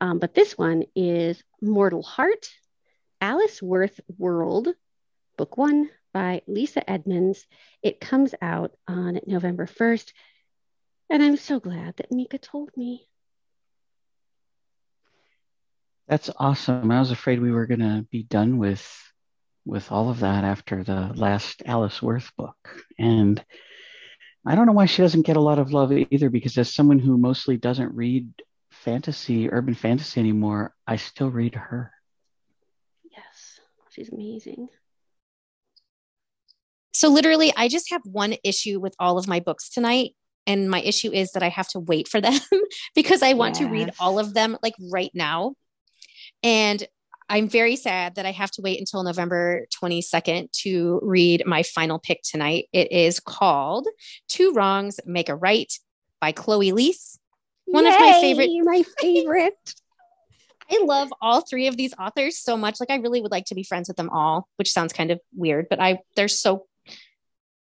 Um, 0.01 0.19
but 0.19 0.35
this 0.35 0.57
one 0.57 0.85
is 0.97 1.43
Mortal 1.61 2.03
Heart, 2.03 2.49
Alice 3.21 3.61
Worth 3.63 4.01
World, 4.19 4.69
Book 5.37 5.57
One 5.57 5.91
by 6.13 6.43
Lisa 6.47 6.89
Edmonds. 6.89 7.47
It 7.83 8.01
comes 8.01 8.35
out 8.41 8.73
on 8.87 9.21
November 9.27 9.67
1st. 9.67 10.13
And 11.11 11.23
I'm 11.23 11.37
so 11.37 11.61
glad 11.61 11.97
that 11.97 12.13
Mika 12.13 12.39
told 12.39 12.71
me. 12.77 13.09
That's 16.09 16.31
awesome. 16.37 16.91
I 16.91 17.01
was 17.01 17.11
afraid 17.11 17.41
we 17.41 17.53
were 17.53 17.67
going 17.67 17.81
to 17.81 18.07
be 18.11 18.23
done 18.23 18.59
with 18.59 18.87
with 19.65 19.91
all 19.91 20.11
of 20.11 20.21
that 20.21 20.45
after 20.45 20.85
the 20.85 21.11
last 21.15 21.63
Alice 21.65 22.03
Worth 22.03 22.31
book. 22.37 22.57
And 22.99 23.43
I 24.47 24.55
don't 24.55 24.67
know 24.67 24.73
why 24.73 24.87
she 24.87 25.03
doesn't 25.03 25.27
get 25.27 25.37
a 25.37 25.41
lot 25.41 25.59
of 25.59 25.73
love 25.73 25.93
either, 25.93 26.29
because 26.31 26.59
as 26.59 26.73
someone 26.73 26.99
who 26.99 27.17
mostly 27.17 27.57
doesn't 27.57 27.95
read 27.95 28.31
fantasy, 28.71 29.51
urban 29.51 29.75
fantasy 29.75 30.21
anymore, 30.21 30.75
I 30.87 30.97
still 30.97 31.31
read 31.31 31.55
her. 31.55 31.93
Yes, 33.11 33.61
she's 33.91 34.13
amazing. 34.13 34.69
So, 37.05 37.11
literally, 37.11 37.53
I 37.55 37.69
just 37.69 37.91
have 37.91 38.01
one 38.07 38.37
issue 38.43 38.81
with 38.81 38.95
all 38.99 39.19
of 39.19 39.29
my 39.29 39.39
books 39.39 39.69
tonight. 39.69 40.13
And 40.47 40.71
my 40.71 40.81
issue 40.81 41.13
is 41.13 41.33
that 41.33 41.43
I 41.43 41.51
have 41.51 41.69
to 41.69 41.79
wait 41.79 42.09
for 42.09 42.19
them 42.23 42.41
because 42.95 43.23
I 43.23 43.35
want 43.35 43.57
to 43.57 43.67
read 43.67 43.91
all 44.01 44.19
of 44.19 44.33
them 44.33 44.57
like 44.63 44.73
right 44.91 45.11
now. 45.13 45.53
And 46.43 46.83
I'm 47.29 47.47
very 47.47 47.77
sad 47.77 48.15
that 48.15 48.25
I 48.25 48.31
have 48.31 48.51
to 48.53 48.63
wait 48.63 48.81
until 48.81 49.03
November 49.03 49.67
22nd 49.79 50.51
to 50.63 50.99
read 51.03 51.43
my 51.45 51.63
final 51.63 51.99
pick 51.99 52.23
tonight. 52.23 52.69
It 52.73 52.91
is 52.91 53.21
called 53.21 53.87
Two 54.27 54.55
Wrongs 54.55 54.99
Make 55.05 55.29
a 55.29 55.37
Right 55.37 55.71
by 56.23 56.33
Chloe 56.33 56.73
Liese. 56.73 57.19
One 57.67 57.85
Yay, 57.85 57.93
of 57.93 58.01
my 58.01 58.13
favorite. 58.13 58.51
My 58.65 58.83
favorite. 58.99 59.75
I 60.71 60.83
love 60.83 61.13
all 61.21 61.43
three 61.43 61.67
of 61.67 61.77
these 61.77 61.93
authors 61.99 62.39
so 62.39 62.57
much. 62.57 62.81
Like 62.81 62.91
I 62.91 62.97
really 62.97 63.21
would 63.21 63.31
like 63.31 63.45
to 63.47 63.55
be 63.55 63.63
friends 63.63 63.89
with 63.89 63.99
them 63.99 64.09
all, 64.09 64.49
which 64.57 64.73
sounds 64.73 64.95
kind 64.95 65.11
of 65.11 65.21
weird, 65.35 65.67
but 65.69 65.81
I 65.81 65.99
they're 66.17 66.29
so 66.29 66.65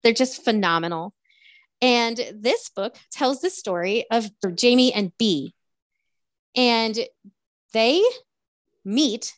they're 0.04 0.14
just 0.14 0.44
phenomenal. 0.44 1.14
And 1.82 2.20
this 2.34 2.70
book 2.70 2.98
tells 3.12 3.42
the 3.42 3.50
story 3.50 4.06
of 4.12 4.30
Jamie 4.56 4.94
and 4.94 5.12
Bea. 5.18 5.54
And 6.56 6.98
they 7.74 8.04
meet 8.84 9.36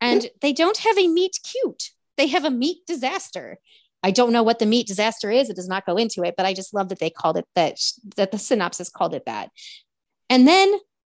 and 0.00 0.28
they 0.40 0.52
don't 0.52 0.78
have 0.78 0.98
a 0.98 1.06
meet 1.06 1.38
cute. 1.44 1.90
They 2.16 2.26
have 2.28 2.44
a 2.44 2.50
meet 2.50 2.86
disaster. 2.86 3.58
I 4.02 4.10
don't 4.10 4.32
know 4.32 4.42
what 4.42 4.58
the 4.58 4.66
meet 4.66 4.86
disaster 4.86 5.30
is. 5.30 5.48
It 5.48 5.56
does 5.56 5.68
not 5.68 5.86
go 5.86 5.96
into 5.96 6.24
it, 6.24 6.34
but 6.36 6.46
I 6.46 6.54
just 6.54 6.74
love 6.74 6.88
that 6.88 6.98
they 6.98 7.10
called 7.10 7.36
it 7.36 7.46
that, 7.54 7.78
that 8.16 8.32
the 8.32 8.38
synopsis 8.38 8.88
called 8.88 9.14
it 9.14 9.26
that. 9.26 9.50
And 10.28 10.48
then 10.48 10.74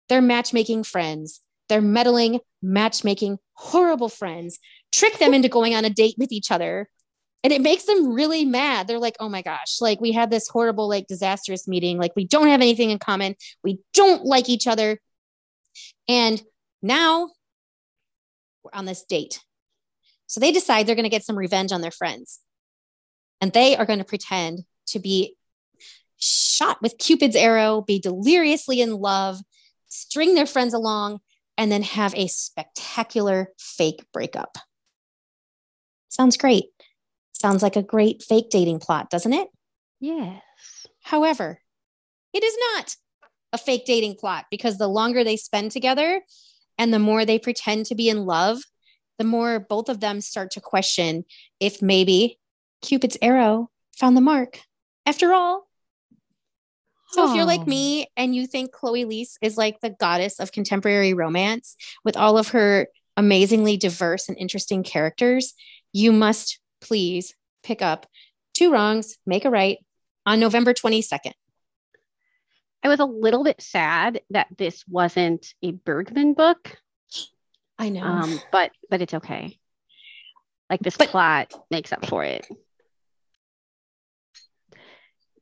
they're 0.09 0.21
matchmaking 0.21 0.85
friends. 0.85 1.41
They're 1.69 1.81
meddling, 1.81 2.41
matchmaking, 2.63 3.39
horrible 3.55 4.11
friends, 4.11 4.59
trick 4.93 5.19
them 5.19 5.33
into 5.33 5.49
going 5.49 5.75
on 5.75 5.85
a 5.85 5.91
date 5.91 6.17
with 6.19 6.31
each 6.31 6.51
other. 6.51 6.89
And 7.45 7.53
it 7.53 7.61
makes 7.61 7.85
them 7.85 8.15
really 8.15 8.47
mad. 8.47 8.89
They're 8.89 8.99
like, 8.99 9.17
oh 9.21 9.29
my 9.29 9.43
gosh, 9.43 9.81
like 9.83 10.01
we 10.01 10.13
had 10.13 10.31
this 10.31 10.49
horrible, 10.49 10.89
like 10.89 11.07
disastrous 11.07 11.69
meeting. 11.69 11.99
Like 11.99 12.17
we 12.17 12.27
don't 12.27 12.49
have 12.49 12.63
anything 12.63 12.91
in 12.91 12.99
common. 12.99 13.37
We 13.63 13.81
don't 13.93 14.25
like 14.25 14.49
each 14.49 14.67
other. 14.67 14.99
And 16.09 16.43
now 16.83 17.31
we're 18.63 18.71
on 18.73 18.87
this 18.87 19.05
date. 19.05 19.41
So 20.27 20.41
they 20.41 20.53
decide 20.53 20.87
they're 20.87 20.95
going 20.95 21.05
to 21.05 21.11
get 21.11 21.25
some 21.25 21.37
revenge 21.37 21.71
on 21.71 21.83
their 21.83 21.91
friends. 21.91 22.41
And 23.43 23.53
they 23.53 23.77
are 23.77 23.85
going 23.85 23.99
to 23.99 24.07
pretend 24.07 24.65
to 24.87 24.99
be 24.99 25.37
shot 26.19 26.81
with 26.81 26.97
Cupid's 26.97 27.37
arrow, 27.37 27.83
be 27.83 27.99
deliriously 27.99 28.81
in 28.81 28.93
love, 28.93 29.39
string 29.87 30.35
their 30.35 30.47
friends 30.47 30.73
along, 30.73 31.21
and 31.59 31.71
then 31.71 31.83
have 31.83 32.15
a 32.15 32.27
spectacular 32.27 33.51
fake 33.59 34.05
breakup. 34.13 34.57
Sounds 36.09 36.37
great. 36.37 36.74
Sounds 37.45 37.63
like 37.63 37.77
a 37.77 37.83
great 37.83 38.23
fake 38.23 38.49
dating 38.49 38.79
plot, 38.79 39.11
doesn't 39.11 39.35
it? 39.35 39.49
Yes. 40.01 40.41
However, 41.03 41.61
it 42.33 42.43
is 42.43 42.57
not 42.73 42.97
a 43.53 43.59
fake 43.59 43.85
dating 43.85 44.15
plot 44.15 44.47
because 44.51 44.79
the 44.79 44.89
longer 44.89 45.23
they 45.23 45.37
spend 45.37 45.71
together, 45.71 46.23
and 46.79 46.91
the 46.91 46.99
more 46.99 47.27
they 47.27 47.39
pretend 47.39 47.85
to 47.85 47.95
be 47.95 48.09
in 48.09 48.25
love, 48.25 48.63
the 49.19 49.25
more 49.25 49.61
both 49.61 49.91
of 49.91 50.01
them 50.01 50.23
start 50.23 50.53
to 50.53 50.61
question 50.63 51.27
if 51.61 51.83
maybe 51.83 52.39
Cupid's 52.81 53.19
arrow 53.21 53.69
found 53.95 54.17
the 54.17 54.23
mark 54.23 54.61
after 55.05 55.35
all. 55.35 55.69
So 57.11 57.29
if 57.29 57.37
you're 57.37 57.45
like 57.45 57.67
me 57.67 58.07
and 58.17 58.35
you 58.35 58.47
think 58.47 58.73
Chloe 58.73 59.05
Liese 59.05 59.37
is 59.43 59.59
like 59.59 59.81
the 59.81 59.91
goddess 59.91 60.41
of 60.41 60.51
contemporary 60.51 61.13
romance 61.13 61.77
with 62.07 62.17
all 62.17 62.39
of 62.39 62.49
her 62.49 62.89
amazingly 63.19 63.77
diverse 63.77 64.31
and 64.31 64.39
interesting 64.39 64.83
characters, 64.83 65.53
you 65.93 66.11
must 66.11 66.59
please 66.85 67.35
pick 67.63 67.83
up 67.83 68.07
Two 68.55 68.73
Wrongs, 68.73 69.17
Make 69.27 69.45
a 69.45 69.51
Right 69.51 69.79
on 70.25 70.39
November 70.39 70.73
22nd. 70.73 71.33
I 72.83 72.89
was 72.89 73.01
a 73.01 73.07
little 73.07 73.43
bit 73.43 73.61
sad 73.63 74.21
that 74.31 74.47
this 74.57 74.85
wasn't 74.87 75.55
a 75.63 75.73
Bergman 75.73 76.35
book. 76.35 76.77
I 77.79 77.89
know. 77.89 78.03
Um, 78.03 78.41
but 78.53 78.71
but 78.91 79.01
it's 79.01 79.15
okay. 79.15 79.59
Like 80.69 80.81
this 80.81 80.97
but, 80.97 81.09
plot 81.09 81.53
makes 81.71 81.93
up 81.93 82.07
for 82.07 82.25
it. 82.25 82.47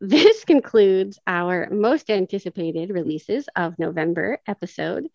This 0.01 0.45
concludes 0.45 1.19
our 1.27 1.69
most 1.71 2.11
anticipated 2.11 2.91
releases 2.91 3.47
of 3.55 3.79
November 3.79 4.41
episode. 4.47 5.09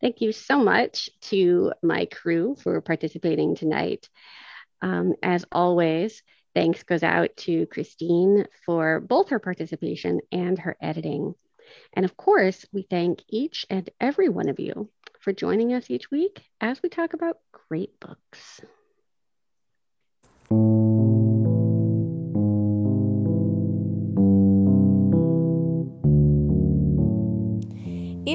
Thank 0.00 0.20
you 0.20 0.32
so 0.32 0.62
much 0.62 1.10
to 1.22 1.72
my 1.82 2.06
crew 2.06 2.56
for 2.62 2.80
participating 2.80 3.56
tonight. 3.56 4.08
Um, 4.82 5.14
as 5.22 5.44
always, 5.52 6.22
thanks 6.54 6.82
goes 6.82 7.02
out 7.02 7.36
to 7.38 7.66
Christine 7.66 8.46
for 8.64 9.00
both 9.00 9.30
her 9.30 9.38
participation 9.38 10.20
and 10.32 10.58
her 10.58 10.76
editing. 10.80 11.34
And 11.92 12.04
of 12.04 12.16
course, 12.16 12.64
we 12.72 12.86
thank 12.88 13.22
each 13.28 13.66
and 13.70 13.88
every 14.00 14.28
one 14.28 14.48
of 14.48 14.58
you 14.58 14.90
for 15.20 15.32
joining 15.32 15.72
us 15.74 15.90
each 15.90 16.10
week 16.10 16.42
as 16.60 16.82
we 16.82 16.88
talk 16.88 17.12
about 17.12 17.38
great 17.52 17.98
books. 18.00 18.60